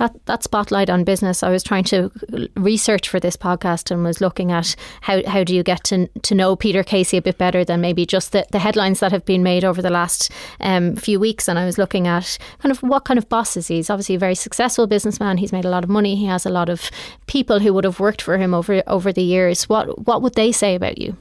that 0.00 0.26
that 0.26 0.42
spotlight 0.42 0.90
on 0.90 1.04
business. 1.04 1.42
I 1.42 1.50
was 1.50 1.62
trying 1.62 1.84
to 1.84 2.10
research 2.56 3.08
for 3.08 3.20
this 3.20 3.36
podcast 3.36 3.90
and 3.90 4.02
was 4.02 4.20
looking 4.20 4.50
at 4.50 4.74
how 5.02 5.22
how 5.26 5.44
do 5.44 5.54
you 5.54 5.62
get 5.62 5.84
to 5.84 6.06
to 6.06 6.34
know 6.34 6.56
Peter 6.56 6.82
Casey 6.82 7.18
a 7.18 7.22
bit 7.22 7.36
better 7.36 7.64
than 7.64 7.80
maybe 7.80 8.06
just 8.06 8.32
the, 8.32 8.46
the 8.50 8.58
headlines 8.58 9.00
that 9.00 9.12
have 9.12 9.24
been 9.26 9.42
made 9.42 9.62
over 9.62 9.82
the 9.82 9.90
last 9.90 10.32
um, 10.60 10.96
few 10.96 11.20
weeks. 11.20 11.48
And 11.48 11.58
I 11.58 11.66
was 11.66 11.76
looking 11.76 12.06
at 12.06 12.38
kind 12.60 12.72
of 12.72 12.82
what 12.82 13.04
kind 13.04 13.18
of 13.18 13.28
boss 13.28 13.56
is 13.56 13.68
he. 13.68 13.76
He's 13.76 13.90
obviously 13.90 14.14
a 14.14 14.18
very 14.18 14.34
successful 14.34 14.86
businessman. 14.86 15.36
He's 15.36 15.52
made 15.52 15.66
a 15.66 15.70
lot 15.70 15.84
of 15.84 15.90
money. 15.90 16.16
He 16.16 16.26
has 16.26 16.46
a 16.46 16.50
lot 16.50 16.70
of 16.70 16.90
people 17.26 17.60
who 17.60 17.74
would 17.74 17.84
have 17.84 18.00
worked 18.00 18.22
for 18.22 18.38
him 18.38 18.54
over 18.54 18.82
over 18.86 19.12
the 19.12 19.22
years. 19.22 19.68
What 19.68 20.06
what 20.06 20.22
would 20.22 20.34
they 20.34 20.50
say 20.50 20.74
about 20.74 20.98
you? 20.98 21.16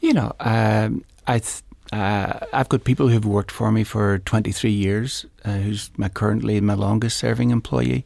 You 0.00 0.14
know, 0.14 0.32
um, 0.40 1.04
I. 1.26 1.40
Th- 1.40 1.62
uh, 1.92 2.38
I've 2.52 2.68
got 2.68 2.84
people 2.84 3.08
who've 3.08 3.24
worked 3.24 3.50
for 3.50 3.72
me 3.72 3.82
for 3.82 4.18
23 4.20 4.70
years, 4.70 5.26
uh, 5.44 5.54
who's 5.54 5.90
my 5.96 6.08
currently 6.08 6.60
my 6.60 6.74
longest 6.74 7.18
serving 7.18 7.50
employee. 7.50 8.04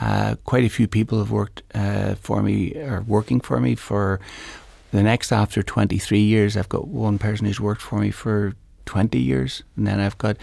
Uh, 0.00 0.36
quite 0.44 0.64
a 0.64 0.68
few 0.68 0.86
people 0.86 1.18
have 1.18 1.30
worked 1.30 1.62
uh, 1.74 2.14
for 2.16 2.42
me 2.42 2.76
or 2.76 3.02
working 3.02 3.40
for 3.40 3.58
me 3.60 3.74
for 3.74 4.20
the 4.92 5.02
next 5.02 5.32
after 5.32 5.62
23 5.62 6.20
years. 6.20 6.56
I've 6.56 6.68
got 6.68 6.86
one 6.86 7.18
person 7.18 7.46
who's 7.46 7.60
worked 7.60 7.82
for 7.82 7.98
me 7.98 8.10
for 8.10 8.54
20 8.86 9.18
years, 9.18 9.62
and 9.76 9.86
then 9.86 9.98
I've 9.98 10.18
got 10.18 10.36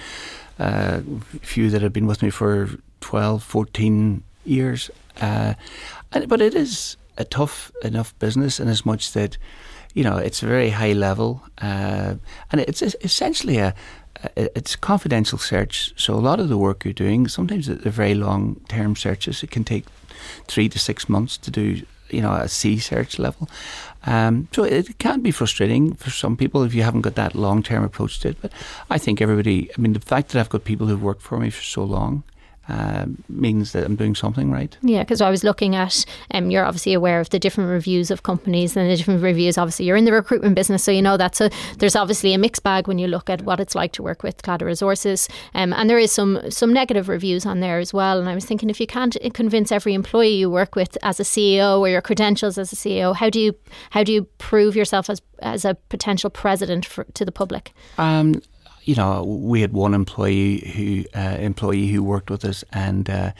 uh, 0.59 1.01
a 1.33 1.39
few 1.39 1.69
that 1.69 1.81
have 1.81 1.93
been 1.93 2.07
with 2.07 2.21
me 2.21 2.29
for 2.29 2.69
12, 2.99 3.41
14 3.41 4.23
years. 4.43 4.91
Uh, 5.21 5.53
but 6.27 6.41
it 6.41 6.53
is 6.53 6.97
a 7.17 7.23
tough 7.23 7.71
enough 7.83 8.17
business 8.19 8.59
in 8.59 8.67
as 8.67 8.85
much 8.85 9.13
that 9.13 9.37
you 9.95 10.03
know, 10.03 10.17
it's 10.17 10.43
a 10.43 10.45
very 10.45 10.69
high 10.69 10.93
level, 10.93 11.41
uh, 11.61 12.15
and 12.51 12.61
it's 12.61 12.81
essentially 12.81 13.57
a 13.57 13.73
it's 14.35 14.75
confidential 14.75 15.37
search. 15.37 15.93
So 15.95 16.13
a 16.13 16.21
lot 16.29 16.39
of 16.39 16.49
the 16.49 16.57
work 16.57 16.85
you're 16.85 16.93
doing, 16.93 17.27
sometimes 17.27 17.67
they're 17.67 17.91
very 17.91 18.13
long 18.13 18.61
term 18.67 18.95
searches. 18.95 19.41
It 19.41 19.51
can 19.51 19.63
take 19.63 19.85
three 20.47 20.69
to 20.69 20.79
six 20.79 21.09
months 21.09 21.37
to 21.37 21.51
do 21.51 21.81
you 22.09 22.21
know 22.21 22.33
a 22.33 22.49
C 22.49 22.77
search 22.77 23.17
level. 23.17 23.49
Um, 24.05 24.47
so 24.51 24.63
it 24.63 24.99
can 24.99 25.21
be 25.21 25.31
frustrating 25.31 25.95
for 25.95 26.11
some 26.11 26.37
people 26.37 26.63
if 26.63 26.75
you 26.75 26.83
haven't 26.83 27.01
got 27.01 27.15
that 27.15 27.33
long 27.33 27.63
term 27.63 27.83
approach 27.83 28.19
to 28.19 28.29
it. 28.29 28.37
But 28.41 28.51
I 28.89 28.97
think 28.97 29.21
everybody. 29.21 29.69
I 29.77 29.81
mean, 29.81 29.93
the 29.93 29.99
fact 29.99 30.29
that 30.29 30.39
I've 30.39 30.49
got 30.49 30.65
people 30.65 30.87
who've 30.87 31.01
worked 31.01 31.21
for 31.21 31.39
me 31.39 31.49
for 31.49 31.63
so 31.63 31.83
long 31.83 32.23
uh, 32.67 33.05
means 33.29 33.73
that 33.73 33.85
I'm 33.85 33.95
doing 33.95 34.15
something 34.15 34.51
right. 34.51 34.75
Yeah, 34.81 35.03
because 35.03 35.21
I 35.21 35.29
was 35.29 35.43
looking 35.43 35.75
at, 35.75 36.03
um, 36.31 36.49
you're 36.49 36.65
obviously 36.65 36.93
aware 36.93 37.19
of 37.19 37.29
the 37.29 37.37
different 37.37 37.69
reviews 37.69 38.09
of 38.09 38.23
companies 38.23 38.75
and 38.75 38.89
the 38.89 38.95
different 38.95 39.21
reviews. 39.21 39.57
Obviously, 39.57 39.85
you're 39.85 39.97
in 39.97 40.05
the 40.05 40.11
recruitment 40.11 40.55
business, 40.55 40.83
so 40.83 40.91
you 40.91 41.01
know 41.01 41.17
that. 41.17 41.35
So 41.35 41.49
there's 41.77 41.95
obviously 41.95 42.33
a 42.33 42.37
mixed 42.37 42.63
bag 42.63 42.87
when 42.87 42.97
you 42.97 43.07
look 43.07 43.29
at 43.29 43.43
what 43.43 43.59
it's 43.59 43.75
like 43.75 43.91
to 43.93 44.03
work 44.03 44.23
with 44.23 44.41
Claddagh 44.41 44.65
Resources, 44.65 45.29
um, 45.53 45.73
and 45.73 45.89
there 45.89 45.99
is 45.99 46.11
some 46.11 46.39
some 46.49 46.73
negative 46.73 47.07
reviews 47.07 47.45
on 47.45 47.59
there 47.59 47.79
as 47.79 47.93
well. 47.93 48.19
And 48.19 48.27
I 48.27 48.35
was 48.35 48.45
thinking, 48.45 48.69
if 48.69 48.79
you 48.79 48.87
can't 48.87 49.15
convince 49.33 49.71
every 49.71 49.93
employee 49.93 50.35
you 50.35 50.49
work 50.49 50.75
with 50.75 50.97
as 51.03 51.19
a 51.19 51.23
CEO 51.23 51.79
or 51.79 51.89
your 51.89 52.01
credentials 52.01 52.57
as 52.57 52.73
a 52.73 52.75
CEO, 52.75 53.15
how 53.15 53.29
do 53.29 53.39
you 53.39 53.55
how 53.91 54.03
do 54.03 54.11
you 54.11 54.23
prove 54.39 54.75
yourself 54.75 55.09
as 55.09 55.21
as 55.39 55.65
a 55.65 55.75
potential 55.89 56.29
president 56.29 56.85
for, 56.85 57.03
to 57.13 57.25
the 57.25 57.31
public? 57.31 57.73
Um, 57.97 58.41
you 58.85 58.95
know, 58.95 59.23
we 59.23 59.61
had 59.61 59.73
one 59.73 59.93
employee 59.93 60.59
who 60.75 61.19
uh, 61.19 61.37
employee 61.39 61.87
who 61.87 62.03
worked 62.03 62.29
with 62.29 62.45
us, 62.45 62.63
and 62.71 63.09
uh, 63.09 63.31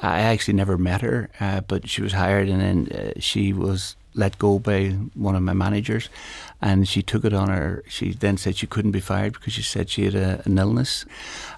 I 0.00 0.20
actually 0.20 0.54
never 0.54 0.78
met 0.78 1.00
her, 1.00 1.28
uh, 1.40 1.60
but 1.62 1.88
she 1.88 2.00
was 2.00 2.12
hired, 2.12 2.48
and 2.48 2.60
then 2.60 2.98
uh, 2.98 3.20
she 3.20 3.52
was 3.52 3.96
let 4.14 4.38
go 4.38 4.58
by 4.58 4.90
one 5.14 5.34
of 5.34 5.42
my 5.42 5.52
managers, 5.52 6.08
and 6.62 6.88
she 6.88 7.02
took 7.02 7.24
it 7.24 7.32
on 7.32 7.48
her. 7.48 7.82
She 7.88 8.12
then 8.12 8.36
said 8.36 8.56
she 8.56 8.66
couldn't 8.66 8.92
be 8.92 9.00
fired 9.00 9.32
because 9.32 9.52
she 9.52 9.62
said 9.62 9.90
she 9.90 10.04
had 10.04 10.14
a, 10.14 10.42
an 10.44 10.58
illness, 10.58 11.04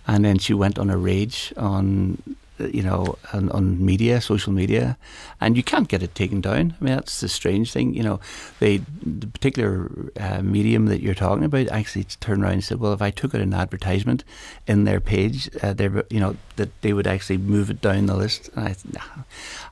and 0.06 0.24
then 0.24 0.38
she 0.38 0.54
went 0.54 0.78
on 0.78 0.88
a 0.88 0.96
rage 0.96 1.52
on 1.58 2.22
you 2.60 2.82
know, 2.82 3.16
on, 3.32 3.50
on, 3.50 3.84
media, 3.84 4.20
social 4.20 4.52
media, 4.52 4.96
and 5.40 5.56
you 5.56 5.62
can't 5.62 5.88
get 5.88 6.02
it 6.02 6.14
taken 6.14 6.40
down. 6.40 6.76
I 6.80 6.84
mean, 6.84 6.94
that's 6.94 7.20
the 7.20 7.28
strange 7.28 7.72
thing. 7.72 7.94
You 7.94 8.02
know, 8.02 8.20
they 8.58 8.78
the 9.02 9.26
particular 9.26 9.90
uh, 10.18 10.42
medium 10.42 10.86
that 10.86 11.00
you're 11.00 11.14
talking 11.14 11.44
about 11.44 11.68
actually 11.68 12.04
turned 12.04 12.42
around 12.42 12.52
and 12.54 12.64
said, 12.64 12.80
well, 12.80 12.92
if 12.92 13.02
I 13.02 13.10
took 13.10 13.34
out 13.34 13.40
an 13.40 13.54
advertisement 13.54 14.24
in 14.66 14.84
their 14.84 15.00
page, 15.00 15.48
uh, 15.62 15.72
they 15.72 15.88
you 16.10 16.20
know 16.20 16.36
that 16.56 16.80
they 16.82 16.92
would 16.92 17.06
actually 17.06 17.38
move 17.38 17.70
it 17.70 17.80
down 17.80 18.06
the 18.06 18.16
list. 18.16 18.50
And 18.54 18.68
I, 18.68 18.76
nah, 18.92 19.22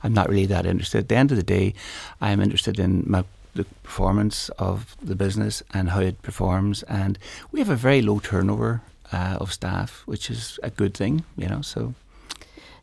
I'm 0.03 0.13
not 0.13 0.29
really 0.29 0.45
that 0.47 0.65
interested. 0.65 0.99
At 0.99 1.09
the 1.09 1.17
end 1.17 1.31
of 1.31 1.37
the 1.37 1.43
day, 1.43 1.73
I'm 2.21 2.41
interested 2.41 2.79
in 2.79 3.03
my 3.07 3.23
the 3.55 3.65
performance 3.83 4.49
of 4.59 4.95
the 5.01 5.15
business 5.15 5.63
and 5.73 5.89
how 5.89 5.99
it 5.99 6.21
performs, 6.21 6.83
and 6.83 7.17
we 7.51 7.59
have 7.59 7.69
a 7.69 7.75
very 7.75 8.01
low 8.01 8.19
turnover 8.19 8.81
uh, 9.11 9.37
of 9.39 9.51
staff, 9.51 10.03
which 10.05 10.29
is 10.29 10.59
a 10.63 10.69
good 10.69 10.93
thing. 10.93 11.23
You 11.37 11.47
know, 11.49 11.61
so. 11.61 11.93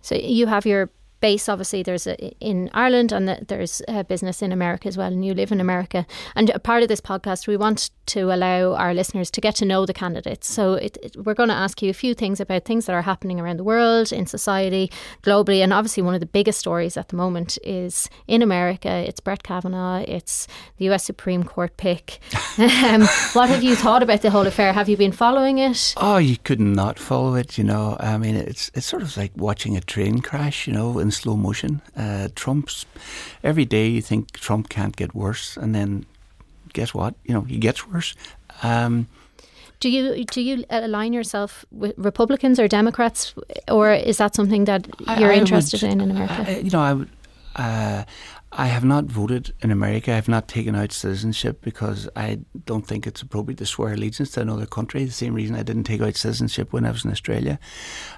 So 0.07 0.14
you 0.14 0.47
have 0.47 0.64
your 0.66 0.88
base 1.21 1.49
obviously 1.49 1.83
there's 1.83 2.07
a, 2.07 2.17
in 2.41 2.71
Ireland 2.73 3.13
and 3.13 3.29
the, 3.29 3.45
there's 3.47 3.83
a 3.89 4.05
business 4.05 4.43
in 4.43 4.53
America 4.53 4.89
as 4.89 4.97
well 4.97 5.13
and 5.13 5.25
you 5.25 5.35
live 5.35 5.53
in 5.53 5.61
America. 5.61 6.07
And 6.35 6.51
a 6.51 6.59
part 6.59 6.83
of 6.83 6.89
this 6.89 7.01
podcast 7.01 7.47
we 7.47 7.57
want 7.57 7.91
to 8.07 8.33
allow 8.33 8.75
our 8.75 8.95
listeners 8.95 9.31
to 9.33 9.41
get 9.41 9.57
to 9.57 9.65
know 9.65 9.85
the 9.85 9.93
candidates. 9.93 10.49
So 10.49 10.75
it, 10.75 10.97
it, 11.03 11.17
we're 11.17 11.35
going 11.35 11.49
to 11.49 11.55
ask 11.55 11.83
you 11.83 11.91
a 11.91 11.95
few 11.95 12.15
things 12.15 12.41
about 12.41 12.65
things 12.65 12.87
that 12.87 12.95
are 12.95 13.03
happening 13.03 13.41
around 13.41 13.59
the 13.59 13.65
world 13.65 14.13
in 14.13 14.27
society 14.27 14.91
globally 15.23 15.63
and 15.63 15.73
obviously 15.73 16.03
one 16.03 16.15
of 16.15 16.21
the 16.21 16.27
biggest 16.27 16.59
stories 16.59 16.97
at 16.97 17.09
the 17.09 17.17
moment 17.17 17.59
is 17.63 18.09
in 18.27 18.43
America. 18.43 18.89
It's 18.89 19.21
Brett 19.21 19.43
Kavanaugh 19.43 20.05
it's 20.07 20.49
the 20.79 20.89
US 20.91 21.05
Supreme 21.05 21.45
Court 21.45 21.77
pick. 21.77 22.21
Um, 22.87 23.03
what 23.33 23.49
have 23.49 23.63
you 23.63 23.75
thought 23.75 24.03
about 24.03 24.23
the 24.23 24.31
whole 24.31 24.47
affair? 24.47 24.73
Have 24.73 24.89
you 24.89 24.97
been 24.97 25.13
following 25.13 25.59
it? 25.59 25.95
Oh 25.97 26.19
you 26.19 26.37
could 26.37 26.61
not 26.61 26.87
not 26.87 26.99
follow 26.99 27.35
it 27.35 27.59
you 27.59 27.65
know. 27.65 27.97
I 27.99 28.17
mean 28.17 28.37
it's 28.37 28.71
it's 28.75 28.87
sort 28.87 29.03
of 29.03 29.17
like 29.17 29.33
watching 29.37 29.77
a 29.77 29.81
train 29.81 30.21
crash 30.21 30.67
you 30.67 30.73
know 30.73 30.99
in 31.07 31.12
slow 31.12 31.37
motion. 31.37 31.81
Uh, 31.97 32.29
Trump's 32.35 32.87
every 33.42 33.64
day 33.64 33.87
you 33.88 34.03
think 34.03 34.33
Trump 34.33 34.69
can't 34.69 34.97
get 34.97 35.14
worse, 35.14 35.57
and 35.57 35.75
then 35.75 36.05
guess 36.73 36.95
what? 36.95 37.14
You 37.25 37.35
know 37.35 37.42
he 37.42 37.59
gets 37.59 37.87
worse. 37.88 38.14
Um, 38.62 39.07
do 39.81 39.88
you 39.88 40.25
do 40.25 40.40
you 40.40 40.64
align 40.71 41.12
yourself 41.12 41.64
with 41.71 41.95
Republicans 41.97 42.59
or 42.59 42.69
Democrats, 42.69 43.35
or 43.69 43.92
is 43.92 44.16
that 44.19 44.35
something 44.35 44.64
that 44.64 44.88
you're 45.19 45.33
I, 45.33 45.35
I 45.35 45.38
interested 45.38 45.83
would, 45.83 45.92
in 45.92 46.01
in 46.01 46.11
America? 46.11 46.45
I, 46.47 46.59
you 46.59 46.71
know, 46.71 46.81
I 46.81 46.92
would. 46.92 47.09
Uh, 47.57 48.05
I 48.53 48.66
have 48.66 48.85
not 48.85 49.05
voted 49.05 49.53
in 49.61 49.71
America. 49.71 50.12
I 50.12 50.14
have 50.14 50.29
not 50.29 50.49
taken 50.49 50.75
out 50.75 50.92
citizenship 50.92 51.61
because 51.61 52.09
I 52.16 52.38
don't 52.64 52.87
think 52.87 53.07
it's 53.07 53.21
appropriate 53.21 53.59
to 53.59 53.66
swear 53.66 53.92
allegiance 53.92 54.31
to 54.33 54.40
another 54.40 54.66
country. 54.66 55.05
The 55.05 55.11
same 55.11 55.35
reason 55.35 55.57
I 55.57 55.62
didn't 55.62 55.85
take 55.85 56.01
out 56.01 56.16
citizenship 56.16 56.73
when 56.73 56.87
I 56.87 56.90
was 56.90 57.05
in 57.05 57.11
Australia. 57.11 57.59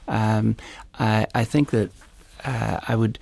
Um, 0.07 0.57
I, 0.99 1.27
I 1.35 1.45
think 1.45 1.71
that 1.71 1.91
uh, 2.45 2.81
I 2.87 2.97
would. 2.97 3.19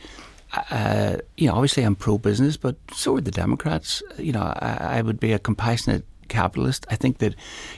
Uh, 0.71 1.17
you 1.37 1.49
know, 1.49 1.55
obviously 1.55 1.83
I'm 1.83 1.97
pro-business, 1.97 2.57
but 2.57 2.77
so 2.95 3.17
are 3.17 3.21
the 3.21 3.33
Democrats. 3.33 4.03
You 4.17 4.33
know, 4.33 4.41
I, 4.41 4.99
I 4.99 5.03
would 5.03 5.21
be 5.21 5.33
a 5.33 5.39
compassionate 5.39 6.05
capitalist. 6.29 6.87
I 6.91 6.97
think 6.97 7.19
that, 7.19 7.35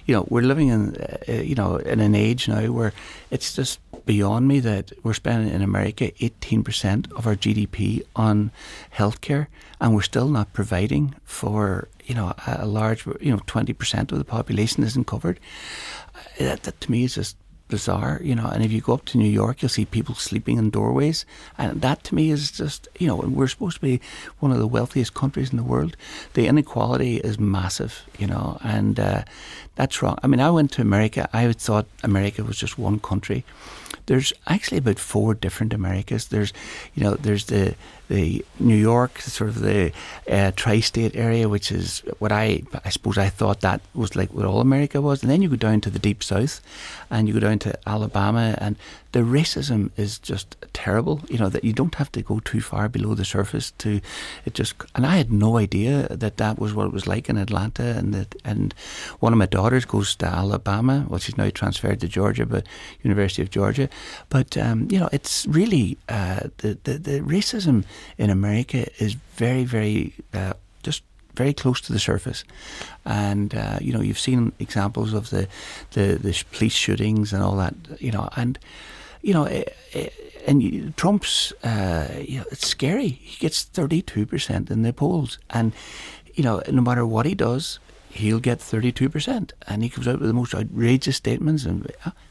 you 0.07 0.15
know, 0.15 0.27
we're 0.29 0.43
living 0.43 0.69
in, 0.69 0.97
uh, 0.97 1.33
you 1.33 1.55
know, 1.55 1.77
in 1.77 2.01
an 2.01 2.15
age 2.15 2.49
now 2.49 2.71
where 2.73 2.93
it's 3.31 3.55
just 3.55 3.81
beyond 4.07 4.49
me 4.49 4.61
that 4.61 4.93
we're 5.03 5.15
spending 5.15 5.53
in 5.53 5.63
America 5.63 6.11
18% 6.21 7.13
of 7.13 7.27
our 7.27 7.37
GDP 7.37 8.03
on 8.17 8.51
healthcare, 8.95 9.49
and 9.81 9.95
we're 9.95 10.03
still 10.03 10.29
not 10.29 10.53
providing 10.53 11.15
for, 11.25 11.89
you 12.05 12.15
know, 12.15 12.35
a, 12.47 12.67
large, 12.67 13.07
you 13.21 13.31
know, 13.31 13.39
20% 13.39 14.13
of 14.13 14.19
the 14.19 14.25
population 14.25 14.83
isn't 14.83 15.07
covered. 15.07 15.39
Uh, 16.15 16.21
that, 16.39 16.63
that 16.63 16.81
to 16.81 16.91
me 16.91 17.05
is 17.05 17.15
just 17.15 17.37
bizarre, 17.69 18.21
you 18.23 18.35
know. 18.35 18.47
And 18.47 18.65
if 18.65 18.73
you 18.73 18.81
go 18.81 18.95
up 18.95 19.05
to 19.07 19.19
New 19.19 19.29
York, 19.29 19.63
you'll 19.63 19.69
see 19.69 19.85
people 19.85 20.15
sleeping 20.15 20.59
in 20.59 20.71
doorways, 20.71 21.25
and 21.57 21.81
that 21.83 22.05
to 22.05 22.15
me 22.15 22.31
is 22.31 22.51
just, 22.51 22.89
you 22.99 23.07
know, 23.07 23.17
we're 23.17 23.49
supposed 23.49 23.77
to 23.77 23.83
be 23.83 24.01
one 24.41 24.53
of 24.53 24.59
the 24.59 24.67
wealthiest 24.67 25.15
countries 25.15 25.51
in 25.51 25.57
the 25.57 25.63
world. 25.63 25.97
The 26.35 26.47
inequality 26.47 27.19
is 27.19 27.39
massive, 27.39 28.03
you 28.19 28.27
know, 28.27 28.59
and 28.63 28.99
uh, 28.99 29.23
that's 29.77 30.03
wrong. 30.03 30.19
I 30.23 30.27
mean, 30.27 30.41
I 30.41 30.51
went 30.51 30.73
to 30.73 30.83
America. 30.83 31.29
I 31.33 31.53
thought 31.53 31.87
America 32.03 32.43
was 32.43 32.59
just 32.59 32.79
one 32.79 32.99
country. 32.99 33.45
There's 34.07 34.33
actually 34.47 34.79
about 34.79 34.99
four 34.99 35.35
different 35.35 35.75
Americas. 35.75 36.29
There's, 36.29 36.53
you 36.95 37.05
know, 37.05 37.15
there's 37.15 37.45
the 37.47 37.75
the 38.09 38.45
New 38.59 38.77
York, 38.77 39.21
sort 39.21 39.51
of 39.51 39.61
the 39.61 39.93
uh, 40.31 40.53
tri-state 40.57 41.15
area, 41.15 41.49
which 41.49 41.71
is 41.71 42.03
what 42.19 42.33
I 42.33 42.63
I 42.85 42.89
suppose 42.91 43.19
I 43.19 43.29
thought 43.29 43.61
that 43.61 43.81
was 43.95 44.17
like 44.17 44.33
what 44.33 44.47
all 44.47 44.61
America 44.61 45.01
was, 45.01 45.23
and 45.23 45.31
then 45.31 45.43
you 45.43 45.49
go 45.49 45.57
down 45.57 45.81
to 45.83 45.91
the 45.91 45.99
deep 45.99 46.23
south, 46.23 46.61
and 47.11 47.29
you 47.29 47.35
go 47.35 47.41
down 47.41 47.59
to 47.61 47.79
Alabama, 47.87 48.57
and 48.59 48.77
the 49.13 49.21
racism 49.21 49.91
is 49.97 50.19
just 50.19 50.57
terrible. 50.73 51.21
You 51.29 51.39
know 51.39 51.49
that 51.51 51.65
you 51.65 51.73
don't 51.73 51.95
have 51.97 52.11
to 52.13 52.23
go 52.23 52.41
too 52.41 52.61
far 52.61 52.89
below 52.89 53.15
the 53.15 53.25
surface 53.25 53.73
to 53.79 54.01
it 54.45 54.55
just. 54.55 54.75
And 54.95 55.05
I 55.05 55.17
had 55.17 55.31
no 55.31 55.59
idea 55.59 56.09
that 56.09 56.39
that 56.39 56.59
was 56.59 56.75
what 56.75 56.87
it 56.87 56.93
was 56.93 57.07
like 57.07 57.29
in 57.29 57.37
Atlanta, 57.37 57.97
and 57.97 58.15
that 58.15 58.35
and 58.45 58.75
one 59.21 59.33
of 59.33 59.39
my 59.39 59.47
daughters 59.47 59.85
goes 59.85 60.17
to 60.17 60.27
Alabama. 60.27 61.07
Well, 61.09 61.21
she's 61.21 61.37
now 61.37 61.51
transferred 61.51 62.01
to 62.01 62.09
Georgia, 62.09 62.47
but 62.47 62.67
University 63.03 63.43
of 63.43 63.51
Georgia. 63.51 63.89
But 64.31 64.57
um, 64.57 64.89
you 64.91 64.99
know, 64.99 65.09
it's 65.13 65.47
really 65.47 65.99
uh, 66.09 66.49
the, 66.59 66.79
the 66.85 66.99
the 66.99 67.21
racism 67.21 67.85
in 68.17 68.31
America 68.31 68.87
is 69.03 69.15
very, 69.37 69.65
very 69.65 70.15
uh, 70.35 70.55
just 70.83 71.03
very 71.35 71.55
close 71.55 71.81
to 71.83 71.93
the 71.93 71.99
surface. 71.99 72.45
And 73.05 73.55
uh, 73.55 73.79
you 73.81 73.93
know, 73.93 74.01
you've 74.01 74.19
seen 74.19 74.53
examples 74.59 75.15
of 75.15 75.31
the, 75.31 75.49
the 75.93 76.19
the 76.21 76.45
police 76.53 76.75
shootings 76.75 77.33
and 77.33 77.43
all 77.43 77.57
that. 77.57 77.75
You 77.99 78.13
know, 78.13 78.29
and 78.37 78.59
you 79.23 79.33
know, 79.33 79.45
eh, 79.45 79.65
eh, 79.95 80.09
and 80.47 80.97
Trump's 80.97 81.53
uh, 81.65 82.09
you 82.21 82.39
know, 82.39 82.45
it's 82.51 82.67
scary. 82.67 83.09
He 83.09 83.39
gets 83.39 83.63
thirty 83.63 84.03
two 84.03 84.27
percent 84.27 84.71
in 84.71 84.83
the 84.83 84.93
polls, 84.93 85.39
and 85.51 85.73
you 86.35 86.45
know, 86.45 86.63
no 86.71 86.83
matter 86.83 87.07
what 87.07 87.27
he 87.27 87.35
does, 87.35 87.79
he'll 88.11 88.41
get 88.41 88.61
thirty 88.61 88.93
two 88.93 89.09
percent, 89.09 89.53
and 89.67 89.83
he 89.83 89.89
comes 89.89 90.09
out 90.09 90.21
with 90.21 90.29
the 90.29 90.35
most 90.35 90.55
outrageous 90.55 91.17
statements 91.17 91.65
and. 91.65 91.91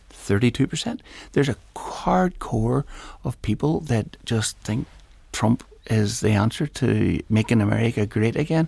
32%. 0.09 0.99
There's 1.31 1.47
a 1.47 1.55
hard 1.77 2.39
core 2.39 2.85
of 3.23 3.41
people 3.41 3.79
that 3.81 4.17
just 4.25 4.57
think 4.57 4.85
Trump 5.31 5.63
is 5.89 6.19
the 6.19 6.31
answer 6.31 6.67
to 6.67 7.21
making 7.29 7.61
America 7.61 8.05
great 8.05 8.35
again. 8.35 8.67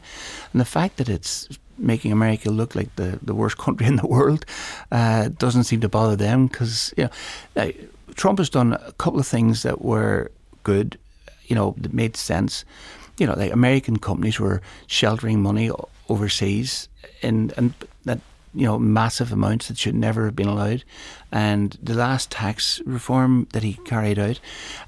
And 0.53 0.61
the 0.61 0.65
fact 0.65 0.97
that 0.97 1.09
it's 1.09 1.49
making 1.77 2.11
America 2.11 2.49
look 2.49 2.75
like 2.75 2.93
the, 2.95 3.19
the 3.21 3.33
worst 3.33 3.57
country 3.57 3.87
in 3.91 3.95
the 3.95 4.07
world 4.07 4.45
uh, 4.91 5.29
doesn't 5.29 5.63
seem 5.65 5.81
to 5.81 5.89
bother 5.89 6.15
them 6.15 6.47
because 6.47 6.93
you 6.97 7.09
know 7.55 7.71
Trump 8.15 8.39
has 8.39 8.49
done 8.49 8.73
a 8.73 8.91
couple 8.93 9.19
of 9.19 9.27
things 9.27 9.63
that 9.63 9.81
were 9.81 10.31
good, 10.63 10.97
you 11.45 11.55
know, 11.55 11.75
that 11.77 11.93
made 11.93 12.17
sense. 12.17 12.65
You 13.17 13.27
know, 13.27 13.33
like 13.33 13.51
American 13.53 13.97
companies 13.97 14.39
were 14.39 14.61
sheltering 14.87 15.41
money 15.41 15.71
overseas, 16.07 16.89
and 17.21 17.53
and 17.57 17.73
that 18.05 18.19
you 18.53 18.65
know 18.65 18.79
massive 18.79 19.31
amounts 19.31 19.67
that 19.67 19.77
should 19.77 19.95
never 19.95 20.25
have 20.25 20.35
been 20.35 20.47
allowed. 20.47 20.83
And 21.31 21.77
the 21.83 21.93
last 21.93 22.31
tax 22.31 22.81
reform 22.85 23.47
that 23.53 23.63
he 23.63 23.73
carried 23.85 24.19
out 24.19 24.39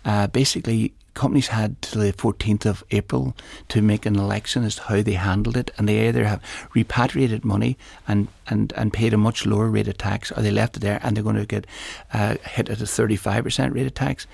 uh, 0.05 0.27
basically 0.27 0.93
companies 1.13 1.47
had 1.47 1.81
till 1.81 2.01
the 2.01 2.13
14th 2.13 2.65
of 2.65 2.83
April 2.91 3.35
to 3.67 3.81
make 3.81 4.05
an 4.05 4.17
election 4.17 4.63
as 4.63 4.75
to 4.75 4.83
how 4.83 5.01
they 5.01 5.13
handled 5.13 5.57
it, 5.57 5.71
and 5.77 5.87
they 5.87 6.07
either 6.07 6.25
have 6.25 6.41
repatriated 6.73 7.43
money 7.43 7.77
and, 8.07 8.27
and, 8.47 8.73
and 8.75 8.93
paid 8.93 9.13
a 9.13 9.17
much 9.17 9.45
lower 9.45 9.69
rate 9.69 9.87
of 9.87 9.97
tax, 9.97 10.31
or 10.31 10.41
they 10.41 10.51
left 10.51 10.77
it 10.77 10.79
there 10.79 10.99
and 11.03 11.15
they're 11.15 11.23
going 11.23 11.35
to 11.35 11.45
get 11.45 11.67
uh, 12.13 12.35
hit 12.45 12.69
at 12.69 12.81
a 12.81 12.85
35% 12.85 13.73
rate 13.73 13.87
of 13.87 13.93
tax. 13.93 14.27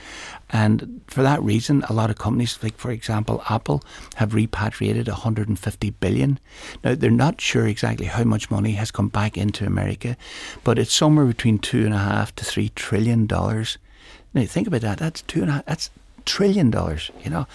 And 0.49 1.01
for 1.07 1.23
that 1.23 1.41
reason, 1.41 1.83
a 1.89 1.93
lot 1.93 2.09
of 2.09 2.17
companies, 2.17 2.57
like 2.63 2.77
for 2.77 2.91
example 2.91 3.43
Apple, 3.49 3.83
have 4.15 4.33
repatriated 4.33 5.07
150 5.07 5.89
billion. 5.91 6.39
Now 6.83 6.95
they're 6.95 7.11
not 7.11 7.41
sure 7.41 7.67
exactly 7.67 8.05
how 8.05 8.23
much 8.23 8.49
money 8.49 8.73
has 8.73 8.91
come 8.91 9.09
back 9.09 9.37
into 9.37 9.65
America, 9.65 10.15
but 10.63 10.79
it's 10.79 10.93
somewhere 10.93 11.25
between 11.25 11.59
two 11.59 11.85
and 11.85 11.93
a 11.93 11.97
half 11.97 12.33
to 12.35 12.45
three 12.45 12.69
trillion 12.69 13.25
dollars. 13.25 13.77
Now 14.33 14.45
think 14.45 14.67
about 14.67 14.81
that. 14.81 14.99
That's 14.99 15.21
two 15.23 15.41
and 15.41 15.49
a 15.49 15.53
half. 15.53 15.65
That's 15.65 15.89
trillion 16.27 16.69
dollars. 16.69 17.09
You 17.23 17.31
know. 17.31 17.47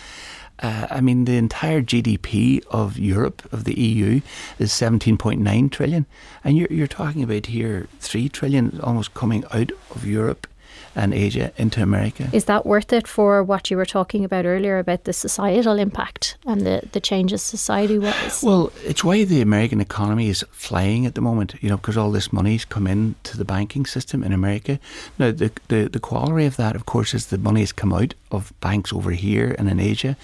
Uh, 0.62 0.86
I 0.90 1.00
mean, 1.00 1.24
the 1.24 1.36
entire 1.38 1.82
GDP 1.82 2.64
of 2.70 2.96
Europe, 2.96 3.42
of 3.50 3.64
the 3.64 3.74
EU, 3.74 4.20
is 4.60 4.70
17.9 4.70 5.70
trillion. 5.72 6.06
And 6.44 6.56
you're, 6.56 6.68
you're 6.70 6.86
talking 6.86 7.24
about 7.24 7.46
here 7.46 7.88
3 7.98 8.28
trillion 8.28 8.78
almost 8.80 9.12
coming 9.12 9.44
out 9.50 9.72
of 9.90 10.06
Europe 10.06 10.46
and 10.94 11.14
Asia 11.14 11.52
into 11.56 11.82
America. 11.82 12.28
Is 12.32 12.44
that 12.46 12.66
worth 12.66 12.92
it 12.92 13.08
for 13.08 13.42
what 13.42 13.70
you 13.70 13.76
were 13.76 13.86
talking 13.86 14.24
about 14.24 14.44
earlier 14.44 14.78
about 14.78 15.04
the 15.04 15.12
societal 15.12 15.78
impact 15.78 16.36
and 16.46 16.62
the, 16.62 16.82
the 16.92 17.00
changes 17.00 17.42
society 17.42 17.98
was? 17.98 18.42
Well, 18.42 18.72
it's 18.84 19.02
why 19.02 19.24
the 19.24 19.40
American 19.40 19.80
economy 19.80 20.28
is 20.28 20.44
flying 20.50 21.06
at 21.06 21.14
the 21.14 21.20
moment, 21.20 21.54
you 21.60 21.68
know, 21.68 21.76
because 21.76 21.96
all 21.96 22.10
this 22.10 22.32
money's 22.32 22.64
come 22.64 22.86
into 22.86 23.36
the 23.36 23.44
banking 23.44 23.86
system 23.86 24.22
in 24.22 24.32
America. 24.32 24.78
Now, 25.18 25.30
the, 25.30 25.50
the, 25.68 25.88
the 25.88 26.00
quality 26.00 26.46
of 26.46 26.56
that, 26.56 26.76
of 26.76 26.86
course, 26.86 27.14
is 27.14 27.26
the 27.26 27.38
money 27.38 27.60
has 27.60 27.72
come 27.72 27.92
out 27.92 28.14
of 28.30 28.52
banks 28.60 28.92
over 28.92 29.10
here 29.10 29.54
and 29.58 29.68
in 29.68 29.80
Asia, 29.80 30.16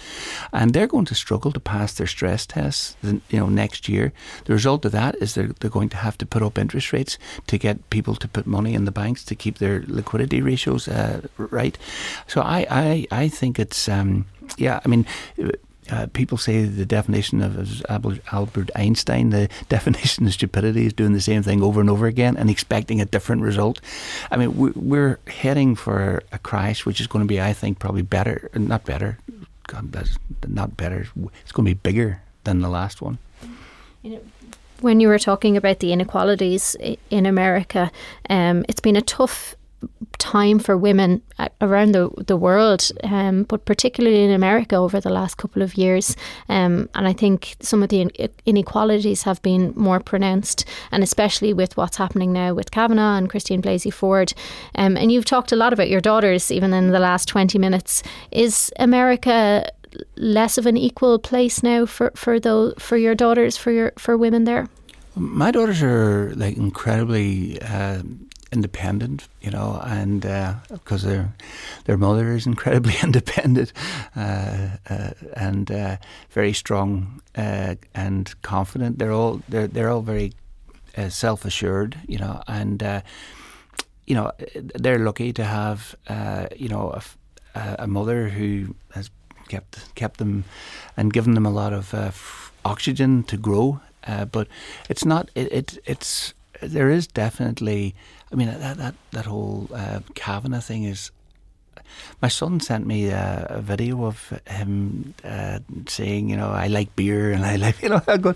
and 0.51 0.73
they're 0.73 0.87
going 0.87 1.05
to 1.05 1.15
struggle 1.15 1.51
to 1.51 1.59
pass 1.59 1.93
their 1.93 2.07
stress 2.07 2.45
tests, 2.45 2.95
you 3.03 3.21
know, 3.39 3.49
next 3.49 3.87
year. 3.87 4.11
The 4.45 4.53
result 4.53 4.85
of 4.85 4.91
that 4.91 5.15
is 5.15 5.35
they're, 5.35 5.51
they're 5.59 5.69
going 5.69 5.89
to 5.89 5.97
have 5.97 6.17
to 6.19 6.25
put 6.25 6.41
up 6.41 6.57
interest 6.57 6.93
rates 6.93 7.17
to 7.47 7.57
get 7.57 7.89
people 7.89 8.15
to 8.15 8.27
put 8.27 8.47
money 8.47 8.73
in 8.73 8.85
the 8.85 8.91
banks 8.91 9.23
to 9.25 9.35
keep 9.35 9.57
their 9.57 9.83
liquidity 9.87 10.38
ratios 10.41 10.87
uh, 10.87 11.21
right. 11.37 11.77
So 12.27 12.41
I, 12.41 12.65
I, 12.69 13.07
I 13.11 13.27
think 13.27 13.59
it's, 13.59 13.87
um, 13.87 14.25
yeah, 14.57 14.79
I 14.83 14.87
mean, 14.87 15.05
uh, 15.91 16.07
people 16.13 16.37
say 16.37 16.65
the 16.65 16.85
definition 16.85 17.41
of 17.41 17.83
Albert 18.31 18.69
Einstein, 18.75 19.31
the 19.31 19.49
definition 19.69 20.25
of 20.25 20.33
stupidity 20.33 20.85
is 20.85 20.93
doing 20.93 21.13
the 21.13 21.21
same 21.21 21.43
thing 21.43 21.61
over 21.61 21.81
and 21.81 21.89
over 21.89 22.05
again 22.05 22.37
and 22.37 22.49
expecting 22.49 23.01
a 23.01 23.05
different 23.05 23.41
result. 23.41 23.81
I 24.31 24.37
mean, 24.37 24.55
we're 24.55 25.19
heading 25.27 25.75
for 25.75 26.21
a 26.31 26.39
crash, 26.39 26.85
which 26.85 27.01
is 27.01 27.07
going 27.07 27.23
to 27.25 27.27
be, 27.27 27.41
I 27.41 27.53
think, 27.53 27.79
probably 27.79 28.03
better, 28.03 28.49
not 28.53 28.85
better, 28.85 29.17
God, 29.67 29.91
that's 29.91 30.17
not 30.47 30.75
better. 30.77 31.07
It's 31.41 31.51
going 31.51 31.65
to 31.65 31.75
be 31.75 31.79
bigger 31.81 32.21
than 32.43 32.61
the 32.61 32.69
last 32.69 33.01
one. 33.01 33.19
when 34.81 34.99
you 34.99 35.07
were 35.07 35.19
talking 35.19 35.57
about 35.57 35.79
the 35.79 35.93
inequalities 35.93 36.75
in 37.09 37.25
America, 37.25 37.91
um, 38.29 38.65
it's 38.67 38.81
been 38.81 38.95
a 38.95 39.01
tough 39.01 39.55
time 40.17 40.59
for 40.59 40.77
women 40.77 41.21
around 41.61 41.93
the, 41.93 42.09
the 42.27 42.35
world, 42.35 42.91
um, 43.03 43.43
but 43.43 43.65
particularly 43.65 44.23
in 44.23 44.31
America 44.31 44.75
over 44.75 44.99
the 44.99 45.09
last 45.09 45.37
couple 45.37 45.61
of 45.61 45.75
years. 45.75 46.15
Um, 46.49 46.89
and 46.93 47.07
I 47.07 47.13
think 47.13 47.55
some 47.61 47.81
of 47.81 47.89
the 47.89 48.11
inequalities 48.45 49.23
have 49.23 49.41
been 49.41 49.73
more 49.75 49.99
pronounced, 49.99 50.65
and 50.91 51.03
especially 51.03 51.53
with 51.53 51.77
what's 51.77 51.97
happening 51.97 52.33
now 52.33 52.53
with 52.53 52.71
Kavanaugh 52.71 53.17
and 53.17 53.29
Christine 53.29 53.61
Blasey 53.61 53.91
Ford. 53.91 54.33
Um, 54.75 54.97
and 54.97 55.11
you've 55.11 55.25
talked 55.25 55.51
a 55.51 55.55
lot 55.55 55.73
about 55.73 55.89
your 55.89 56.01
daughters, 56.01 56.51
even 56.51 56.73
in 56.73 56.91
the 56.91 56.99
last 56.99 57.27
20 57.27 57.57
minutes. 57.57 58.03
Is 58.31 58.71
America 58.77 59.69
less 60.17 60.57
of 60.57 60.65
an 60.65 60.77
equal 60.77 61.17
place 61.17 61.63
now 61.63 61.85
for, 61.85 62.11
for, 62.15 62.39
those, 62.39 62.73
for 62.77 62.97
your 62.97 63.15
daughters, 63.15 63.57
for, 63.57 63.71
your, 63.71 63.93
for 63.97 64.17
women 64.17 64.43
there? 64.43 64.67
My 65.15 65.51
daughters 65.51 65.81
are 65.81 66.33
like 66.35 66.57
incredibly. 66.57 67.61
Uh, 67.61 68.03
independent, 68.51 69.27
you 69.41 69.51
know, 69.51 69.81
and 69.85 70.21
because 70.69 71.05
uh, 71.05 71.09
their 71.09 71.33
their 71.85 71.97
mother 71.97 72.35
is 72.35 72.47
incredibly 72.47 72.95
independent 73.03 73.73
uh, 74.15 74.69
uh, 74.89 75.11
and 75.35 75.71
uh, 75.71 75.97
very 76.31 76.53
strong 76.53 77.21
uh, 77.35 77.75
and 77.93 78.33
confident. 78.41 78.99
They're 78.99 79.11
all 79.11 79.41
they're 79.49 79.67
they're 79.67 79.89
all 79.89 80.01
very 80.01 80.33
uh, 80.97 81.09
self 81.09 81.45
assured, 81.45 81.97
you 82.07 82.17
know, 82.17 82.41
and 82.47 83.03
you 84.07 84.15
know 84.15 84.31
they're 84.55 84.99
lucky 84.99 85.33
to 85.33 85.43
have 85.43 85.95
you 86.55 86.69
know 86.69 86.99
a, 87.55 87.75
a, 87.79 87.87
mother 87.87 88.29
who 88.29 88.75
has 88.93 89.11
kept 89.47 89.93
kept 89.95 90.17
them 90.17 90.43
and 90.97 91.13
given 91.13 91.33
them 91.33 91.45
a 91.45 91.51
lot 91.51 91.73
of 91.73 92.51
oxygen 92.65 93.23
to 93.23 93.37
grow. 93.37 93.79
but 94.31 94.47
it's 94.89 95.05
not 95.05 95.29
it, 95.35 95.51
it 95.51 95.77
it's 95.85 96.33
there 96.61 96.89
is 96.89 97.07
definitely 97.07 97.95
I 98.31 98.35
mean, 98.35 98.47
that 98.47 98.77
that 98.77 98.95
that 99.11 99.25
whole 99.25 99.69
uh, 99.73 100.01
Kavanaugh 100.15 100.59
thing 100.59 100.83
is. 100.83 101.11
My 102.21 102.27
son 102.27 102.59
sent 102.59 102.85
me 102.85 103.07
a, 103.07 103.47
a 103.49 103.61
video 103.61 104.05
of 104.05 104.33
him 104.47 105.15
uh, 105.23 105.59
saying, 105.87 106.29
you 106.29 106.37
know, 106.37 106.49
I 106.49 106.67
like 106.67 106.95
beer 106.95 107.31
and 107.31 107.43
I 107.43 107.55
like, 107.65 107.81
you 107.81 107.89
know, 107.89 108.01
I'm 108.07 108.21
going, 108.21 108.35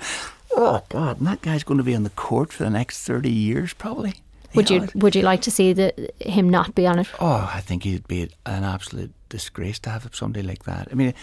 oh 0.53 0.81
God, 0.89 1.19
and 1.19 1.27
that 1.27 1.41
guy's 1.41 1.63
going 1.63 1.77
to 1.77 1.83
be 1.83 1.93
on 1.93 2.03
the 2.03 2.09
court 2.09 2.51
for 2.51 2.63
the 2.63 2.69
next 2.69 3.05
thirty 3.05 3.29
years, 3.29 3.73
probably. 3.73 4.15
Would 4.55 4.69
you, 4.69 4.79
know, 4.79 4.85
you 4.85 4.91
would 5.01 5.15
you 5.15 5.21
like 5.23 5.41
to 5.41 5.51
see 5.51 5.73
the, 5.73 5.93
him 6.19 6.49
not 6.49 6.75
be 6.75 6.87
on 6.87 6.99
it? 6.99 7.07
Oh, 7.19 7.49
I 7.53 7.61
think 7.61 7.83
he'd 7.83 8.07
be 8.07 8.29
an 8.45 8.63
absolute 8.63 9.11
disgrace 9.29 9.79
to 9.79 9.89
have 9.89 10.07
somebody 10.13 10.45
like 10.45 10.63
that. 10.63 10.87
I 10.91 10.95
mean, 10.95 11.13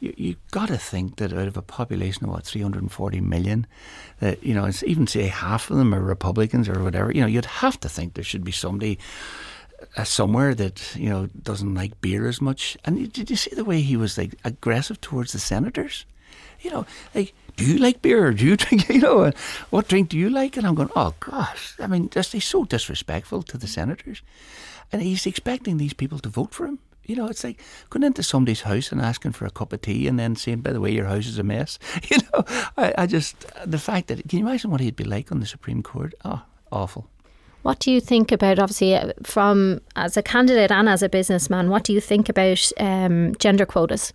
you 0.00 0.14
you 0.16 0.36
got 0.50 0.68
to 0.68 0.78
think 0.78 1.16
that 1.16 1.32
out 1.32 1.48
of 1.48 1.56
a 1.56 1.62
population 1.62 2.24
of 2.24 2.30
what 2.30 2.44
340 2.44 3.20
million, 3.20 3.66
that 4.20 4.42
you 4.42 4.54
know, 4.54 4.64
it's 4.64 4.82
even 4.84 5.06
say 5.06 5.26
half 5.26 5.70
of 5.70 5.76
them 5.76 5.94
are 5.94 6.00
Republicans 6.00 6.68
or 6.68 6.82
whatever. 6.82 7.12
You 7.12 7.22
know, 7.22 7.26
you'd 7.26 7.44
have 7.44 7.78
to 7.80 7.88
think 7.88 8.14
there 8.14 8.24
should 8.24 8.44
be 8.44 8.52
somebody. 8.52 8.98
Uh, 9.96 10.02
somewhere 10.02 10.56
that 10.56 10.96
you 10.96 11.08
know 11.08 11.28
doesn't 11.40 11.72
like 11.72 12.00
beer 12.00 12.26
as 12.26 12.40
much, 12.40 12.76
and 12.84 13.12
did 13.12 13.30
you 13.30 13.36
see 13.36 13.54
the 13.54 13.64
way 13.64 13.80
he 13.80 13.96
was 13.96 14.18
like 14.18 14.34
aggressive 14.44 15.00
towards 15.00 15.30
the 15.30 15.38
senators? 15.38 16.04
You 16.60 16.72
know, 16.72 16.86
like 17.14 17.32
do 17.54 17.64
you 17.64 17.78
like 17.78 18.02
beer? 18.02 18.32
Do 18.32 18.44
you 18.44 18.56
drink? 18.56 18.88
You 18.88 19.00
know, 19.00 19.32
what 19.70 19.86
drink 19.86 20.08
do 20.08 20.18
you 20.18 20.30
like? 20.30 20.56
And 20.56 20.66
I'm 20.66 20.74
going, 20.74 20.90
oh 20.96 21.14
gosh, 21.20 21.74
I 21.78 21.86
mean, 21.86 22.08
just 22.08 22.32
he's 22.32 22.44
so 22.44 22.64
disrespectful 22.64 23.44
to 23.44 23.56
the 23.56 23.68
senators, 23.68 24.22
and 24.90 25.00
he's 25.00 25.26
expecting 25.26 25.76
these 25.76 25.92
people 25.92 26.18
to 26.20 26.28
vote 26.28 26.52
for 26.52 26.66
him. 26.66 26.80
You 27.08 27.16
know, 27.16 27.26
it's 27.26 27.42
like 27.42 27.58
going 27.88 28.02
into 28.04 28.22
somebody's 28.22 28.60
house 28.60 28.92
and 28.92 29.00
asking 29.00 29.32
for 29.32 29.46
a 29.46 29.50
cup 29.50 29.72
of 29.72 29.80
tea 29.80 30.06
and 30.06 30.18
then 30.18 30.36
saying, 30.36 30.60
by 30.60 30.72
the 30.72 30.80
way, 30.80 30.92
your 30.92 31.06
house 31.06 31.26
is 31.26 31.38
a 31.38 31.42
mess. 31.42 31.78
You 32.10 32.18
know, 32.18 32.44
I, 32.76 32.94
I 32.98 33.06
just, 33.06 33.34
the 33.64 33.78
fact 33.78 34.08
that, 34.08 34.28
can 34.28 34.38
you 34.38 34.46
imagine 34.46 34.70
what 34.70 34.80
he'd 34.80 34.94
be 34.94 35.04
like 35.04 35.32
on 35.32 35.40
the 35.40 35.46
Supreme 35.46 35.82
Court? 35.82 36.14
Oh, 36.24 36.42
awful. 36.70 37.08
What 37.62 37.80
do 37.80 37.90
you 37.90 38.00
think 38.00 38.30
about, 38.30 38.58
obviously, 38.58 38.94
uh, 38.94 39.12
from 39.22 39.80
as 39.96 40.16
a 40.16 40.22
candidate 40.22 40.70
and 40.70 40.88
as 40.88 41.02
a 41.02 41.08
businessman, 41.08 41.70
what 41.70 41.84
do 41.84 41.92
you 41.92 42.00
think 42.00 42.28
about 42.28 42.70
um, 42.78 43.34
gender 43.38 43.66
quotas? 43.66 44.12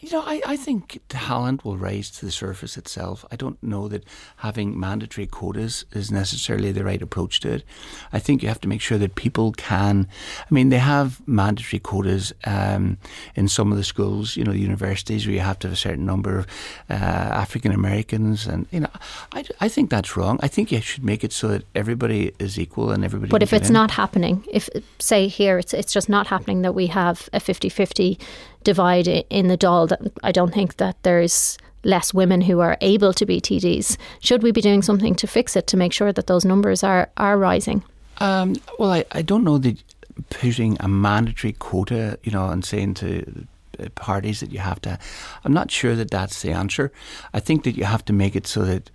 You 0.00 0.10
know, 0.12 0.22
I, 0.24 0.40
I 0.46 0.56
think 0.56 1.00
talent 1.08 1.62
will 1.62 1.76
rise 1.76 2.10
to 2.12 2.24
the 2.24 2.32
surface 2.32 2.78
itself. 2.78 3.24
I 3.30 3.36
don't 3.36 3.62
know 3.62 3.86
that 3.88 4.04
having 4.36 4.78
mandatory 4.78 5.26
quotas 5.26 5.84
is 5.92 6.10
necessarily 6.10 6.72
the 6.72 6.84
right 6.84 7.02
approach 7.02 7.40
to 7.40 7.52
it. 7.52 7.64
I 8.10 8.18
think 8.18 8.42
you 8.42 8.48
have 8.48 8.62
to 8.62 8.68
make 8.68 8.80
sure 8.80 8.96
that 8.96 9.14
people 9.14 9.52
can. 9.52 10.08
I 10.40 10.54
mean, 10.54 10.70
they 10.70 10.78
have 10.78 11.26
mandatory 11.28 11.80
quotas 11.80 12.32
um, 12.44 12.96
in 13.34 13.46
some 13.46 13.70
of 13.70 13.76
the 13.76 13.84
schools, 13.84 14.36
you 14.36 14.44
know, 14.44 14.52
universities 14.52 15.26
where 15.26 15.34
you 15.34 15.40
have 15.40 15.58
to 15.60 15.68
have 15.68 15.74
a 15.74 15.76
certain 15.76 16.06
number 16.06 16.38
of 16.38 16.46
uh, 16.88 16.94
African 16.94 17.70
Americans, 17.72 18.46
and 18.46 18.66
you 18.70 18.80
know, 18.80 18.90
I, 19.32 19.44
I 19.60 19.68
think 19.68 19.90
that's 19.90 20.16
wrong. 20.16 20.40
I 20.42 20.48
think 20.48 20.72
you 20.72 20.80
should 20.80 21.04
make 21.04 21.24
it 21.24 21.32
so 21.32 21.48
that 21.48 21.64
everybody 21.74 22.32
is 22.38 22.58
equal 22.58 22.90
and 22.90 23.04
everybody. 23.04 23.30
But 23.30 23.42
if 23.42 23.52
it's 23.52 23.68
in. 23.68 23.74
not 23.74 23.90
happening, 23.90 24.46
if 24.50 24.70
say 24.98 25.28
here 25.28 25.58
it's 25.58 25.74
it's 25.74 25.92
just 25.92 26.08
not 26.08 26.26
happening 26.26 26.62
that 26.62 26.74
we 26.74 26.86
have 26.86 27.28
a 27.34 27.38
50-50 27.38 28.18
divide 28.64 29.08
in 29.08 29.48
the 29.48 29.58
Dáil 29.58 29.88
that 29.88 30.00
I 30.22 30.32
don't 30.32 30.52
think 30.52 30.76
that 30.76 31.02
there's 31.02 31.58
less 31.82 32.12
women 32.12 32.42
who 32.42 32.60
are 32.60 32.76
able 32.80 33.12
to 33.14 33.24
be 33.24 33.40
TDs. 33.40 33.96
Should 34.20 34.42
we 34.42 34.52
be 34.52 34.60
doing 34.60 34.82
something 34.82 35.14
to 35.14 35.26
fix 35.26 35.56
it 35.56 35.66
to 35.68 35.76
make 35.76 35.92
sure 35.92 36.12
that 36.12 36.26
those 36.26 36.44
numbers 36.44 36.84
are, 36.84 37.08
are 37.16 37.38
rising? 37.38 37.82
Um, 38.18 38.56
well, 38.78 38.92
I, 38.92 39.04
I 39.12 39.22
don't 39.22 39.44
know 39.44 39.56
that 39.58 39.82
putting 40.28 40.76
a 40.80 40.88
mandatory 40.88 41.54
quota, 41.54 42.18
you 42.22 42.32
know, 42.32 42.50
and 42.50 42.64
saying 42.64 42.94
to 42.94 43.46
parties 43.94 44.40
that 44.40 44.52
you 44.52 44.58
have 44.58 44.80
to. 44.82 44.98
I'm 45.44 45.52
not 45.52 45.70
sure 45.70 45.96
that 45.96 46.10
that's 46.10 46.42
the 46.42 46.52
answer. 46.52 46.92
I 47.32 47.40
think 47.40 47.64
that 47.64 47.76
you 47.76 47.84
have 47.84 48.04
to 48.06 48.12
make 48.12 48.36
it 48.36 48.46
so 48.46 48.62
that 48.62 48.90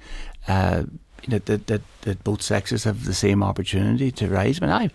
uh, 0.48 0.84
that, 1.28 1.46
that, 1.46 1.68
that, 1.68 1.82
that 2.02 2.24
both 2.24 2.42
sexes 2.42 2.84
have 2.84 3.06
the 3.06 3.14
same 3.14 3.44
opportunity 3.44 4.12
to 4.12 4.28
rise. 4.28 4.62
I 4.62 4.66
mean, 4.66 4.76
I, 4.76 4.90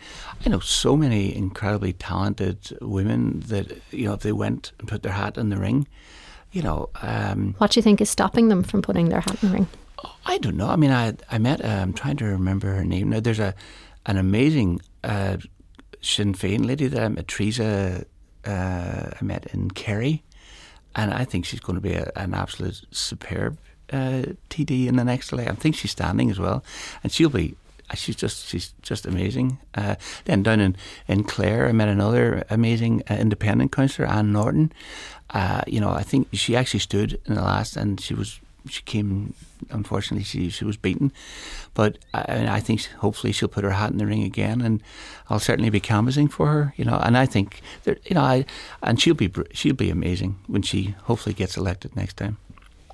I 0.44 0.48
know 0.48 0.60
so 0.60 0.96
many 0.96 1.34
incredibly 1.34 1.92
talented 1.92 2.76
women 2.80 3.40
that, 3.48 3.80
you 3.90 4.06
know, 4.06 4.14
if 4.14 4.20
they 4.20 4.32
went 4.32 4.72
and 4.78 4.88
put 4.88 5.02
their 5.02 5.12
hat 5.12 5.36
in 5.36 5.50
the 5.50 5.58
ring, 5.58 5.86
you 6.52 6.62
know. 6.62 6.88
Um, 7.02 7.54
what 7.58 7.72
do 7.72 7.78
you 7.78 7.82
think 7.82 8.00
is 8.00 8.10
stopping 8.10 8.48
them 8.48 8.62
from 8.62 8.82
putting 8.82 9.08
their 9.08 9.20
hat 9.20 9.42
in 9.42 9.48
the 9.48 9.54
ring? 9.54 9.66
I 10.26 10.38
don't 10.38 10.56
know. 10.56 10.68
I 10.68 10.76
mean, 10.76 10.90
I, 10.90 11.14
I 11.30 11.38
met, 11.38 11.64
uh, 11.64 11.68
I'm 11.68 11.92
trying 11.92 12.16
to 12.18 12.24
remember 12.24 12.74
her 12.74 12.84
name. 12.84 13.10
Now, 13.10 13.20
there's 13.20 13.38
a 13.38 13.54
an 14.06 14.16
amazing 14.16 14.80
uh, 15.04 15.36
Sinn 16.00 16.34
Féin 16.34 16.64
lady 16.64 16.86
that 16.86 17.02
I 17.02 17.08
met, 17.08 17.28
Teresa 17.28 18.04
uh, 18.46 19.10
I 19.20 19.24
met 19.24 19.46
in 19.52 19.70
Kerry, 19.70 20.22
and 20.94 21.12
I 21.12 21.24
think 21.24 21.44
she's 21.44 21.60
going 21.60 21.76
to 21.76 21.82
be 21.82 21.92
a, 21.92 22.10
an 22.16 22.34
absolute 22.34 22.82
superb 22.90 23.58
uh, 23.92 24.35
TD 24.48 24.87
in 24.87 24.96
the 24.96 25.05
next 25.05 25.33
election. 25.33 25.53
I 25.53 25.61
think 25.61 25.76
she's 25.76 25.90
standing 25.90 26.31
as 26.31 26.38
well, 26.38 26.64
and 27.03 27.12
she'll 27.12 27.31
be. 27.31 27.57
She's 27.94 28.14
just 28.14 28.46
she's 28.46 28.72
just 28.83 29.05
amazing. 29.05 29.59
Uh, 29.74 29.96
then 30.24 30.44
down 30.44 30.61
in, 30.61 30.76
in 31.09 31.24
Clare, 31.24 31.66
I 31.68 31.72
met 31.72 31.88
another 31.88 32.44
amazing 32.48 33.03
uh, 33.11 33.14
independent 33.14 33.72
councillor, 33.72 34.07
Anne 34.07 34.33
Norton. 34.33 34.72
Uh, 35.31 35.62
you 35.66 35.81
know, 35.81 35.90
I 35.90 36.03
think 36.03 36.29
she 36.33 36.55
actually 36.55 36.81
stood 36.81 37.20
in 37.26 37.35
the 37.35 37.42
last, 37.42 37.76
and 37.76 38.00
she 38.00 38.14
was 38.14 38.38
she 38.68 38.83
came. 38.83 39.35
Unfortunately, 39.70 40.24
she 40.24 40.50
she 40.50 40.64
was 40.64 40.76
beaten, 40.76 41.12
but 41.74 41.98
I, 42.14 42.57
I 42.57 42.61
think 42.61 42.85
hopefully 42.98 43.33
she'll 43.33 43.48
put 43.48 43.64
her 43.64 43.70
hat 43.70 43.90
in 43.90 43.98
the 43.98 44.07
ring 44.07 44.22
again, 44.22 44.61
and 44.61 44.83
I'll 45.29 45.38
certainly 45.38 45.70
be 45.70 45.81
canvassing 45.81 46.29
for 46.29 46.46
her. 46.46 46.74
You 46.76 46.85
know, 46.85 46.98
and 47.03 47.16
I 47.16 47.26
think 47.26 47.61
that 47.85 48.09
you 48.09 48.14
know, 48.14 48.22
I 48.22 48.44
and 48.83 49.00
she'll 49.00 49.14
be 49.14 49.31
she'll 49.53 49.74
be 49.74 49.90
amazing 49.90 50.38
when 50.46 50.62
she 50.62 50.94
hopefully 51.05 51.35
gets 51.35 51.57
elected 51.57 51.94
next 51.96 52.16
time. 52.16 52.38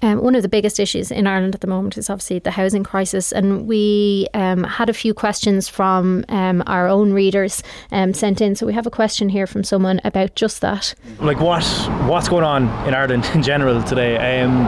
Um, 0.03 0.23
one 0.23 0.35
of 0.35 0.43
the 0.43 0.49
biggest 0.49 0.79
issues 0.79 1.11
in 1.11 1.27
Ireland 1.27 1.55
at 1.55 1.61
the 1.61 1.67
moment 1.67 1.97
is 1.97 2.11
obviously 2.11 2.39
the 2.39 2.51
housing 2.51 2.85
crisis, 2.85 3.33
and 3.33 3.67
we 3.67 4.29
um, 4.35 4.65
had 4.65 4.91
a 4.91 4.93
few 4.93 5.15
questions 5.15 5.69
from 5.69 6.25
um, 6.29 6.63
our 6.67 6.89
own 6.89 7.13
readers 7.13 7.63
um, 7.93 8.13
sent 8.13 8.41
in. 8.41 8.55
So 8.55 8.67
we 8.67 8.75
have 8.75 8.87
a 8.87 8.91
question 8.91 9.29
here 9.29 9.47
from 9.47 9.65
someone 9.65 10.01
about 10.05 10.35
just 10.35 10.61
that. 10.61 10.95
Like 11.21 11.41
what 11.41 11.65
what's 12.09 12.29
going 12.29 12.45
on 12.45 12.65
in 12.87 12.95
Ireland 12.95 13.29
in 13.35 13.43
general 13.43 13.83
today? 13.83 14.41
Um, 14.41 14.67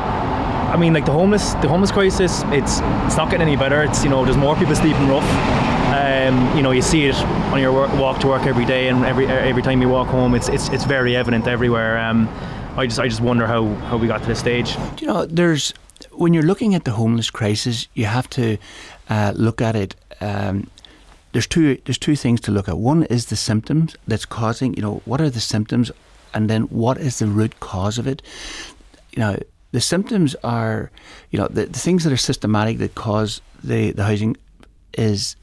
I 0.69 0.77
mean, 0.77 0.93
like 0.93 1.07
the 1.07 1.13
homeless, 1.13 1.55
the 1.55 1.69
homeless 1.69 1.91
crisis. 1.91 2.43
It's 2.47 2.81
it's 3.07 3.17
not 3.17 3.31
getting 3.31 3.47
any 3.47 3.57
better. 3.57 3.83
It's 3.83 4.05
you 4.05 4.11
know, 4.11 4.25
there's 4.25 4.37
more 4.37 4.55
people 4.57 4.75
sleeping 4.75 5.09
rough. 5.09 5.29
Um, 5.89 6.57
you 6.57 6.63
know, 6.63 6.71
you 6.73 6.83
see 6.83 7.07
it 7.07 7.15
on 7.53 7.61
your 7.61 7.73
work, 7.73 7.93
walk 7.95 8.21
to 8.21 8.27
work 8.27 8.43
every 8.43 8.67
day, 8.67 8.89
and 8.89 9.05
every 9.05 9.27
every 9.27 9.63
time 9.63 9.81
you 9.81 9.89
walk 9.89 10.09
home, 10.09 10.35
it's 10.35 10.49
it's 10.49 10.69
it's 10.69 10.85
very 10.85 11.17
evident 11.17 11.47
everywhere. 11.47 11.99
Um, 11.99 12.29
I 12.79 12.87
just 12.87 13.01
I 13.01 13.09
just 13.09 13.21
wonder 13.21 13.45
how 13.45 13.75
how 13.91 13.97
we 13.97 14.07
got 14.07 14.23
to 14.23 14.29
this 14.29 14.39
stage. 14.39 14.77
You 15.01 15.09
know, 15.09 15.27
there's 15.27 15.75
when 16.13 16.33
you're 16.33 16.45
looking 16.45 16.77
at 16.77 16.85
the 16.85 16.93
homeless 16.93 17.29
crisis, 17.29 17.89
you 17.95 18.05
have 18.05 18.31
to 18.31 18.57
uh, 19.11 19.33
look 19.35 19.61
at 19.61 19.75
it. 19.75 19.97
Um, 20.21 20.71
there's 21.33 21.49
two 21.49 21.77
there's 21.87 21.99
two 21.99 22.15
things 22.15 22.41
to 22.43 22.53
look 22.53 22.69
at. 22.69 22.79
One 22.79 23.03
is 23.03 23.27
the 23.27 23.37
symptoms 23.37 23.97
that's 24.07 24.25
causing. 24.25 24.75
You 24.75 24.83
know, 24.83 25.03
what 25.07 25.21
are 25.21 25.29
the 25.29 25.41
symptoms, 25.41 25.91
and 26.33 26.49
then 26.49 26.63
what 26.71 26.99
is 26.99 27.19
the 27.19 27.27
root 27.27 27.59
cause 27.59 27.99
of 27.99 28.07
it. 28.07 28.23
You 29.11 29.19
know, 29.23 29.39
the 29.73 29.81
symptoms 29.81 30.37
are, 30.45 30.93
you 31.33 31.39
know, 31.41 31.49
the, 31.49 31.67
the 31.67 31.79
things 31.81 32.05
that 32.05 32.13
are 32.13 32.17
systematic 32.17 32.79
that 32.79 32.95
cause 32.95 33.41
the, 33.65 33.91
the 33.91 34.05
housing 34.05 34.37
is, 34.97 35.35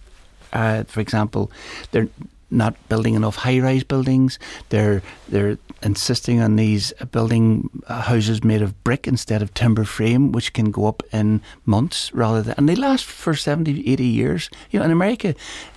uh, 0.54 0.86
for 0.86 1.02
example, 1.02 1.52
they're 1.92 2.08
not 2.50 2.76
building 2.88 3.16
enough 3.16 3.36
high-rise 3.36 3.84
buildings. 3.84 4.40
They're 4.70 5.02
they're 5.28 5.58
insisting 5.84 6.42
on 6.42 6.56
these 6.56 6.94
building 7.12 7.70
uh, 7.88 8.02
houses 8.02 8.44
made 8.44 8.62
of 8.62 8.84
brick 8.84 9.08
instead 9.08 9.42
of 9.42 9.54
timber 9.54 9.84
frame, 9.84 10.32
which 10.32 10.54
can 10.54 10.72
go 10.72 10.88
up 10.88 11.04
in 11.12 11.42
months 11.66 12.14
rather 12.14 12.42
than, 12.42 12.56
and 12.58 12.68
they 12.68 12.76
last 12.76 13.06
for 13.06 13.36
70, 13.36 13.92
80 13.92 14.04
years. 14.04 14.50
You 14.72 14.80
know, 14.80 14.86
in 14.86 14.92
America, 14.92 15.36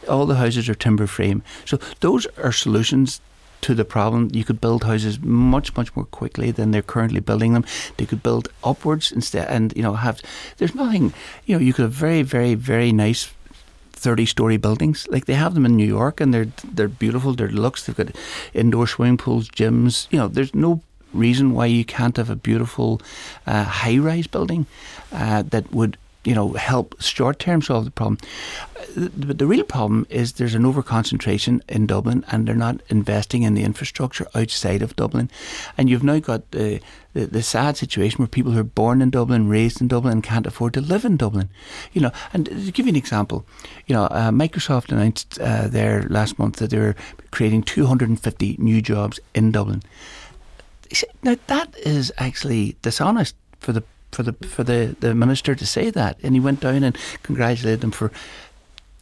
all 0.08 0.26
the 0.26 0.36
houses 0.36 0.68
are 0.68 0.74
timber 0.74 1.06
frame. 1.06 1.42
So 1.64 1.78
those 2.00 2.26
are 2.38 2.52
solutions 2.52 3.20
to 3.60 3.74
the 3.74 3.84
problem. 3.84 4.30
You 4.32 4.44
could 4.44 4.60
build 4.60 4.84
houses 4.84 5.20
much, 5.20 5.76
much 5.76 5.94
more 5.96 6.04
quickly 6.04 6.50
than 6.50 6.70
they're 6.70 6.82
currently 6.82 7.20
building 7.20 7.52
them. 7.52 7.64
They 7.96 8.06
could 8.06 8.22
build 8.22 8.48
upwards 8.62 9.12
instead, 9.12 9.48
and 9.48 9.72
you 9.76 9.82
know, 9.82 9.94
have 9.94 10.20
there's 10.58 10.74
nothing. 10.74 11.12
You 11.46 11.56
know, 11.56 11.60
you 11.60 11.72
could 11.72 11.82
have 11.82 11.92
very, 11.92 12.22
very, 12.22 12.54
very 12.54 12.92
nice. 12.92 13.32
30 13.98 14.26
story 14.26 14.56
buildings. 14.56 15.06
Like 15.10 15.26
they 15.26 15.34
have 15.34 15.54
them 15.54 15.66
in 15.66 15.76
New 15.76 15.86
York 15.86 16.20
and 16.20 16.32
they're 16.32 16.48
they're 16.64 16.88
beautiful 16.88 17.34
they're 17.34 17.48
deluxe 17.48 17.84
they've 17.84 17.96
got 17.96 18.14
indoor 18.54 18.86
swimming 18.86 19.18
pools 19.18 19.48
gyms 19.48 20.06
you 20.10 20.18
know 20.18 20.28
there's 20.28 20.54
no 20.54 20.80
reason 21.12 21.52
why 21.52 21.66
you 21.66 21.84
can't 21.84 22.16
have 22.16 22.30
a 22.30 22.36
beautiful 22.36 23.00
uh, 23.46 23.64
high 23.64 23.98
rise 23.98 24.26
building 24.26 24.66
uh, 25.12 25.42
that 25.42 25.72
would 25.72 25.96
you 26.28 26.34
know, 26.34 26.52
help 26.52 27.00
short 27.00 27.38
term 27.38 27.62
solve 27.62 27.86
the 27.86 27.90
problem. 27.90 28.18
But 28.94 29.38
the, 29.38 29.46
real 29.46 29.64
problem 29.64 30.06
is 30.10 30.34
there's 30.34 30.54
an 30.54 30.66
over 30.66 30.82
concentration 30.82 31.62
in 31.70 31.86
Dublin, 31.86 32.22
and 32.30 32.46
they're 32.46 32.54
not 32.54 32.82
investing 32.90 33.44
in 33.44 33.54
the 33.54 33.62
infrastructure 33.62 34.26
outside 34.34 34.82
of 34.82 34.94
Dublin. 34.94 35.30
And 35.78 35.88
you've 35.88 36.04
now 36.04 36.18
got 36.18 36.50
the, 36.50 36.80
the, 37.14 37.24
the 37.26 37.42
sad 37.42 37.78
situation 37.78 38.18
where 38.18 38.28
people 38.28 38.52
who 38.52 38.60
are 38.60 38.64
born 38.64 39.00
in 39.00 39.08
Dublin, 39.08 39.48
raised 39.48 39.80
in 39.80 39.88
Dublin, 39.88 40.20
can't 40.20 40.46
afford 40.46 40.74
to 40.74 40.82
live 40.82 41.06
in 41.06 41.16
Dublin. 41.16 41.48
You 41.94 42.02
know, 42.02 42.12
and 42.34 42.44
to 42.44 42.72
give 42.72 42.84
you 42.84 42.90
an 42.90 42.96
example, 42.96 43.46
you 43.86 43.94
know, 43.94 44.04
uh, 44.04 44.30
Microsoft 44.30 44.92
announced 44.92 45.40
uh, 45.40 45.66
there 45.66 46.02
last 46.10 46.38
month 46.38 46.56
that 46.56 46.68
they're 46.68 46.94
creating 47.30 47.62
250 47.62 48.56
new 48.58 48.82
jobs 48.82 49.18
in 49.34 49.50
Dublin. 49.50 49.82
Now 51.22 51.36
that 51.46 51.74
is 51.78 52.12
actually 52.18 52.76
dishonest 52.82 53.34
for 53.60 53.72
the 53.72 53.82
for 54.12 54.22
the 54.22 54.32
for 54.46 54.64
the, 54.64 54.96
the 55.00 55.14
minister 55.14 55.54
to 55.54 55.66
say 55.66 55.90
that, 55.90 56.18
and 56.22 56.34
he 56.34 56.40
went 56.40 56.60
down 56.60 56.82
and 56.84 56.96
congratulated 57.22 57.80
them 57.80 57.90
for. 57.90 58.10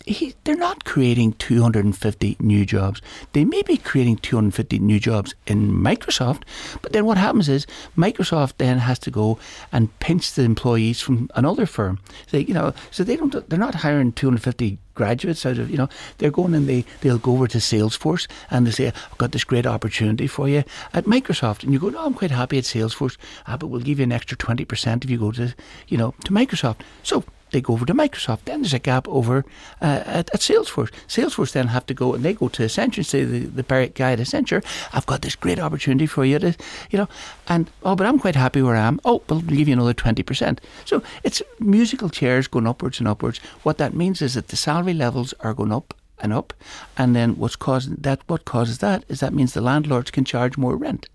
He, 0.07 0.37
they're 0.45 0.55
not 0.55 0.85
creating 0.85 1.33
250 1.33 2.37
new 2.39 2.65
jobs. 2.65 3.03
They 3.33 3.45
may 3.45 3.63
be 3.63 3.77
creating 3.77 4.19
250 4.19 4.79
new 4.79 5.01
jobs 5.01 5.35
in 5.49 5.73
Microsoft, 5.73 6.45
but 6.81 6.93
then 6.93 7.05
what 7.07 7.19
happens 7.19 7.49
is 7.49 7.67
Microsoft 7.97 8.59
then 8.59 8.79
has 8.79 9.01
to 9.01 9.11
go 9.11 9.37
and 9.73 9.99
pinch 9.99 10.33
the 10.35 10.43
employees 10.43 11.01
from 11.01 11.29
another 11.35 11.67
firm. 11.67 11.99
So, 12.29 12.37
you 12.37 12.55
know, 12.55 12.73
so 12.93 13.03
they 13.03 13.17
don't. 13.17 13.49
They're 13.49 13.59
not 13.59 13.75
hiring 13.75 14.13
250 14.13 14.79
graduates 14.95 15.45
out 15.45 15.59
of 15.59 15.71
you 15.71 15.77
know 15.77 15.91
they're 16.17 16.31
going 16.31 16.55
and 16.55 16.67
they 16.67 16.83
they'll 17.03 17.19
go 17.19 17.33
over 17.33 17.47
to 17.47 17.59
Salesforce 17.59 18.27
and 18.51 18.67
they 18.67 18.71
say 18.71 18.87
I've 18.87 19.19
got 19.19 19.33
this 19.33 19.45
great 19.45 19.67
opportunity 19.67 20.27
for 20.27 20.49
you 20.49 20.65
at 20.95 21.05
Microsoft 21.05 21.63
and 21.65 21.73
you 21.75 21.79
go 21.79 21.91
no 21.91 22.01
I'm 22.01 22.15
quite 22.15 22.31
happy 22.31 22.57
at 22.57 22.65
Salesforce 22.65 23.19
ah, 23.47 23.59
but 23.59 23.67
we'll 23.67 23.83
give 23.83 23.99
you 23.99 24.05
an 24.05 24.13
extra 24.13 24.39
20% 24.39 25.05
if 25.05 25.11
you 25.11 25.19
go 25.19 25.33
to 25.33 25.55
you 25.89 25.99
know 25.99 26.15
to 26.25 26.33
Microsoft 26.33 26.81
so 27.03 27.23
they 27.57 27.63
go 27.63 27.73
over 27.73 27.87
to 27.87 27.95
Microsoft. 27.95 28.41
Then 28.45 28.61
there's 28.61 28.75
a 28.75 28.79
gap 28.79 29.09
over 29.09 29.39
uh, 29.81 30.03
at, 30.05 30.29
at, 30.35 30.41
Salesforce. 30.41 30.93
Salesforce 31.09 31.53
then 31.53 31.69
have 31.69 31.87
to 31.87 31.95
go 31.95 32.13
and 32.13 32.23
they 32.23 32.35
go 32.35 32.49
to 32.49 32.63
Accenture 32.65 32.99
and 32.99 33.07
say 33.07 33.25
the, 33.25 33.39
the 33.47 33.63
guy 33.63 34.13
at 34.13 34.19
Accenture, 34.19 34.63
I've 34.93 35.07
got 35.07 35.23
this 35.23 35.35
great 35.35 35.59
opportunity 35.59 36.07
for 36.07 36.27
you 36.27 36.39
to, 36.39 36.55
you 36.91 36.99
know, 36.99 37.09
and 37.49 37.71
oh, 37.83 37.97
but 37.97 38.07
I'm 38.07 38.19
quite 38.19 38.37
happy 38.37 38.61
where 38.61 38.77
I 38.77 38.87
am. 38.87 39.01
Oh, 39.07 39.23
we'll 39.29 39.41
give 39.41 39.69
you 39.69 39.73
another 39.73 39.95
twenty 39.95 40.23
percent. 40.23 40.61
So 40.85 41.03
it's 41.25 41.43
musical 41.59 42.11
chairs 42.11 42.47
going 42.47 42.67
upwards 42.67 42.99
and 42.99 43.09
upwards. 43.09 43.39
What 43.63 43.79
that 43.79 43.95
means 43.95 44.21
is 44.21 44.35
that 44.35 44.49
the 44.49 44.57
salary 44.57 44.95
levels 44.95 45.33
are 45.41 45.55
going 45.55 45.73
up 45.73 45.95
and 46.19 46.35
up, 46.35 46.53
and 46.99 47.17
then 47.17 47.37
what's 47.39 47.57
causing 47.57 47.95
that? 48.01 48.21
What 48.27 48.45
causes 48.45 48.79
that 48.79 49.05
is 49.09 49.21
that 49.21 49.33
means 49.33 49.55
the 49.55 49.63
landlords 49.63 50.11
can 50.11 50.27
charge 50.27 50.59
more 50.59 50.77
rent, 50.77 51.09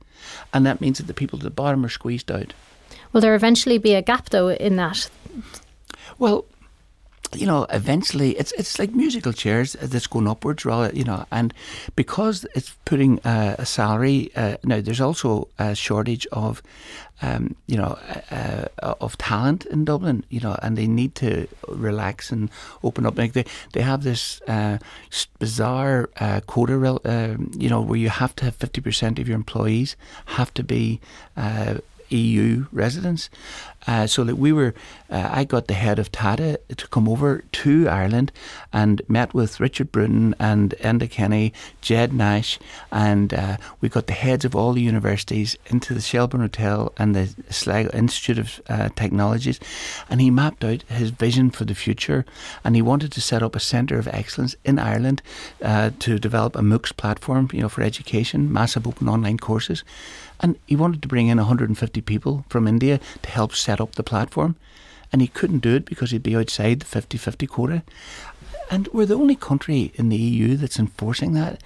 and 0.53 0.65
that 0.65 0.81
means 0.81 0.97
that 0.97 1.07
the 1.07 1.13
people 1.13 1.37
at 1.37 1.43
the 1.43 1.51
bottom 1.51 1.85
are 1.85 1.89
squeezed 1.89 2.31
out. 2.31 2.53
Will 3.13 3.21
there 3.21 3.35
eventually 3.35 3.77
be 3.77 3.93
a 3.93 4.01
gap 4.01 4.29
though 4.29 4.49
in 4.49 4.75
that? 4.77 5.09
Well, 6.19 6.45
you 7.33 7.45
know, 7.45 7.65
eventually 7.69 8.31
it's 8.37 8.51
it's 8.53 8.77
like 8.77 8.91
musical 8.91 9.31
chairs 9.31 9.73
that's 9.81 10.07
going 10.07 10.27
upwards, 10.27 10.65
rather, 10.65 10.93
you 10.93 11.03
know, 11.03 11.25
and 11.31 11.53
because 11.95 12.45
it's 12.55 12.75
putting 12.85 13.19
uh, 13.19 13.55
a 13.57 13.65
salary. 13.65 14.31
Uh, 14.35 14.57
now, 14.63 14.81
there's 14.81 14.99
also 14.99 15.47
a 15.57 15.73
shortage 15.73 16.27
of, 16.33 16.61
um, 17.21 17.55
you 17.67 17.77
know, 17.77 17.97
uh, 18.31 18.65
uh, 18.81 18.95
of 18.99 19.17
talent 19.17 19.65
in 19.67 19.85
Dublin, 19.85 20.25
you 20.29 20.41
know, 20.41 20.57
and 20.61 20.77
they 20.77 20.87
need 20.87 21.15
to 21.15 21.47
relax 21.69 22.31
and 22.31 22.49
open 22.83 23.05
up. 23.05 23.17
Like 23.17 23.31
they 23.31 23.45
they 23.71 23.81
have 23.81 24.03
this 24.03 24.41
uh, 24.47 24.79
bizarre 25.39 26.09
uh, 26.19 26.41
quota, 26.47 27.37
you 27.57 27.69
know, 27.69 27.81
where 27.81 27.97
you 27.97 28.09
have 28.09 28.35
to 28.37 28.45
have 28.45 28.55
fifty 28.55 28.81
percent 28.81 29.19
of 29.19 29.27
your 29.29 29.37
employees 29.37 29.95
have 30.25 30.53
to 30.55 30.63
be 30.63 30.99
EU 32.09 32.65
residents. 32.73 33.29
Uh, 33.87 34.05
so 34.05 34.23
that 34.23 34.35
we 34.35 34.51
were, 34.51 34.75
uh, 35.09 35.29
I 35.31 35.43
got 35.43 35.67
the 35.67 35.73
head 35.73 35.97
of 35.97 36.11
Tata 36.11 36.59
to 36.75 36.87
come 36.89 37.09
over 37.09 37.43
to 37.51 37.87
Ireland 37.87 38.31
and 38.71 39.01
met 39.07 39.33
with 39.33 39.59
Richard 39.59 39.91
Bruton 39.91 40.35
and 40.39 40.75
Enda 40.79 41.09
Kenny, 41.09 41.51
Ged 41.81 42.13
Nash, 42.13 42.59
and 42.91 43.33
uh, 43.33 43.57
we 43.79 43.89
got 43.89 44.05
the 44.05 44.13
heads 44.13 44.45
of 44.45 44.55
all 44.55 44.73
the 44.73 44.81
universities 44.81 45.57
into 45.67 45.95
the 45.95 46.01
Shelbourne 46.01 46.41
Hotel 46.41 46.93
and 46.97 47.15
the 47.15 47.33
Sligo 47.49 47.89
Institute 47.91 48.37
of 48.37 48.61
uh, 48.69 48.89
Technologies, 48.95 49.59
and 50.09 50.21
he 50.21 50.29
mapped 50.29 50.63
out 50.63 50.83
his 50.83 51.09
vision 51.09 51.49
for 51.49 51.65
the 51.65 51.75
future, 51.75 52.23
and 52.63 52.75
he 52.75 52.81
wanted 52.81 53.11
to 53.13 53.21
set 53.21 53.41
up 53.41 53.55
a 53.55 53.59
centre 53.59 53.97
of 53.97 54.07
excellence 54.09 54.55
in 54.63 54.77
Ireland 54.77 55.21
uh, 55.63 55.89
to 55.99 56.19
develop 56.19 56.55
a 56.55 56.61
MOOCs 56.61 56.95
platform, 56.95 57.49
you 57.51 57.61
know, 57.61 57.69
for 57.69 57.81
education, 57.81 58.53
massive 58.53 58.87
open 58.87 59.09
online 59.09 59.37
courses, 59.37 59.83
and 60.41 60.57
he 60.65 60.75
wanted 60.75 61.01
to 61.01 61.07
bring 61.07 61.27
in 61.27 61.37
150 61.37 62.01
people 62.01 62.45
from 62.49 62.67
India 62.67 62.99
to 63.21 63.29
help 63.29 63.53
set 63.53 63.70
up 63.79 63.95
the 63.95 64.03
platform. 64.03 64.55
And 65.13 65.21
he 65.21 65.27
couldn't 65.27 65.59
do 65.59 65.75
it 65.75 65.85
because 65.85 66.11
he'd 66.11 66.23
be 66.23 66.35
outside 66.35 66.79
the 66.79 66.85
50 66.85 67.17
50 67.17 67.47
quota. 67.47 67.83
And 68.69 68.87
we're 68.93 69.05
the 69.05 69.15
only 69.15 69.35
country 69.35 69.91
in 69.95 70.09
the 70.09 70.17
EU 70.17 70.55
that's 70.55 70.79
enforcing 70.79 71.33
that. 71.33 71.61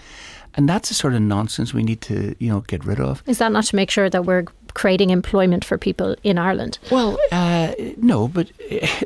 And 0.55 0.67
that's 0.67 0.89
the 0.89 0.95
sort 0.95 1.13
of 1.13 1.21
nonsense 1.21 1.73
we 1.73 1.83
need 1.83 2.01
to, 2.01 2.35
you 2.39 2.49
know, 2.49 2.61
get 2.61 2.83
rid 2.85 2.99
of. 2.99 3.21
Is 3.27 3.37
that 3.39 3.51
not 3.51 3.65
to 3.65 3.75
make 3.75 3.91
sure 3.91 4.09
that 4.09 4.25
we're 4.25 4.45
creating 4.75 5.09
employment 5.09 5.65
for 5.65 5.77
people 5.77 6.15
in 6.23 6.37
Ireland. 6.37 6.77
Well, 6.91 7.17
uh, 7.31 7.73
no, 7.97 8.27
but 8.27 8.51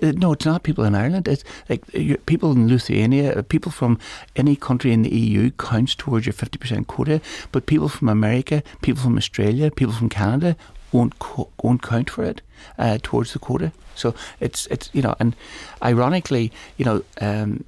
uh, 0.03 0.11
no, 0.15 0.33
it's 0.33 0.45
not 0.45 0.63
people 0.63 0.83
in 0.83 0.95
Ireland. 0.95 1.27
It's 1.27 1.43
like 1.69 1.85
people 2.25 2.51
in 2.51 2.67
Lithuania, 2.67 3.37
uh, 3.37 3.41
people 3.43 3.71
from 3.71 3.97
any 4.35 4.57
country 4.57 4.91
in 4.91 5.03
the 5.03 5.15
EU 5.15 5.51
counts 5.51 5.95
towards 5.95 6.25
your 6.25 6.33
50% 6.33 6.87
quota, 6.87 7.21
but 7.51 7.67
people 7.67 7.87
from 7.87 8.09
America, 8.09 8.61
people 8.81 9.01
from 9.01 9.15
Australia, 9.15 9.71
people 9.71 9.93
from 9.93 10.09
Canada 10.09 10.57
won't 10.91 11.19
co- 11.19 11.49
won't 11.61 11.81
count 11.81 12.09
for 12.09 12.23
it 12.23 12.41
uh, 12.77 12.97
towards 13.01 13.33
the 13.33 13.39
quota. 13.39 13.71
So 13.95 14.13
it's 14.39 14.65
it's 14.67 14.89
you 14.93 15.01
know, 15.01 15.15
and 15.19 15.35
ironically, 15.83 16.51
you 16.77 16.85
know, 16.85 17.03
um, 17.21 17.63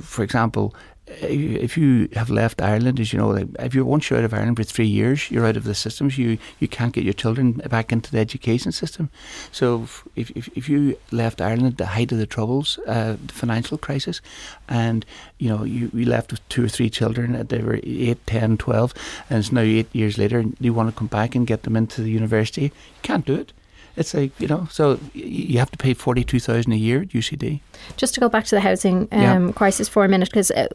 for 0.00 0.22
example, 0.22 0.74
if 1.06 1.76
you 1.76 2.08
have 2.14 2.30
left 2.30 2.62
Ireland, 2.62 3.00
as 3.00 3.12
you 3.12 3.18
know, 3.18 3.32
if 3.58 3.74
you're 3.74 3.84
once 3.84 4.08
you're 4.08 4.20
out 4.20 4.24
of 4.24 4.32
Ireland 4.32 4.56
for 4.56 4.62
three 4.62 4.86
years, 4.86 5.30
you're 5.30 5.46
out 5.46 5.56
of 5.56 5.64
the 5.64 5.74
systems. 5.74 6.16
You 6.16 6.38
you 6.60 6.68
can't 6.68 6.92
get 6.92 7.02
your 7.02 7.12
children 7.12 7.52
back 7.52 7.92
into 7.92 8.10
the 8.12 8.18
education 8.18 8.70
system. 8.70 9.10
So 9.50 9.88
if 10.14 10.30
if, 10.36 10.48
if 10.56 10.68
you 10.68 10.96
left 11.10 11.40
Ireland 11.40 11.66
at 11.66 11.78
the 11.78 11.86
height 11.86 12.12
of 12.12 12.18
the 12.18 12.26
troubles, 12.26 12.78
uh, 12.86 13.16
the 13.26 13.32
financial 13.32 13.78
crisis, 13.78 14.20
and 14.68 15.04
you 15.38 15.48
know 15.48 15.64
you, 15.64 15.90
you 15.92 16.04
left 16.04 16.30
with 16.30 16.48
two 16.48 16.64
or 16.64 16.68
three 16.68 16.88
children, 16.88 17.34
uh, 17.34 17.42
they 17.42 17.62
were 17.62 17.80
8, 17.82 18.26
10, 18.26 18.58
12, 18.58 18.94
and 19.28 19.38
it's 19.40 19.52
now 19.52 19.60
eight 19.60 19.92
years 19.92 20.18
later, 20.18 20.38
and 20.38 20.56
you 20.60 20.72
want 20.72 20.88
to 20.88 20.96
come 20.96 21.08
back 21.08 21.34
and 21.34 21.46
get 21.46 21.64
them 21.64 21.76
into 21.76 22.02
the 22.02 22.10
university, 22.10 22.62
you 22.62 23.02
can't 23.02 23.26
do 23.26 23.34
it. 23.34 23.52
It's 23.96 24.14
like 24.14 24.32
you 24.40 24.48
know, 24.48 24.66
so 24.70 24.98
you 25.12 25.58
have 25.58 25.70
to 25.70 25.78
pay 25.78 25.94
forty 25.94 26.24
two 26.24 26.40
thousand 26.40 26.72
a 26.72 26.76
year 26.76 27.02
at 27.02 27.08
UCD. 27.08 27.60
Just 27.96 28.14
to 28.14 28.20
go 28.20 28.28
back 28.28 28.44
to 28.44 28.54
the 28.54 28.60
housing 28.60 29.08
um, 29.12 29.46
yeah. 29.48 29.52
crisis 29.52 29.88
for 29.88 30.04
a 30.04 30.08
minute, 30.08 30.30
because 30.30 30.50
uh, 30.50 30.68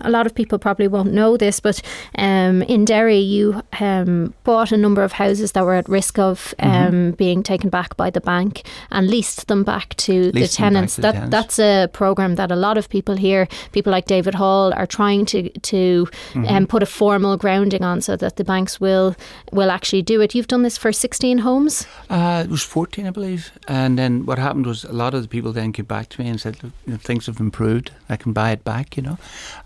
a 0.00 0.10
lot 0.10 0.26
of 0.26 0.34
people 0.34 0.58
probably 0.58 0.88
won't 0.88 1.12
know 1.12 1.36
this, 1.36 1.60
but 1.60 1.80
um, 2.16 2.62
in 2.62 2.84
Derry, 2.84 3.18
you 3.18 3.62
um, 3.80 4.34
bought 4.44 4.72
a 4.72 4.76
number 4.76 5.02
of 5.02 5.12
houses 5.12 5.52
that 5.52 5.64
were 5.64 5.74
at 5.74 5.88
risk 5.88 6.18
of 6.18 6.54
um, 6.58 6.70
mm-hmm. 6.70 7.10
being 7.10 7.42
taken 7.42 7.70
back 7.70 7.96
by 7.96 8.10
the 8.10 8.20
bank 8.20 8.62
and 8.90 9.08
leased 9.08 9.46
them 9.48 9.62
back 9.62 9.94
to 9.96 10.32
leased 10.32 10.52
the 10.52 10.56
tenants. 10.56 10.94
To 10.96 11.02
that 11.02 11.12
the 11.12 11.18
tenants. 11.20 11.30
that's 11.30 11.58
a 11.58 11.88
program 11.92 12.34
that 12.36 12.50
a 12.50 12.56
lot 12.56 12.78
of 12.78 12.88
people 12.88 13.16
here, 13.16 13.46
people 13.72 13.92
like 13.92 14.06
David 14.06 14.34
Hall, 14.34 14.72
are 14.74 14.86
trying 14.86 15.26
to 15.26 15.48
to 15.50 16.06
mm-hmm. 16.32 16.44
Um, 16.44 16.66
put 16.66 16.82
a 16.82 16.86
formal 16.86 17.36
grounding 17.36 17.82
on, 17.82 18.00
so 18.00 18.16
that 18.16 18.36
the 18.36 18.44
banks 18.44 18.80
will 18.80 19.16
will 19.52 19.70
actually 19.70 20.02
do 20.02 20.20
it. 20.20 20.34
You've 20.34 20.48
done 20.48 20.62
this 20.62 20.78
for 20.78 20.92
sixteen 20.92 21.38
homes. 21.38 21.86
Uh, 22.10 22.46
it 22.64 22.66
was 22.66 22.72
fourteen, 22.72 23.06
I 23.06 23.10
believe, 23.10 23.52
and 23.68 23.98
then 23.98 24.26
what 24.26 24.38
happened 24.38 24.66
was 24.66 24.84
a 24.84 24.92
lot 24.92 25.14
of 25.14 25.22
the 25.22 25.28
people 25.28 25.52
then 25.52 25.72
came 25.72 25.86
back 25.86 26.08
to 26.08 26.22
me 26.22 26.28
and 26.28 26.40
said 26.40 26.56
you 26.62 26.72
know, 26.86 26.96
things 26.96 27.26
have 27.26 27.40
improved. 27.40 27.90
I 28.08 28.16
can 28.16 28.32
buy 28.32 28.52
it 28.52 28.64
back, 28.64 28.96
you 28.96 29.02
know. 29.02 29.18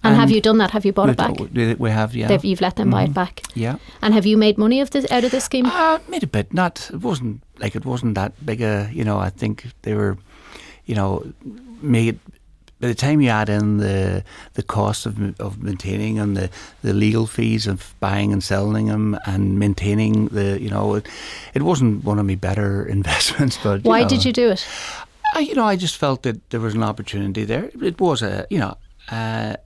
And, 0.02 0.12
and 0.12 0.16
have 0.16 0.30
you 0.30 0.40
done 0.40 0.58
that? 0.58 0.70
Have 0.70 0.84
you 0.84 0.92
bought 0.92 1.10
it 1.10 1.16
back? 1.16 1.36
We 1.78 1.90
have, 1.90 2.14
yeah. 2.14 2.28
They've, 2.28 2.44
you've 2.44 2.60
let 2.60 2.76
them 2.76 2.86
mm-hmm. 2.88 2.92
buy 2.92 3.02
it 3.02 3.06
mm-hmm. 3.06 3.14
back. 3.14 3.42
Yeah. 3.54 3.76
And 4.02 4.14
have 4.14 4.26
you 4.26 4.36
made 4.36 4.58
money 4.58 4.80
of 4.80 4.90
this 4.90 5.10
out 5.10 5.24
of 5.24 5.30
this 5.30 5.44
scheme? 5.44 5.66
Uh, 5.66 5.98
made 6.08 6.22
a 6.24 6.26
bit. 6.26 6.52
Not. 6.52 6.90
It 6.92 7.02
wasn't 7.02 7.42
like 7.58 7.76
it 7.76 7.84
wasn't 7.84 8.14
that 8.14 8.32
big 8.44 8.62
a. 8.62 8.88
You 8.92 9.04
know, 9.04 9.18
I 9.18 9.30
think 9.30 9.66
they 9.82 9.94
were, 9.94 10.16
you 10.86 10.94
know, 10.94 11.24
made 11.82 12.18
by 12.80 12.88
the 12.88 12.94
time 12.94 13.20
you 13.20 13.28
add 13.28 13.48
in 13.48 13.78
the 13.78 14.24
the 14.54 14.62
cost 14.62 15.06
of 15.06 15.40
of 15.40 15.62
maintaining 15.62 16.18
and 16.18 16.36
the, 16.36 16.50
the 16.82 16.92
legal 16.92 17.26
fees 17.26 17.66
of 17.66 17.94
buying 18.00 18.32
and 18.32 18.42
selling 18.42 18.86
them 18.86 19.18
and 19.26 19.58
maintaining 19.58 20.28
the 20.28 20.60
you 20.60 20.70
know 20.70 20.94
it, 20.94 21.06
it 21.54 21.62
wasn't 21.62 22.04
one 22.04 22.18
of 22.18 22.26
my 22.26 22.34
better 22.34 22.86
investments. 22.98 23.58
But 23.62 23.84
why 23.84 24.02
know, 24.02 24.08
did 24.08 24.24
you 24.24 24.32
do 24.32 24.50
it? 24.50 24.66
I, 25.34 25.40
you 25.40 25.54
know, 25.54 25.64
I 25.64 25.76
just 25.76 25.96
felt 25.96 26.22
that 26.22 26.50
there 26.50 26.60
was 26.60 26.74
an 26.74 26.82
opportunity 26.82 27.44
there. 27.44 27.70
It 27.82 28.00
was 28.00 28.22
a, 28.22 28.46
you 28.48 28.58
know, 28.58 28.76
uh, 29.10 29.56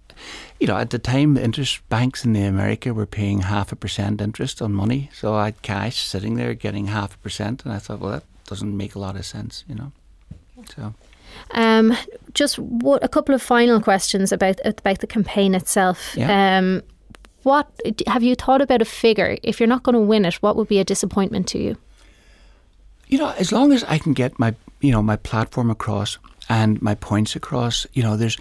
you 0.59 0.67
know, 0.67 0.77
at 0.77 0.91
the 0.91 0.99
time, 0.99 1.37
interest 1.37 1.89
banks 1.89 2.25
in 2.25 2.33
the 2.33 2.43
America 2.43 2.93
were 2.93 3.07
paying 3.07 3.43
half 3.43 3.73
a 3.73 3.77
percent 3.77 4.21
interest 4.21 4.63
on 4.63 4.73
money. 4.73 5.11
So 5.13 5.35
I 5.35 5.47
had 5.47 5.63
cash 5.63 5.99
sitting 6.01 6.35
there 6.35 6.55
getting 6.55 6.87
half 6.87 7.15
a 7.15 7.19
percent, 7.19 7.65
and 7.65 7.73
I 7.73 7.79
thought, 7.79 8.01
well, 8.01 8.13
that 8.13 8.25
doesn't 8.47 8.77
make 8.77 8.95
a 8.95 8.99
lot 8.99 9.17
of 9.17 9.25
sense, 9.25 9.65
you 9.69 9.75
know. 9.75 9.93
So. 10.75 10.95
Um, 11.53 11.97
just 12.35 12.59
what, 12.59 13.05
a 13.05 13.09
couple 13.09 13.35
of 13.35 13.43
final 13.43 13.81
questions 13.81 14.33
about 14.33 14.61
about 14.65 15.01
the 15.01 15.07
campaign 15.07 15.55
itself. 15.55 16.15
Yeah. 16.17 16.59
Um, 16.59 16.83
what 17.43 17.69
have 18.07 18.23
you 18.23 18.35
thought 18.35 18.63
about 18.63 18.83
a 18.83 18.85
figure? 18.85 19.37
If 19.43 19.61
you're 19.61 19.69
not 19.69 19.83
going 19.83 19.95
to 19.95 20.01
win 20.01 20.25
it, 20.25 20.35
what 20.37 20.57
would 20.57 20.69
be 20.69 20.79
a 20.79 20.85
disappointment 20.85 21.49
to 21.49 21.59
you? 21.59 21.77
You 23.09 23.19
know, 23.19 23.35
as 23.39 23.53
long 23.53 23.73
as 23.73 23.85
I 23.85 23.99
can 23.99 24.13
get 24.13 24.39
my 24.39 24.55
you 24.81 24.93
know 24.93 25.03
my 25.03 25.17
platform 25.17 25.71
across 25.71 26.19
and 26.49 26.81
my 26.83 26.95
points 26.95 27.37
across, 27.37 27.87
you 27.93 28.03
know, 28.03 28.17
there's, 28.17 28.37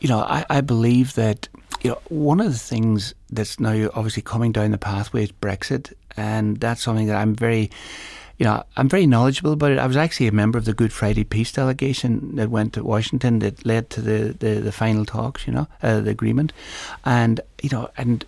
you 0.00 0.08
know, 0.08 0.20
I, 0.20 0.44
I 0.50 0.60
believe 0.60 1.14
that 1.14 1.48
you 1.82 1.90
know 1.90 1.98
one 2.08 2.40
of 2.40 2.52
the 2.52 2.58
things 2.58 3.14
that's 3.30 3.60
now 3.60 3.90
obviously 3.94 4.22
coming 4.22 4.52
down 4.52 4.70
the 4.70 4.78
pathway 4.78 5.24
is 5.24 5.32
Brexit, 5.32 5.92
and 6.16 6.58
that's 6.58 6.82
something 6.82 7.06
that 7.06 7.16
I'm 7.16 7.34
very 7.34 7.70
you 8.40 8.46
know, 8.46 8.64
I'm 8.78 8.88
very 8.88 9.06
knowledgeable 9.06 9.52
about 9.52 9.72
it. 9.72 9.78
I 9.78 9.86
was 9.86 9.98
actually 9.98 10.26
a 10.26 10.32
member 10.32 10.56
of 10.56 10.64
the 10.64 10.72
Good 10.72 10.94
Friday 10.94 11.24
Peace 11.24 11.52
delegation 11.52 12.36
that 12.36 12.48
went 12.48 12.72
to 12.72 12.82
Washington 12.82 13.40
that 13.40 13.66
led 13.66 13.90
to 13.90 14.00
the, 14.00 14.32
the, 14.32 14.60
the 14.60 14.72
final 14.72 15.04
talks, 15.04 15.46
you 15.46 15.52
know, 15.52 15.68
uh, 15.82 16.00
the 16.00 16.08
agreement. 16.08 16.54
And, 17.04 17.42
you 17.62 17.68
know, 17.68 17.90
and 17.98 18.24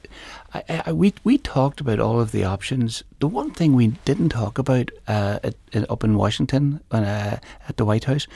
I, 0.52 0.82
I, 0.84 0.92
we, 0.92 1.14
we 1.24 1.38
talked 1.38 1.80
about 1.80 1.98
all 1.98 2.20
of 2.20 2.30
the 2.30 2.44
options. 2.44 3.02
The 3.20 3.26
one 3.26 3.52
thing 3.52 3.72
we 3.72 3.86
didn't 4.04 4.28
talk 4.28 4.58
about 4.58 4.90
uh, 5.08 5.38
at, 5.42 5.54
at, 5.72 5.90
up 5.90 6.04
in 6.04 6.18
Washington 6.18 6.80
uh, 6.90 7.38
at 7.66 7.78
the 7.78 7.86
White 7.86 8.04
House 8.04 8.26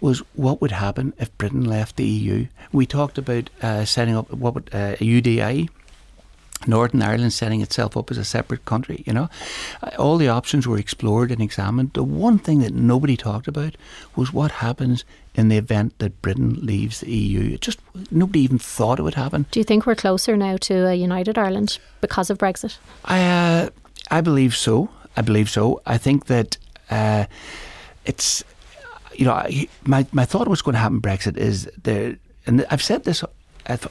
was 0.00 0.20
what 0.34 0.60
would 0.60 0.70
happen 0.70 1.12
if 1.18 1.36
Britain 1.38 1.64
left 1.64 1.96
the 1.96 2.06
EU. 2.06 2.46
We 2.70 2.86
talked 2.86 3.18
about 3.18 3.50
uh, 3.62 3.84
setting 3.84 4.16
up 4.16 4.30
what 4.30 4.54
would, 4.54 4.70
uh, 4.72 4.94
a 5.00 5.04
UDI, 5.04 5.68
Northern 6.66 7.02
Ireland 7.02 7.32
setting 7.32 7.60
itself 7.60 7.96
up 7.96 8.10
as 8.10 8.18
a 8.18 8.24
separate 8.24 8.64
country, 8.64 9.02
you 9.06 9.12
know. 9.12 9.28
All 9.98 10.16
the 10.16 10.28
options 10.28 10.66
were 10.66 10.78
explored 10.78 11.30
and 11.30 11.40
examined. 11.40 11.92
The 11.92 12.02
one 12.02 12.38
thing 12.38 12.60
that 12.60 12.74
nobody 12.74 13.16
talked 13.16 13.46
about 13.46 13.76
was 14.14 14.32
what 14.32 14.50
happens 14.50 15.04
in 15.34 15.48
the 15.48 15.56
event 15.56 15.98
that 15.98 16.20
Britain 16.22 16.58
leaves 16.62 17.00
the 17.00 17.10
EU. 17.10 17.54
It 17.54 17.60
just 17.60 17.78
nobody 18.10 18.40
even 18.40 18.58
thought 18.58 18.98
it 18.98 19.02
would 19.02 19.14
happen. 19.14 19.46
Do 19.50 19.60
you 19.60 19.64
think 19.64 19.86
we're 19.86 19.94
closer 19.94 20.36
now 20.36 20.56
to 20.56 20.86
a 20.86 20.94
united 20.94 21.38
Ireland 21.38 21.78
because 22.00 22.30
of 22.30 22.38
Brexit? 22.38 22.78
I 23.04 23.22
uh, 23.22 23.70
I 24.10 24.20
believe 24.20 24.56
so. 24.56 24.88
I 25.16 25.22
believe 25.22 25.50
so. 25.50 25.82
I 25.86 25.98
think 25.98 26.26
that 26.26 26.58
uh, 26.90 27.26
it's 28.04 28.44
you 29.14 29.24
know 29.24 29.46
my 29.84 30.06
my 30.12 30.24
thought 30.24 30.48
was 30.48 30.62
going 30.62 30.74
to 30.74 30.80
happen 30.80 31.00
Brexit 31.00 31.36
is 31.36 31.70
there 31.82 32.16
and 32.46 32.64
I've 32.70 32.82
said 32.82 33.04
this 33.04 33.24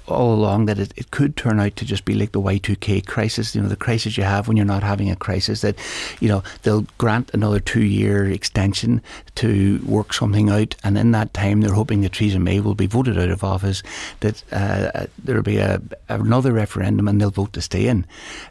all 0.07 0.33
along 0.33 0.65
that 0.65 0.79
it, 0.79 0.93
it 0.95 1.11
could 1.11 1.35
turn 1.35 1.59
out 1.59 1.75
to 1.75 1.85
just 1.85 2.05
be 2.05 2.13
like 2.13 2.31
the 2.31 2.41
Y2K 2.41 3.05
crisis, 3.05 3.55
you 3.55 3.61
know, 3.61 3.67
the 3.67 3.75
crisis 3.75 4.17
you 4.17 4.23
have 4.23 4.47
when 4.47 4.57
you're 4.57 4.65
not 4.65 4.83
having 4.83 5.09
a 5.09 5.15
crisis, 5.15 5.61
that, 5.61 5.75
you 6.19 6.27
know, 6.27 6.43
they'll 6.63 6.85
grant 6.97 7.33
another 7.33 7.59
two 7.59 7.83
year 7.83 8.25
extension 8.25 9.01
to 9.35 9.81
work 9.85 10.13
something 10.13 10.49
out. 10.49 10.75
And 10.83 10.97
in 10.97 11.11
that 11.11 11.33
time, 11.33 11.61
they're 11.61 11.73
hoping 11.73 12.01
that 12.01 12.13
Theresa 12.13 12.39
May 12.39 12.59
will 12.59 12.75
be 12.75 12.87
voted 12.87 13.17
out 13.17 13.29
of 13.29 13.43
office, 13.43 13.83
that 14.21 14.43
uh, 14.51 15.07
there'll 15.23 15.43
be 15.43 15.57
a, 15.57 15.81
another 16.09 16.53
referendum 16.53 17.07
and 17.07 17.19
they'll 17.19 17.31
vote 17.31 17.53
to 17.53 17.61
stay 17.61 17.87
in. 17.87 18.05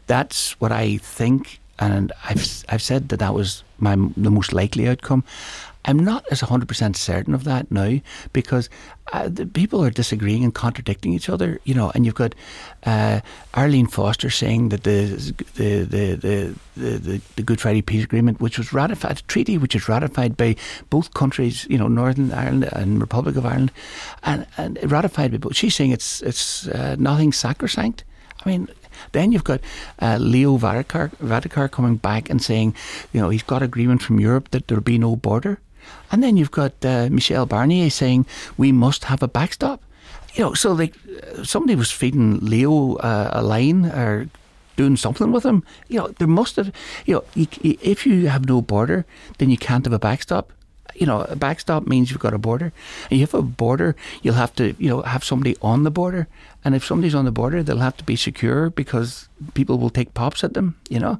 That's 0.07 0.59
what 0.61 0.71
I 0.71 0.97
think. 0.97 1.59
And 1.77 2.13
I've, 2.23 2.63
I've 2.69 2.81
said 2.81 3.09
that 3.09 3.17
that 3.17 3.33
was 3.33 3.63
my 3.79 3.95
the 4.15 4.31
most 4.31 4.53
likely 4.53 4.87
outcome. 4.87 5.23
I'm 5.85 5.99
not 5.99 6.25
as 6.31 6.41
100% 6.41 6.95
certain 6.95 7.33
of 7.33 7.43
that 7.43 7.71
now 7.71 7.99
because 8.33 8.69
uh, 9.13 9.29
the 9.29 9.45
people 9.45 9.83
are 9.83 9.91
disagreeing 9.91 10.43
and 10.43 10.53
contradicting 10.53 11.13
each 11.13 11.29
other, 11.29 11.59
you 11.63 11.75
know, 11.75 11.91
and 11.93 12.05
you've 12.05 12.15
got 12.15 12.33
uh, 12.85 13.21
Arlene 13.53 13.85
Foster 13.85 14.31
saying 14.31 14.69
that 14.69 14.83
the 14.83 15.05
the, 15.55 15.83
the, 15.83 16.55
the, 16.75 17.21
the, 17.35 17.43
Good 17.43 17.61
Friday 17.61 17.83
Peace 17.83 18.03
Agreement, 18.03 18.41
which 18.41 18.57
was 18.57 18.73
ratified, 18.73 19.19
a 19.19 19.21
treaty 19.23 19.59
which 19.59 19.75
was 19.75 19.87
ratified 19.87 20.35
by 20.35 20.55
both 20.89 21.13
countries, 21.13 21.67
you 21.69 21.77
know, 21.77 21.87
Northern 21.87 22.33
Ireland 22.33 22.69
and 22.73 22.99
Republic 22.99 23.35
of 23.35 23.45
Ireland, 23.45 23.71
and, 24.23 24.47
and 24.57 24.91
ratified 24.91 25.31
by 25.31 25.37
both, 25.37 25.55
she's 25.55 25.75
saying 25.75 25.91
it's, 25.91 26.23
it's 26.23 26.67
uh, 26.67 26.95
nothing 26.97 27.31
sacrosanct. 27.31 28.03
I 28.43 28.49
mean, 28.49 28.69
then 29.11 29.31
you've 29.31 29.43
got 29.43 29.61
uh, 30.01 30.17
Leo 30.19 30.57
Varadkar 30.57 31.71
coming 31.71 31.97
back 31.97 32.29
and 32.29 32.41
saying, 32.41 32.75
you 33.13 33.21
know, 33.21 33.29
he's 33.29 33.43
got 33.43 33.61
agreement 33.61 34.01
from 34.01 34.19
Europe 34.19 34.49
that 34.51 34.67
there'll 34.67 34.83
be 34.83 34.97
no 34.97 35.15
border. 35.15 35.59
And 36.11 36.23
then 36.23 36.37
you've 36.37 36.51
got 36.51 36.73
uh, 36.83 37.09
Michel 37.11 37.45
Barnier 37.45 37.91
saying 37.91 38.25
we 38.57 38.71
must 38.71 39.05
have 39.05 39.23
a 39.23 39.27
backstop. 39.27 39.81
You 40.33 40.43
know, 40.43 40.53
so 40.53 40.73
like 40.73 40.95
somebody 41.43 41.75
was 41.75 41.91
feeding 41.91 42.39
Leo 42.39 42.95
uh, 42.95 43.29
a 43.33 43.41
line 43.41 43.85
or 43.85 44.29
doing 44.75 44.97
something 44.97 45.31
with 45.31 45.45
him. 45.45 45.63
You 45.87 45.99
know, 45.99 46.07
there 46.09 46.27
must 46.27 46.57
have. 46.57 46.71
You 47.05 47.15
know, 47.15 47.23
if 47.35 48.05
you 48.05 48.27
have 48.27 48.45
no 48.45 48.61
border, 48.61 49.05
then 49.37 49.49
you 49.49 49.57
can't 49.57 49.85
have 49.85 49.93
a 49.93 49.99
backstop. 49.99 50.51
You 50.95 51.05
know, 51.05 51.21
a 51.21 51.35
backstop 51.35 51.87
means 51.87 52.09
you've 52.09 52.19
got 52.19 52.33
a 52.33 52.37
border. 52.37 52.71
And 53.09 53.19
you 53.19 53.25
have 53.25 53.33
a 53.33 53.41
border, 53.41 53.95
you'll 54.21 54.35
have 54.35 54.55
to, 54.55 54.75
you 54.79 54.89
know, 54.89 55.01
have 55.01 55.23
somebody 55.23 55.55
on 55.61 55.83
the 55.83 55.91
border. 55.91 56.27
And 56.63 56.73
if 56.73 56.83
somebody's 56.83 57.13
on 57.13 57.25
the 57.25 57.31
border, 57.31 57.61
they'll 57.61 57.77
have 57.77 57.97
to 57.97 58.03
be 58.03 58.15
secure 58.15 58.69
because 58.69 59.29
people 59.53 59.77
will 59.77 59.89
take 59.91 60.13
pops 60.13 60.43
at 60.43 60.53
them. 60.53 60.75
You 60.89 60.99
know, 60.99 61.19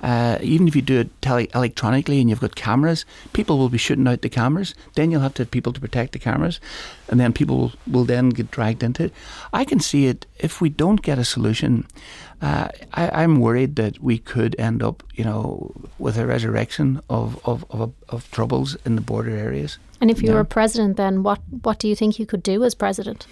uh, 0.00 0.38
even 0.40 0.68
if 0.68 0.74
you 0.74 0.82
do 0.82 1.00
it 1.00 1.10
tele- 1.20 1.48
electronically 1.54 2.20
and 2.20 2.30
you've 2.30 2.40
got 2.40 2.54
cameras, 2.54 3.04
people 3.32 3.58
will 3.58 3.68
be 3.68 3.78
shooting 3.78 4.08
out 4.08 4.22
the 4.22 4.28
cameras. 4.28 4.74
Then 4.94 5.10
you'll 5.10 5.20
have 5.20 5.34
to 5.34 5.42
have 5.42 5.50
people 5.50 5.72
to 5.72 5.80
protect 5.80 6.12
the 6.12 6.18
cameras, 6.18 6.60
and 7.08 7.20
then 7.20 7.32
people 7.32 7.58
will, 7.58 7.72
will 7.86 8.04
then 8.04 8.30
get 8.30 8.50
dragged 8.50 8.82
into 8.82 9.04
it. 9.04 9.12
I 9.52 9.64
can 9.64 9.80
see 9.80 10.06
it 10.06 10.26
if 10.38 10.60
we 10.60 10.70
don't 10.70 11.02
get 11.02 11.18
a 11.18 11.24
solution. 11.24 11.86
Uh, 12.40 12.68
I, 12.94 13.22
I'm 13.22 13.40
worried 13.40 13.74
that 13.76 13.98
we 14.00 14.18
could 14.18 14.54
end 14.58 14.82
up, 14.82 15.02
you 15.14 15.24
know, 15.24 15.72
with 15.98 16.16
a 16.18 16.26
resurrection 16.26 17.00
of 17.08 17.38
of, 17.44 17.64
of, 17.70 17.92
of 18.08 18.30
troubles 18.30 18.76
in 18.84 18.94
the 18.94 19.02
border 19.02 19.30
areas. 19.36 19.78
And 20.00 20.10
if 20.10 20.22
you 20.22 20.32
were 20.34 20.44
president, 20.44 20.96
then 20.96 21.22
what 21.24 21.40
what 21.62 21.78
do 21.80 21.88
you 21.88 21.96
think 21.96 22.18
you 22.18 22.26
could 22.26 22.42
do 22.42 22.64
as 22.64 22.74
president? 22.76 23.26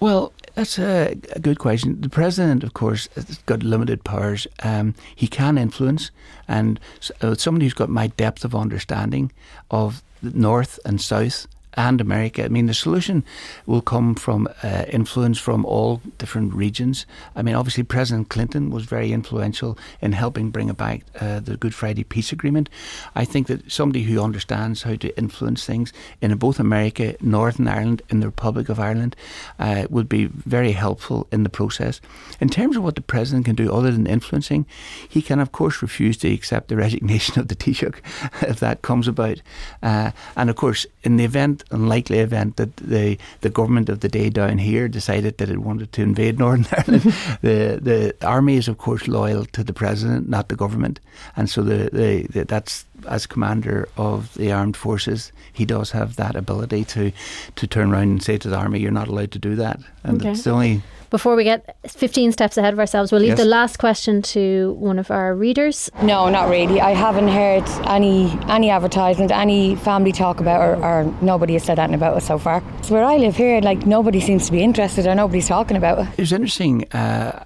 Well, 0.00 0.32
that's 0.54 0.78
a, 0.78 1.14
a 1.36 1.38
good 1.40 1.58
question. 1.58 2.00
The 2.00 2.08
president, 2.08 2.64
of 2.64 2.72
course, 2.72 3.08
has 3.14 3.38
got 3.46 3.62
limited 3.62 4.02
powers. 4.02 4.46
Um, 4.64 4.94
he 5.14 5.28
can 5.28 5.58
influence, 5.58 6.10
and 6.48 6.80
s- 6.98 7.12
uh, 7.20 7.34
somebody 7.34 7.66
who's 7.66 7.74
got 7.74 7.88
my 7.88 8.08
depth 8.16 8.44
of 8.44 8.54
understanding 8.54 9.30
of 9.70 10.02
the 10.22 10.30
North 10.38 10.78
and 10.84 11.00
South 11.00 11.46
and 11.74 12.00
America. 12.00 12.44
I 12.44 12.48
mean, 12.48 12.66
the 12.66 12.74
solution 12.74 13.24
will 13.66 13.80
come 13.80 14.14
from 14.14 14.48
uh, 14.62 14.84
influence 14.88 15.38
from 15.38 15.64
all 15.64 16.00
different 16.18 16.54
regions. 16.54 17.06
I 17.36 17.42
mean, 17.42 17.54
obviously, 17.54 17.82
President 17.82 18.28
Clinton 18.28 18.70
was 18.70 18.84
very 18.84 19.12
influential 19.12 19.78
in 20.00 20.12
helping 20.12 20.50
bring 20.50 20.70
about 20.70 21.00
uh, 21.20 21.40
the 21.40 21.56
Good 21.56 21.74
Friday 21.74 22.04
Peace 22.04 22.32
Agreement. 22.32 22.68
I 23.14 23.24
think 23.24 23.46
that 23.46 23.70
somebody 23.70 24.02
who 24.02 24.22
understands 24.22 24.82
how 24.82 24.96
to 24.96 25.16
influence 25.18 25.64
things 25.64 25.92
in 26.20 26.34
both 26.36 26.60
America, 26.60 27.16
Northern 27.20 27.68
Ireland, 27.68 28.02
and 28.10 28.22
the 28.22 28.26
Republic 28.26 28.68
of 28.68 28.80
Ireland 28.80 29.16
uh, 29.58 29.86
would 29.90 30.08
be 30.08 30.26
very 30.26 30.72
helpful 30.72 31.26
in 31.32 31.42
the 31.42 31.48
process. 31.48 32.00
In 32.40 32.48
terms 32.48 32.76
of 32.76 32.82
what 32.82 32.94
the 32.94 33.00
president 33.00 33.46
can 33.46 33.54
do 33.54 33.72
other 33.72 33.90
than 33.90 34.06
influencing, 34.06 34.66
he 35.08 35.22
can, 35.22 35.40
of 35.40 35.52
course, 35.52 35.82
refuse 35.82 36.16
to 36.18 36.32
accept 36.32 36.68
the 36.68 36.76
resignation 36.82 37.38
of 37.38 37.48
the 37.48 37.56
Taoiseach 37.56 38.00
if 38.48 38.60
that 38.60 38.82
comes 38.82 39.08
about. 39.08 39.40
Uh, 39.82 40.10
and 40.36 40.50
of 40.50 40.56
course, 40.56 40.86
in 41.02 41.16
the 41.16 41.24
event, 41.24 41.61
unlikely 41.70 42.18
event, 42.18 42.56
that 42.56 42.76
the, 42.76 43.18
the 43.40 43.50
government 43.50 43.88
of 43.88 44.00
the 44.00 44.08
day 44.08 44.30
down 44.30 44.58
here 44.58 44.88
decided 44.88 45.38
that 45.38 45.50
it 45.50 45.58
wanted 45.58 45.92
to 45.92 46.02
invade 46.02 46.38
Northern 46.38 46.66
Ireland, 46.72 47.02
the, 47.42 47.78
the 47.82 48.14
army 48.26 48.56
is, 48.56 48.68
of 48.68 48.78
course, 48.78 49.08
loyal 49.08 49.44
to 49.46 49.64
the 49.64 49.72
president, 49.72 50.28
not 50.28 50.48
the 50.48 50.56
government. 50.56 51.00
And 51.36 51.48
so 51.48 51.62
the, 51.62 51.90
the, 51.92 52.26
the, 52.30 52.44
that's 52.44 52.84
as 53.08 53.26
commander 53.26 53.88
of 53.96 54.32
the 54.34 54.52
armed 54.52 54.76
forces, 54.76 55.32
he 55.52 55.64
does 55.64 55.90
have 55.90 56.16
that 56.16 56.36
ability 56.36 56.84
to, 56.84 57.12
to 57.56 57.66
turn 57.66 57.92
around 57.92 58.02
and 58.02 58.22
say 58.22 58.38
to 58.38 58.48
the 58.48 58.56
army, 58.56 58.80
"You're 58.80 58.90
not 58.90 59.08
allowed 59.08 59.32
to 59.32 59.38
do 59.38 59.56
that." 59.56 59.80
And 60.04 60.20
Okay. 60.20 60.30
it's 60.30 60.42
the 60.44 60.50
only 60.50 60.82
Before 61.12 61.36
we 61.36 61.44
get 61.44 61.76
15 61.86 62.32
steps 62.32 62.56
ahead 62.56 62.72
of 62.72 62.78
ourselves, 62.80 63.12
we'll 63.12 63.20
leave 63.20 63.36
Yes. 63.36 63.38
the 63.38 63.44
last 63.44 63.78
question 63.78 64.22
to 64.34 64.72
one 64.80 64.98
of 64.98 65.10
our 65.10 65.34
readers. 65.36 65.90
No, 66.02 66.30
not 66.30 66.48
really. 66.48 66.80
I 66.80 66.92
haven't 66.94 67.28
heard 67.28 67.62
any 67.86 68.32
any 68.48 68.70
advertisement, 68.70 69.30
any 69.30 69.76
family 69.76 70.10
talk 70.12 70.40
about 70.40 70.60
or, 70.62 70.74
or 70.82 71.04
nobody 71.20 71.52
has 71.52 71.64
said 71.64 71.78
anything 71.78 71.96
about 71.96 72.16
it 72.16 72.22
so 72.22 72.38
far. 72.38 72.62
So 72.82 72.94
where 72.94 73.04
I 73.04 73.18
live 73.18 73.36
here, 73.36 73.60
like 73.60 73.86
nobody 73.86 74.20
seems 74.20 74.46
to 74.46 74.52
be 74.52 74.62
interested 74.62 75.06
or 75.06 75.14
nobody's 75.14 75.48
talking 75.48 75.76
about 75.76 75.98
it. 75.98 76.06
It 76.16 76.22
was 76.22 76.32
interesting. 76.32 76.90
Uh, 76.92 77.44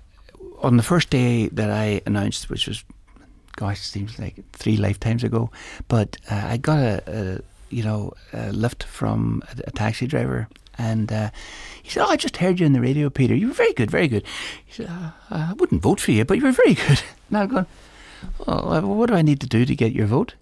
on 0.63 0.77
the 0.77 0.83
first 0.85 1.11
day 1.11 1.49
that 1.49 1.71
I 1.71 2.01
announced, 2.07 2.49
which 2.49 2.69
was, 2.69 2.85
gosh, 3.57 3.81
it 3.81 3.85
seems 3.91 4.19
like 4.19 4.37
three 4.53 4.77
lifetimes 4.77 5.25
ago, 5.25 5.51
but 5.89 6.17
uh, 6.31 6.41
I 6.55 6.57
got 6.57 6.79
a, 6.79 7.03
a 7.07 7.41
you 7.75 7.83
know 7.83 8.13
a 8.33 8.53
lift 8.53 8.85
from 8.85 9.43
a, 9.51 9.69
a 9.69 9.71
taxi 9.73 10.07
driver, 10.07 10.47
and 10.79 11.13
uh, 11.13 11.31
he 11.83 11.91
said, 11.91 12.05
"Oh, 12.05 12.11
I 12.11 12.17
just 12.17 12.37
heard 12.39 12.61
you 12.61 12.67
on 12.67 12.73
the 12.73 12.81
radio, 12.81 13.11
Peter. 13.11 13.35
You 13.35 13.49
were 13.49 13.55
very 13.55 13.73
good, 13.73 13.91
very 13.91 14.09
good." 14.09 14.25
He 14.65 14.73
said, 14.73 14.89
uh, 14.89 15.11
"I 15.31 15.53
wouldn't 15.55 15.83
vote 15.83 16.01
for 16.01 16.13
you, 16.13 16.25
but 16.25 16.39
you 16.39 16.45
were 16.45 16.53
very 16.53 16.75
good." 16.87 17.03
And 17.29 17.39
I'm 17.39 17.49
going, 17.49 17.67
"Oh, 18.47 18.73
uh, 18.73 18.81
what 18.83 19.09
do 19.09 19.15
I 19.15 19.23
need 19.23 19.41
to 19.41 19.47
do 19.47 19.65
to 19.65 19.77
get 19.77 19.93
your 19.93 20.07
vote?" 20.07 20.35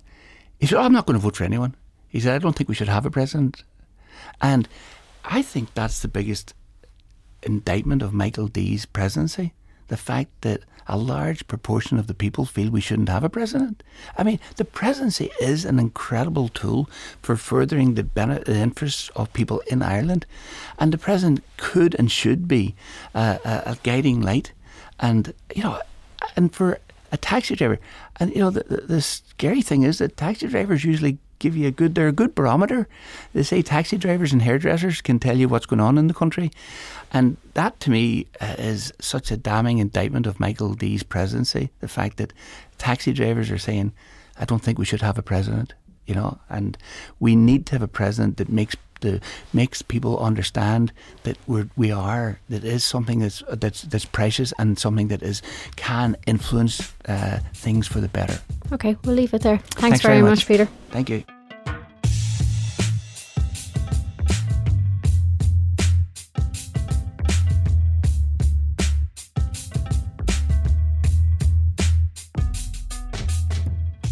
He 0.58 0.66
said, 0.66 0.78
oh, 0.78 0.82
"I'm 0.82 0.92
not 0.92 1.06
going 1.06 1.18
to 1.18 1.22
vote 1.22 1.36
for 1.36 1.44
anyone." 1.44 1.74
He 2.08 2.20
said, 2.20 2.34
"I 2.34 2.38
don't 2.38 2.56
think 2.56 2.68
we 2.68 2.74
should 2.74 2.88
have 2.88 3.06
a 3.06 3.10
president," 3.10 3.62
and 4.40 4.68
I 5.24 5.42
think 5.42 5.74
that's 5.74 6.00
the 6.00 6.08
biggest 6.08 6.54
indictment 7.42 8.02
of 8.02 8.12
Michael 8.12 8.48
D's 8.48 8.86
presidency. 8.86 9.52
The 9.88 9.96
fact 9.96 10.30
that 10.40 10.62
a 10.86 10.96
large 10.96 11.46
proportion 11.46 11.98
of 11.98 12.06
the 12.06 12.14
people 12.14 12.44
feel 12.44 12.70
we 12.70 12.80
shouldn't 12.80 13.08
have 13.08 13.24
a 13.24 13.28
president. 13.28 13.82
I 14.18 14.22
mean, 14.22 14.40
the 14.56 14.64
presidency 14.64 15.30
is 15.40 15.64
an 15.64 15.78
incredible 15.78 16.48
tool 16.48 16.88
for 17.22 17.36
furthering 17.36 17.94
the, 17.94 18.06
interests 18.46 19.10
of 19.16 19.32
people 19.32 19.60
in 19.66 19.82
Ireland, 19.82 20.26
and 20.78 20.92
the 20.92 20.98
president 20.98 21.42
could 21.56 21.94
and 21.98 22.10
should 22.10 22.46
be 22.46 22.74
uh, 23.14 23.38
a 23.44 23.76
guiding 23.82 24.20
light. 24.20 24.52
And 25.00 25.34
you 25.54 25.62
know, 25.62 25.80
and 26.36 26.54
for 26.54 26.78
a 27.12 27.16
taxi 27.16 27.56
driver, 27.56 27.78
and 28.16 28.32
you 28.34 28.40
know, 28.40 28.50
the, 28.50 28.64
the, 28.64 28.76
the 28.82 29.00
scary 29.00 29.62
thing 29.62 29.82
is 29.82 29.98
that 29.98 30.16
taxi 30.16 30.48
drivers 30.48 30.84
usually 30.84 31.18
give 31.44 31.56
you 31.58 31.68
a 31.68 31.70
good 31.70 31.94
they're 31.94 32.08
a 32.08 32.20
good 32.22 32.34
barometer. 32.34 32.88
They 33.34 33.42
say 33.42 33.60
taxi 33.60 33.98
drivers 33.98 34.32
and 34.32 34.40
hairdressers 34.40 35.02
can 35.02 35.18
tell 35.18 35.36
you 35.36 35.46
what's 35.46 35.66
going 35.66 35.80
on 35.80 35.98
in 35.98 36.08
the 36.08 36.14
country. 36.14 36.50
And 37.12 37.36
that 37.52 37.78
to 37.80 37.90
me 37.90 38.26
uh, 38.40 38.56
is 38.58 38.92
such 39.00 39.30
a 39.30 39.36
damning 39.36 39.78
indictment 39.78 40.26
of 40.26 40.40
Michael 40.40 40.72
D's 40.72 41.02
presidency. 41.02 41.68
The 41.80 41.88
fact 41.88 42.16
that 42.16 42.32
taxi 42.78 43.12
drivers 43.12 43.50
are 43.50 43.58
saying, 43.58 43.92
I 44.40 44.46
don't 44.46 44.62
think 44.62 44.78
we 44.78 44.86
should 44.86 45.02
have 45.02 45.18
a 45.18 45.22
president, 45.22 45.74
you 46.06 46.14
know, 46.14 46.38
and 46.48 46.78
we 47.20 47.36
need 47.36 47.66
to 47.66 47.72
have 47.72 47.82
a 47.82 47.88
president 48.00 48.38
that 48.38 48.48
makes 48.48 48.74
the 49.00 49.20
makes 49.52 49.82
people 49.82 50.18
understand 50.18 50.92
that 51.24 51.36
we're, 51.46 51.68
we 51.76 51.92
are 51.92 52.40
that 52.48 52.64
is 52.64 52.82
something 52.82 53.18
that's 53.20 53.42
that's 53.50 53.82
that's 53.82 54.06
precious 54.06 54.52
and 54.58 54.78
something 54.78 55.08
that 55.08 55.22
is 55.22 55.42
can 55.76 56.16
influence 56.26 56.94
uh, 57.06 57.38
things 57.52 57.86
for 57.86 58.00
the 58.00 58.08
better. 58.08 58.38
Okay, 58.72 58.96
we'll 59.04 59.14
leave 59.14 59.34
it 59.34 59.42
there. 59.42 59.58
Thanks, 59.58 59.80
Thanks 59.80 60.00
very, 60.00 60.20
very 60.20 60.30
much, 60.30 60.38
much. 60.38 60.48
Peter. 60.48 60.68
Thank 60.90 61.10
you. 61.10 61.33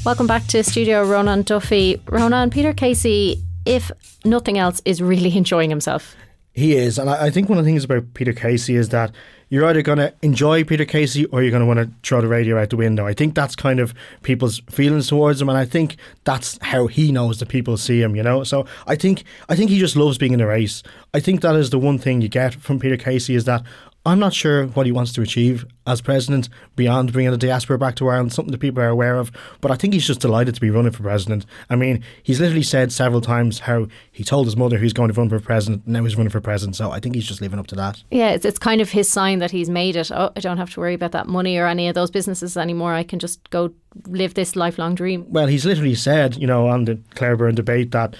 Welcome 0.04 0.26
back 0.26 0.48
to 0.48 0.64
Studio 0.64 1.04
Ronan 1.04 1.42
Duffy. 1.42 2.02
Ronan, 2.06 2.50
Peter 2.50 2.72
Casey, 2.72 3.40
if 3.64 3.92
nothing 4.24 4.58
else, 4.58 4.82
is 4.84 5.00
really 5.00 5.36
enjoying 5.36 5.70
himself. 5.70 6.16
He 6.52 6.74
is, 6.76 6.98
and 6.98 7.08
I 7.08 7.26
I 7.26 7.30
think 7.30 7.48
one 7.48 7.56
of 7.56 7.64
the 7.64 7.70
things 7.70 7.84
about 7.84 8.12
Peter 8.12 8.32
Casey 8.32 8.74
is 8.74 8.88
that 8.88 9.12
you're 9.48 9.64
either 9.64 9.80
going 9.80 9.98
to 9.98 10.12
enjoy 10.22 10.64
Peter 10.64 10.84
Casey 10.84 11.24
or 11.26 11.40
you're 11.40 11.52
going 11.52 11.60
to 11.62 11.66
want 11.66 11.78
to 11.78 11.88
throw 12.02 12.20
the 12.20 12.26
radio 12.26 12.60
out 12.60 12.70
the 12.70 12.76
window. 12.76 13.06
I 13.06 13.14
think 13.14 13.36
that's 13.36 13.54
kind 13.54 13.78
of 13.78 13.94
people's 14.22 14.58
feelings 14.68 15.06
towards 15.06 15.40
him, 15.40 15.48
and 15.48 15.56
I 15.56 15.64
think 15.64 15.96
that's 16.24 16.58
how 16.62 16.88
he 16.88 17.12
knows 17.12 17.38
that 17.38 17.48
people 17.48 17.76
see 17.76 18.02
him. 18.02 18.16
You 18.16 18.24
know, 18.24 18.42
so 18.42 18.66
I 18.88 18.96
think 18.96 19.22
I 19.48 19.54
think 19.54 19.70
he 19.70 19.78
just 19.78 19.94
loves 19.94 20.18
being 20.18 20.32
in 20.32 20.40
the 20.40 20.46
race. 20.48 20.82
I 21.14 21.20
think 21.20 21.42
that 21.42 21.54
is 21.54 21.70
the 21.70 21.78
one 21.78 21.98
thing 21.98 22.20
you 22.20 22.28
get 22.28 22.54
from 22.54 22.80
Peter 22.80 22.96
Casey 22.96 23.36
is 23.36 23.44
that. 23.44 23.62
I'm 24.04 24.18
not 24.18 24.34
sure 24.34 24.66
what 24.68 24.86
he 24.86 24.92
wants 24.92 25.12
to 25.12 25.22
achieve 25.22 25.64
as 25.86 26.00
president 26.00 26.48
beyond 26.76 27.12
bringing 27.12 27.30
the 27.30 27.38
diaspora 27.38 27.78
back 27.78 27.94
to 27.96 28.08
Ireland, 28.08 28.32
something 28.32 28.50
that 28.50 28.58
people 28.58 28.82
are 28.82 28.88
aware 28.88 29.16
of. 29.16 29.30
But 29.60 29.70
I 29.70 29.76
think 29.76 29.94
he's 29.94 30.06
just 30.06 30.20
delighted 30.20 30.54
to 30.54 30.60
be 30.60 30.70
running 30.70 30.92
for 30.92 31.02
president. 31.02 31.46
I 31.70 31.76
mean, 31.76 32.02
he's 32.22 32.40
literally 32.40 32.62
said 32.64 32.92
several 32.92 33.20
times 33.20 33.60
how 33.60 33.86
he 34.10 34.24
told 34.24 34.46
his 34.46 34.56
mother 34.56 34.78
he's 34.78 34.92
going 34.92 35.12
to 35.12 35.18
run 35.18 35.28
for 35.28 35.38
president, 35.38 35.84
and 35.84 35.92
now 35.92 36.02
he's 36.02 36.16
running 36.16 36.30
for 36.30 36.40
president. 36.40 36.76
So 36.76 36.90
I 36.90 36.98
think 36.98 37.14
he's 37.14 37.26
just 37.26 37.40
living 37.40 37.58
up 37.58 37.68
to 37.68 37.76
that. 37.76 38.02
Yeah, 38.10 38.30
it's, 38.30 38.44
it's 38.44 38.58
kind 38.58 38.80
of 38.80 38.90
his 38.90 39.08
sign 39.08 39.38
that 39.38 39.52
he's 39.52 39.70
made 39.70 39.94
it. 39.94 40.10
Oh, 40.10 40.32
I 40.34 40.40
don't 40.40 40.58
have 40.58 40.70
to 40.70 40.80
worry 40.80 40.94
about 40.94 41.12
that 41.12 41.28
money 41.28 41.56
or 41.56 41.66
any 41.66 41.88
of 41.88 41.94
those 41.94 42.10
businesses 42.10 42.56
anymore. 42.56 42.94
I 42.94 43.04
can 43.04 43.18
just 43.20 43.48
go 43.50 43.72
live 44.06 44.34
this 44.34 44.56
lifelong 44.56 44.94
dream. 44.94 45.26
Well, 45.28 45.46
he's 45.46 45.64
literally 45.64 45.94
said, 45.94 46.36
you 46.36 46.46
know, 46.46 46.66
on 46.66 46.86
the 46.86 46.98
Claire 47.14 47.36
Byrne 47.36 47.54
debate 47.54 47.92
that 47.92 48.16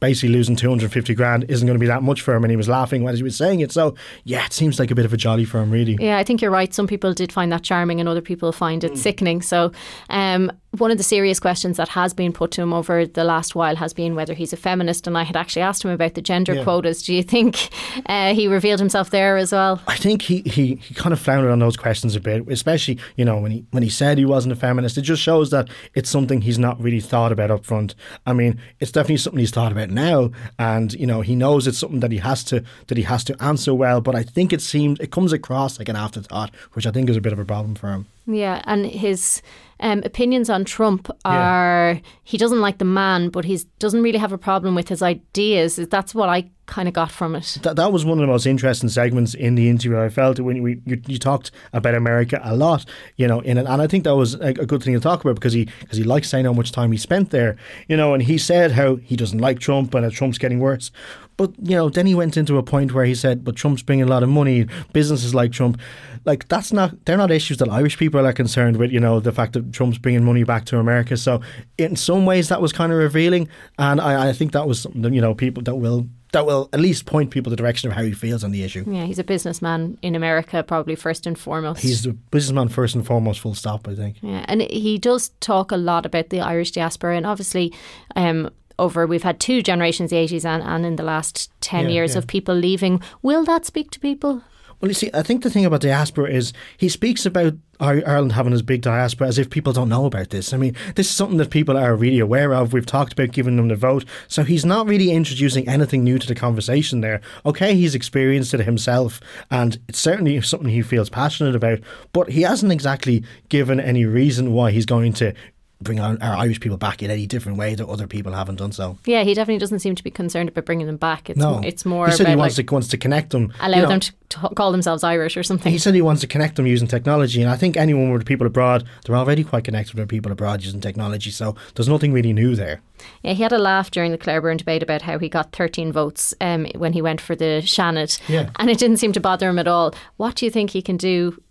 basically 0.00 0.30
losing 0.30 0.56
250 0.56 1.14
grand 1.14 1.44
isn't 1.48 1.66
going 1.66 1.74
to 1.76 1.80
be 1.80 1.86
that 1.86 2.02
much 2.02 2.22
for 2.22 2.34
him, 2.34 2.42
and 2.44 2.50
he 2.50 2.56
was 2.56 2.68
laughing 2.68 3.02
when 3.02 3.14
he 3.14 3.22
was 3.22 3.36
saying 3.36 3.60
it. 3.60 3.70
So, 3.70 3.94
yeah, 4.24 4.46
it 4.46 4.52
seems 4.52 4.78
like 4.78 4.90
a 4.90 4.94
bit 4.94 5.04
of 5.04 5.12
a 5.12 5.16
jolly 5.16 5.44
for 5.44 5.60
him, 5.60 5.70
really. 5.70 5.96
Yeah, 6.00 6.18
I 6.18 6.24
think 6.24 6.40
you're 6.42 6.50
right. 6.50 6.72
Some 6.74 6.86
people 6.86 7.12
did 7.12 7.32
find 7.32 7.52
that 7.52 7.62
charming, 7.62 8.00
and 8.00 8.08
other 8.08 8.22
people 8.22 8.50
find 8.52 8.82
Mm. 8.82 8.90
it 8.92 8.98
sickening. 8.98 9.42
So, 9.42 9.72
um, 10.08 10.50
one 10.78 10.92
of 10.92 10.98
the 10.98 11.04
serious 11.04 11.40
questions 11.40 11.76
that 11.78 11.88
has 11.88 12.14
been 12.14 12.32
put 12.32 12.52
to 12.52 12.62
him 12.62 12.72
over 12.72 13.04
the 13.04 13.24
last 13.24 13.56
while 13.56 13.74
has 13.74 13.92
been 13.92 14.14
whether 14.14 14.34
he's 14.34 14.52
a 14.52 14.56
feminist. 14.56 15.06
And 15.08 15.18
I 15.18 15.24
had 15.24 15.36
actually 15.36 15.62
asked 15.62 15.84
him 15.84 15.90
about 15.90 16.14
the 16.14 16.22
gender 16.22 16.54
Yeah. 16.54 16.62
quotas. 16.62 17.02
Do 17.02 17.12
you 17.12 17.24
think 17.24 17.70
uh, 18.06 18.34
he 18.34 18.46
revealed 18.46 18.78
himself 18.78 19.10
there 19.10 19.36
as 19.36 19.50
well? 19.50 19.80
I 19.88 19.96
think 19.96 20.22
he, 20.22 20.42
he, 20.42 20.76
he 20.76 20.94
kind 20.94 21.12
of 21.12 21.18
floundered 21.18 21.50
on 21.50 21.58
those 21.58 21.76
questions 21.76 22.14
a 22.14 22.20
bit, 22.20 22.48
especially 22.48 22.98
you 23.16 23.24
know 23.24 23.38
when 23.38 23.50
he 23.50 23.64
when 23.72 23.82
he 23.82 23.88
said 23.88 24.16
he 24.16 24.24
wasn't 24.24 24.52
a 24.52 24.56
feminist. 24.56 24.96
It 24.96 25.02
just 25.02 25.22
shows 25.22 25.50
that 25.50 25.68
it's 25.94 26.08
something 26.08 26.40
he's 26.42 26.58
not 26.58 26.80
really 26.80 27.00
thought 27.00 27.32
about 27.32 27.50
up 27.50 27.64
front. 27.64 27.96
I 28.24 28.32
mean, 28.32 28.60
it's 28.78 28.92
definitely 28.92 29.16
something 29.16 29.40
he's 29.40 29.50
thought 29.50 29.72
about 29.72 29.90
now, 29.90 30.30
and 30.58 30.92
you 30.94 31.06
know 31.06 31.20
he 31.20 31.34
knows 31.34 31.66
it's 31.66 31.78
something 31.78 32.00
that 32.00 32.12
he 32.12 32.18
has 32.18 32.44
to 32.44 32.62
that 32.86 32.96
he 32.96 33.02
has 33.04 33.24
to 33.24 33.42
answer 33.42 33.74
well. 33.74 34.00
But 34.00 34.14
I 34.14 34.22
think 34.22 34.52
it 34.52 34.62
seems 34.62 35.00
it 35.00 35.10
comes 35.10 35.32
across 35.32 35.80
like 35.80 35.88
an 35.88 35.96
afterthought, 35.96 36.54
which 36.74 36.86
I 36.86 36.92
think 36.92 37.10
is 37.10 37.16
a 37.16 37.20
bit 37.20 37.32
of 37.32 37.40
a 37.40 37.44
problem 37.44 37.74
for 37.74 37.88
him. 37.88 38.06
Yeah, 38.26 38.62
and 38.66 38.86
his 38.86 39.42
um, 39.80 40.02
opinions 40.04 40.50
on 40.50 40.64
Trump 40.64 41.10
are 41.24 42.00
he 42.24 42.36
doesn't 42.36 42.60
like 42.60 42.78
the 42.78 42.84
man, 42.84 43.30
but 43.30 43.44
he 43.44 43.58
doesn't 43.78 44.02
really 44.02 44.18
have 44.18 44.32
a 44.32 44.38
problem 44.38 44.74
with 44.74 44.88
his 44.88 45.02
ideas. 45.02 45.76
That's 45.76 46.14
what 46.14 46.28
I 46.28 46.50
kind 46.70 46.88
of 46.88 46.94
got 46.94 47.10
from 47.10 47.34
it. 47.34 47.58
That, 47.62 47.76
that 47.76 47.92
was 47.92 48.04
one 48.04 48.18
of 48.18 48.22
the 48.22 48.28
most 48.28 48.46
interesting 48.46 48.88
segments 48.88 49.34
in 49.34 49.56
the 49.56 49.68
interview. 49.68 50.00
I 50.00 50.08
felt 50.08 50.38
when 50.40 50.62
we 50.62 50.80
you, 50.86 51.02
you 51.06 51.18
talked 51.18 51.50
about 51.72 51.94
America 51.94 52.40
a 52.42 52.56
lot, 52.56 52.86
you 53.16 53.26
know, 53.26 53.40
in 53.40 53.58
it, 53.58 53.66
and 53.66 53.82
I 53.82 53.86
think 53.86 54.04
that 54.04 54.16
was 54.16 54.34
a, 54.34 54.48
a 54.48 54.66
good 54.66 54.82
thing 54.82 54.94
to 54.94 55.00
talk 55.00 55.22
about 55.22 55.34
because 55.34 55.52
he 55.52 55.68
because 55.80 55.98
he 55.98 56.04
likes 56.04 56.30
saying 56.30 56.46
how 56.46 56.52
much 56.52 56.72
time 56.72 56.92
he 56.92 56.98
spent 56.98 57.30
there, 57.30 57.56
you 57.88 57.96
know, 57.96 58.14
and 58.14 58.22
he 58.22 58.38
said 58.38 58.72
how 58.72 58.96
he 58.96 59.16
doesn't 59.16 59.40
like 59.40 59.58
Trump 59.58 59.94
and 59.94 60.04
that 60.04 60.12
Trump's 60.12 60.38
getting 60.38 60.60
worse. 60.60 60.90
But 61.36 61.52
you 61.62 61.74
know, 61.74 61.88
then 61.88 62.06
he 62.06 62.14
went 62.14 62.36
into 62.36 62.58
a 62.58 62.62
point 62.62 62.92
where 62.92 63.04
he 63.04 63.14
said, 63.14 63.44
"But 63.44 63.56
Trump's 63.56 63.82
bringing 63.82 64.04
a 64.04 64.08
lot 64.08 64.22
of 64.22 64.28
money. 64.28 64.66
Businesses 64.92 65.34
like 65.34 65.52
Trump, 65.52 65.80
like 66.24 66.46
that's 66.48 66.72
not 66.72 67.04
they're 67.04 67.16
not 67.16 67.30
issues 67.30 67.56
that 67.58 67.68
Irish 67.68 67.96
people 67.98 68.24
are 68.24 68.32
concerned 68.32 68.76
with. 68.76 68.92
You 68.92 69.00
know, 69.00 69.20
the 69.20 69.32
fact 69.32 69.54
that 69.54 69.72
Trump's 69.72 69.98
bringing 69.98 70.24
money 70.24 70.44
back 70.44 70.66
to 70.66 70.78
America. 70.78 71.16
So 71.16 71.40
in 71.78 71.96
some 71.96 72.26
ways, 72.26 72.48
that 72.48 72.60
was 72.60 72.72
kind 72.72 72.92
of 72.92 72.98
revealing, 72.98 73.48
and 73.78 74.00
I, 74.00 74.28
I 74.28 74.32
think 74.32 74.52
that 74.52 74.68
was 74.68 74.86
you 74.94 75.20
know 75.20 75.34
people 75.34 75.62
that 75.64 75.76
will 75.76 76.06
that 76.32 76.46
will 76.46 76.68
at 76.72 76.80
least 76.80 77.06
point 77.06 77.30
people 77.30 77.50
the 77.50 77.56
direction 77.56 77.90
of 77.90 77.96
how 77.96 78.02
he 78.02 78.12
feels 78.12 78.44
on 78.44 78.50
the 78.52 78.62
issue. 78.62 78.84
Yeah, 78.86 79.04
he's 79.04 79.18
a 79.18 79.24
businessman 79.24 79.98
in 80.02 80.14
America, 80.14 80.62
probably 80.62 80.94
first 80.94 81.26
and 81.26 81.38
foremost. 81.38 81.82
He's 81.82 82.06
a 82.06 82.12
businessman 82.12 82.68
first 82.68 82.94
and 82.94 83.06
foremost, 83.06 83.40
full 83.40 83.54
stop, 83.54 83.88
I 83.88 83.94
think. 83.94 84.16
Yeah, 84.22 84.44
and 84.48 84.62
he 84.62 84.98
does 84.98 85.30
talk 85.40 85.72
a 85.72 85.76
lot 85.76 86.06
about 86.06 86.30
the 86.30 86.40
Irish 86.40 86.70
diaspora, 86.72 87.16
and 87.16 87.26
obviously, 87.26 87.72
um, 88.16 88.50
over 88.78 89.06
we've 89.06 89.22
had 89.24 89.38
two 89.40 89.60
generations, 89.62 90.10
the 90.10 90.16
80s 90.16 90.44
and, 90.46 90.62
and 90.62 90.86
in 90.86 90.96
the 90.96 91.02
last 91.02 91.50
10 91.60 91.84
Yeah, 91.86 91.90
years 91.90 92.12
yeah. 92.12 92.18
of 92.18 92.26
people 92.26 92.54
leaving. 92.54 93.02
Will 93.22 93.44
that 93.44 93.66
speak 93.66 93.90
to 93.90 94.00
people? 94.00 94.42
Well, 94.80 94.88
you 94.88 94.94
see, 94.94 95.10
I 95.12 95.22
think 95.22 95.42
the 95.42 95.50
thing 95.50 95.66
about 95.66 95.82
diaspora 95.82 96.30
is 96.30 96.54
he 96.78 96.88
speaks 96.88 97.26
about 97.26 97.52
Ireland 97.80 98.32
having 98.32 98.52
this 98.52 98.62
big 98.62 98.80
diaspora 98.80 99.28
as 99.28 99.38
if 99.38 99.50
people 99.50 99.74
don't 99.74 99.90
know 99.90 100.06
about 100.06 100.30
this. 100.30 100.54
I 100.54 100.56
mean, 100.56 100.74
this 100.94 101.06
is 101.08 101.14
something 101.14 101.36
that 101.36 101.50
people 101.50 101.76
are 101.76 101.94
really 101.94 102.18
aware 102.18 102.54
of. 102.54 102.72
We've 102.72 102.86
talked 102.86 103.12
about 103.12 103.32
giving 103.32 103.56
them 103.56 103.68
the 103.68 103.76
vote. 103.76 104.06
So 104.26 104.42
he's 104.42 104.64
not 104.64 104.86
really 104.86 105.10
introducing 105.10 105.68
anything 105.68 106.02
new 106.02 106.18
to 106.18 106.26
the 106.26 106.34
conversation 106.34 107.02
there. 107.02 107.20
Okay, 107.44 107.74
he's 107.74 107.94
experienced 107.94 108.54
it 108.54 108.60
himself, 108.60 109.20
and 109.50 109.78
it's 109.86 109.98
certainly 109.98 110.40
something 110.40 110.70
he 110.70 110.82
feels 110.82 111.10
passionate 111.10 111.54
about, 111.54 111.80
but 112.12 112.30
he 112.30 112.42
hasn't 112.42 112.72
exactly 112.72 113.22
given 113.50 113.80
any 113.80 114.06
reason 114.06 114.54
why 114.54 114.70
he's 114.70 114.86
going 114.86 115.12
to 115.14 115.34
bring 115.82 115.98
on 115.98 116.20
our 116.20 116.36
Irish 116.36 116.60
people 116.60 116.76
back 116.76 117.02
in 117.02 117.10
any 117.10 117.26
different 117.26 117.56
way 117.56 117.74
that 117.74 117.86
other 117.88 118.06
people 118.06 118.32
haven't 118.32 118.56
done 118.56 118.70
so. 118.72 118.98
Yeah, 119.06 119.22
he 119.24 119.32
definitely 119.34 119.58
doesn't 119.60 119.78
seem 119.78 119.94
to 119.94 120.04
be 120.04 120.10
concerned 120.10 120.48
about 120.50 120.66
bringing 120.66 120.86
them 120.86 120.98
back. 120.98 121.30
It's, 121.30 121.38
no, 121.38 121.60
it's 121.64 121.84
more 121.86 122.06
He 122.08 122.12
said 122.12 122.28
he 122.28 122.36
wants 122.36 122.58
like, 122.58 122.66
to 122.66 122.72
wants 122.74 122.88
to 122.88 122.98
connect 122.98 123.30
them. 123.30 123.52
allow 123.60 123.76
you 123.76 123.82
know, 123.84 123.88
them 123.88 124.00
to 124.00 124.12
t- 124.28 124.54
call 124.54 124.72
themselves 124.72 125.02
Irish 125.02 125.36
or 125.38 125.42
something. 125.42 125.72
He 125.72 125.78
said 125.78 125.94
he 125.94 126.02
wants 126.02 126.20
to 126.20 126.26
connect 126.26 126.56
them 126.56 126.66
using 126.66 126.86
technology, 126.86 127.40
and 127.40 127.50
I 127.50 127.56
think 127.56 127.76
anyone 127.76 128.12
with 128.12 128.26
people 128.26 128.46
abroad, 128.46 128.84
they're 129.06 129.16
already 129.16 129.42
quite 129.42 129.64
connected 129.64 129.94
with 129.94 130.08
people 130.08 130.30
abroad 130.30 130.62
using 130.62 130.80
technology. 130.80 131.30
So 131.30 131.56
there's 131.74 131.88
nothing 131.88 132.12
really 132.12 132.32
new 132.34 132.54
there. 132.54 132.82
Yeah, 133.22 133.32
he 133.32 133.42
had 133.42 133.52
a 133.52 133.58
laugh 133.58 133.90
during 133.90 134.12
the 134.12 134.18
Claire 134.18 134.42
Byrne 134.42 134.58
debate 134.58 134.82
about 134.82 135.02
how 135.02 135.18
he 135.18 135.30
got 135.30 135.52
13 135.52 135.92
votes 135.92 136.34
um, 136.42 136.66
when 136.76 136.92
he 136.92 137.00
went 137.00 137.22
for 137.22 137.34
the 137.34 137.62
Seanad, 137.64 138.20
Yeah. 138.28 138.50
and 138.56 138.68
it 138.68 138.78
didn't 138.78 138.98
seem 138.98 139.12
to 139.12 139.20
bother 139.20 139.48
him 139.48 139.58
at 139.58 139.66
all. 139.66 139.94
What 140.18 140.34
do 140.36 140.44
you 140.44 140.50
think 140.50 140.70
he 140.70 140.82
can 140.82 140.98
do 140.98 141.42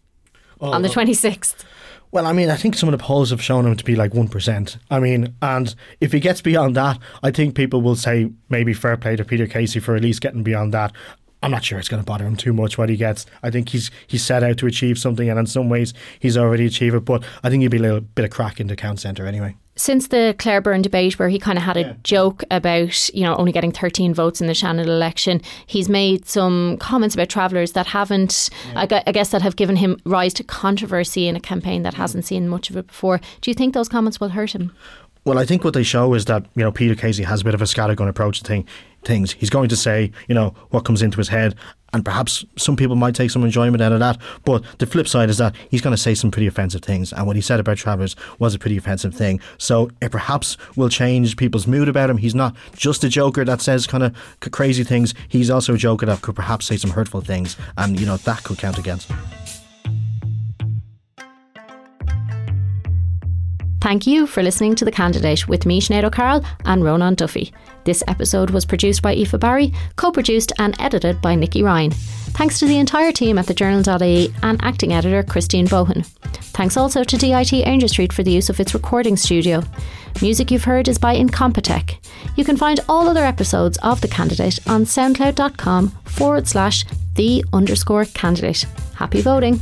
Oh, 0.61 0.71
on 0.71 0.81
the 0.81 0.89
26th? 0.89 1.63
Well, 2.11 2.25
I 2.25 2.33
mean, 2.33 2.49
I 2.49 2.55
think 2.55 2.75
some 2.75 2.89
of 2.89 2.97
the 2.97 3.03
polls 3.03 3.29
have 3.29 3.41
shown 3.41 3.67
him 3.67 3.75
to 3.75 3.83
be 3.83 3.95
like 3.95 4.13
1%. 4.13 4.77
I 4.89 4.99
mean, 4.99 5.35
and 5.43 5.75
if 6.01 6.11
he 6.11 6.19
gets 6.19 6.41
beyond 6.41 6.75
that, 6.75 6.97
I 7.21 7.29
think 7.29 7.53
people 7.53 7.83
will 7.83 7.95
say 7.95 8.31
maybe 8.49 8.73
fair 8.73 8.97
play 8.97 9.15
to 9.15 9.23
Peter 9.23 9.45
Casey 9.45 9.79
for 9.79 9.95
at 9.95 10.01
least 10.01 10.21
getting 10.21 10.41
beyond 10.41 10.73
that. 10.73 10.91
I'm 11.41 11.51
not 11.51 11.63
sure 11.63 11.79
it's 11.79 11.87
going 11.87 12.01
to 12.01 12.05
bother 12.05 12.25
him 12.25 12.35
too 12.35 12.51
much 12.51 12.77
what 12.77 12.89
he 12.89 12.97
gets. 12.97 13.25
I 13.43 13.49
think 13.49 13.69
he's 13.69 13.89
he's 14.07 14.23
set 14.23 14.43
out 14.43 14.57
to 14.57 14.67
achieve 14.67 14.97
something, 14.99 15.29
and 15.29 15.39
in 15.39 15.45
some 15.45 15.69
ways 15.69 15.93
he's 16.19 16.37
already 16.37 16.65
achieved 16.65 16.95
it. 16.95 17.05
But 17.05 17.23
I 17.43 17.49
think 17.49 17.61
he'd 17.61 17.69
be 17.69 17.77
a 17.77 17.81
little 17.81 18.01
bit 18.01 18.25
of 18.25 18.31
crack 18.31 18.59
in 18.59 18.67
the 18.67 18.75
count 18.75 18.99
centre 18.99 19.25
anyway. 19.25 19.55
Since 19.77 20.09
the 20.09 20.35
Claire 20.37 20.59
Byrne 20.59 20.81
debate, 20.81 21.17
where 21.17 21.29
he 21.29 21.39
kind 21.39 21.57
of 21.57 21.63
had 21.63 21.77
a 21.77 21.93
joke 22.03 22.43
about 22.51 23.09
you 23.15 23.23
know 23.23 23.37
only 23.37 23.53
getting 23.53 23.71
13 23.71 24.13
votes 24.13 24.41
in 24.41 24.47
the 24.47 24.53
Seanad 24.53 24.85
election, 24.85 25.41
he's 25.65 25.87
made 25.87 26.25
some 26.27 26.75
comments 26.79 27.15
about 27.15 27.29
travellers 27.29 27.71
that 27.71 27.87
haven't, 27.87 28.49
I, 28.75 28.85
gu- 28.85 28.99
I 29.07 29.13
guess, 29.13 29.29
that 29.29 29.41
have 29.41 29.55
given 29.55 29.77
him 29.77 29.97
rise 30.03 30.33
to 30.33 30.43
controversy 30.43 31.29
in 31.29 31.37
a 31.37 31.39
campaign 31.39 31.83
that 31.83 31.93
hasn't 31.93 32.25
seen 32.25 32.49
much 32.49 32.69
of 32.69 32.75
it 32.75 32.87
before. 32.87 33.21
Do 33.39 33.49
you 33.49 33.55
think 33.55 33.73
those 33.73 33.87
comments 33.87 34.19
will 34.19 34.29
hurt 34.29 34.53
him? 34.53 34.75
Well, 35.25 35.37
I 35.37 35.45
think 35.45 35.63
what 35.63 35.73
they 35.73 35.83
show 35.83 36.13
is 36.13 36.25
that 36.25 36.45
you 36.55 36.63
know 36.63 36.71
Peter 36.71 36.95
Casey 36.95 37.23
has 37.23 37.41
a 37.41 37.43
bit 37.43 37.53
of 37.53 37.61
a 37.61 37.65
scattergun 37.65 38.07
approach 38.07 38.39
to 38.39 38.45
thing, 38.45 38.65
things. 39.03 39.33
He's 39.33 39.49
going 39.49 39.69
to 39.69 39.75
say 39.75 40.11
you 40.27 40.35
know 40.35 40.53
what 40.69 40.85
comes 40.85 41.01
into 41.01 41.17
his 41.17 41.27
head, 41.27 41.55
and 41.93 42.05
perhaps 42.05 42.45
some 42.57 42.75
people 42.75 42.95
might 42.95 43.15
take 43.15 43.29
some 43.29 43.43
enjoyment 43.43 43.81
out 43.81 43.91
of 43.91 43.99
that. 43.99 44.17
But 44.45 44.63
the 44.79 44.85
flip 44.85 45.07
side 45.07 45.29
is 45.29 45.37
that 45.37 45.55
he's 45.69 45.81
going 45.81 45.95
to 45.95 46.01
say 46.01 46.15
some 46.15 46.31
pretty 46.31 46.47
offensive 46.47 46.81
things, 46.81 47.11
and 47.11 47.27
what 47.27 47.35
he 47.35 47.41
said 47.41 47.59
about 47.59 47.77
travellers 47.77 48.15
was 48.39 48.55
a 48.55 48.59
pretty 48.59 48.77
offensive 48.77 49.13
thing. 49.13 49.41
So 49.57 49.89
it 50.01 50.11
perhaps 50.11 50.57
will 50.77 50.89
change 50.89 51.35
people's 51.37 51.67
mood 51.67 51.89
about 51.89 52.09
him. 52.09 52.17
He's 52.17 52.35
not 52.35 52.55
just 52.75 53.03
a 53.03 53.09
joker 53.09 53.43
that 53.43 53.61
says 53.61 53.87
kind 53.87 54.03
of 54.03 54.15
crazy 54.51 54.83
things. 54.83 55.13
He's 55.27 55.49
also 55.49 55.73
a 55.73 55.77
joker 55.77 56.05
that 56.05 56.21
could 56.21 56.35
perhaps 56.35 56.65
say 56.65 56.77
some 56.77 56.91
hurtful 56.91 57.21
things, 57.21 57.57
and 57.77 57.99
you 57.99 58.05
know 58.05 58.17
that 58.17 58.43
could 58.43 58.57
count 58.57 58.77
against 58.77 59.09
him. 59.09 59.17
Thank 63.81 64.05
you 64.05 64.27
for 64.27 64.43
listening 64.43 64.75
to 64.75 64.85
The 64.85 64.91
Candidate 64.91 65.47
with 65.47 65.65
me, 65.65 65.79
Sinéad 65.79 66.03
O'Carroll, 66.03 66.43
and 66.65 66.83
Ronan 66.83 67.15
Duffy. 67.15 67.53
This 67.85 68.03
episode 68.07 68.49
was 68.49 68.65
produced 68.65 69.01
by 69.01 69.15
Aoife 69.15 69.39
Barry, 69.39 69.73
co 69.95 70.11
produced 70.11 70.51
and 70.59 70.75
edited 70.79 71.21
by 71.21 71.35
Nikki 71.35 71.63
Ryan. 71.63 71.91
Thanks 71.91 72.59
to 72.59 72.65
the 72.65 72.77
entire 72.77 73.11
team 73.11 73.37
at 73.37 73.45
thejournal.ie 73.45 74.33
and 74.43 74.63
acting 74.63 74.93
editor 74.93 75.23
Christine 75.23 75.67
Bohan. 75.67 76.05
Thanks 76.59 76.75
also 76.75 77.03
to 77.05 77.17
DIT 77.17 77.65
Aungier 77.65 77.89
Street 77.89 78.11
for 78.11 78.21
the 78.21 78.31
use 78.31 78.49
of 78.49 78.59
its 78.59 78.73
recording 78.73 79.15
studio. 79.15 79.63
Music 80.21 80.51
you've 80.51 80.65
heard 80.65 80.89
is 80.89 80.97
by 80.97 81.15
Incompetech. 81.15 81.97
You 82.35 82.43
can 82.43 82.57
find 82.57 82.81
all 82.89 83.07
other 83.07 83.23
episodes 83.23 83.77
of 83.81 84.01
The 84.01 84.07
Candidate 84.09 84.59
on 84.67 84.83
soundcloud.com 84.83 85.89
forward 86.03 86.47
slash 86.47 86.83
the 87.15 87.45
underscore 87.53 88.05
candidate. 88.05 88.65
Happy 88.95 89.21
voting! 89.21 89.61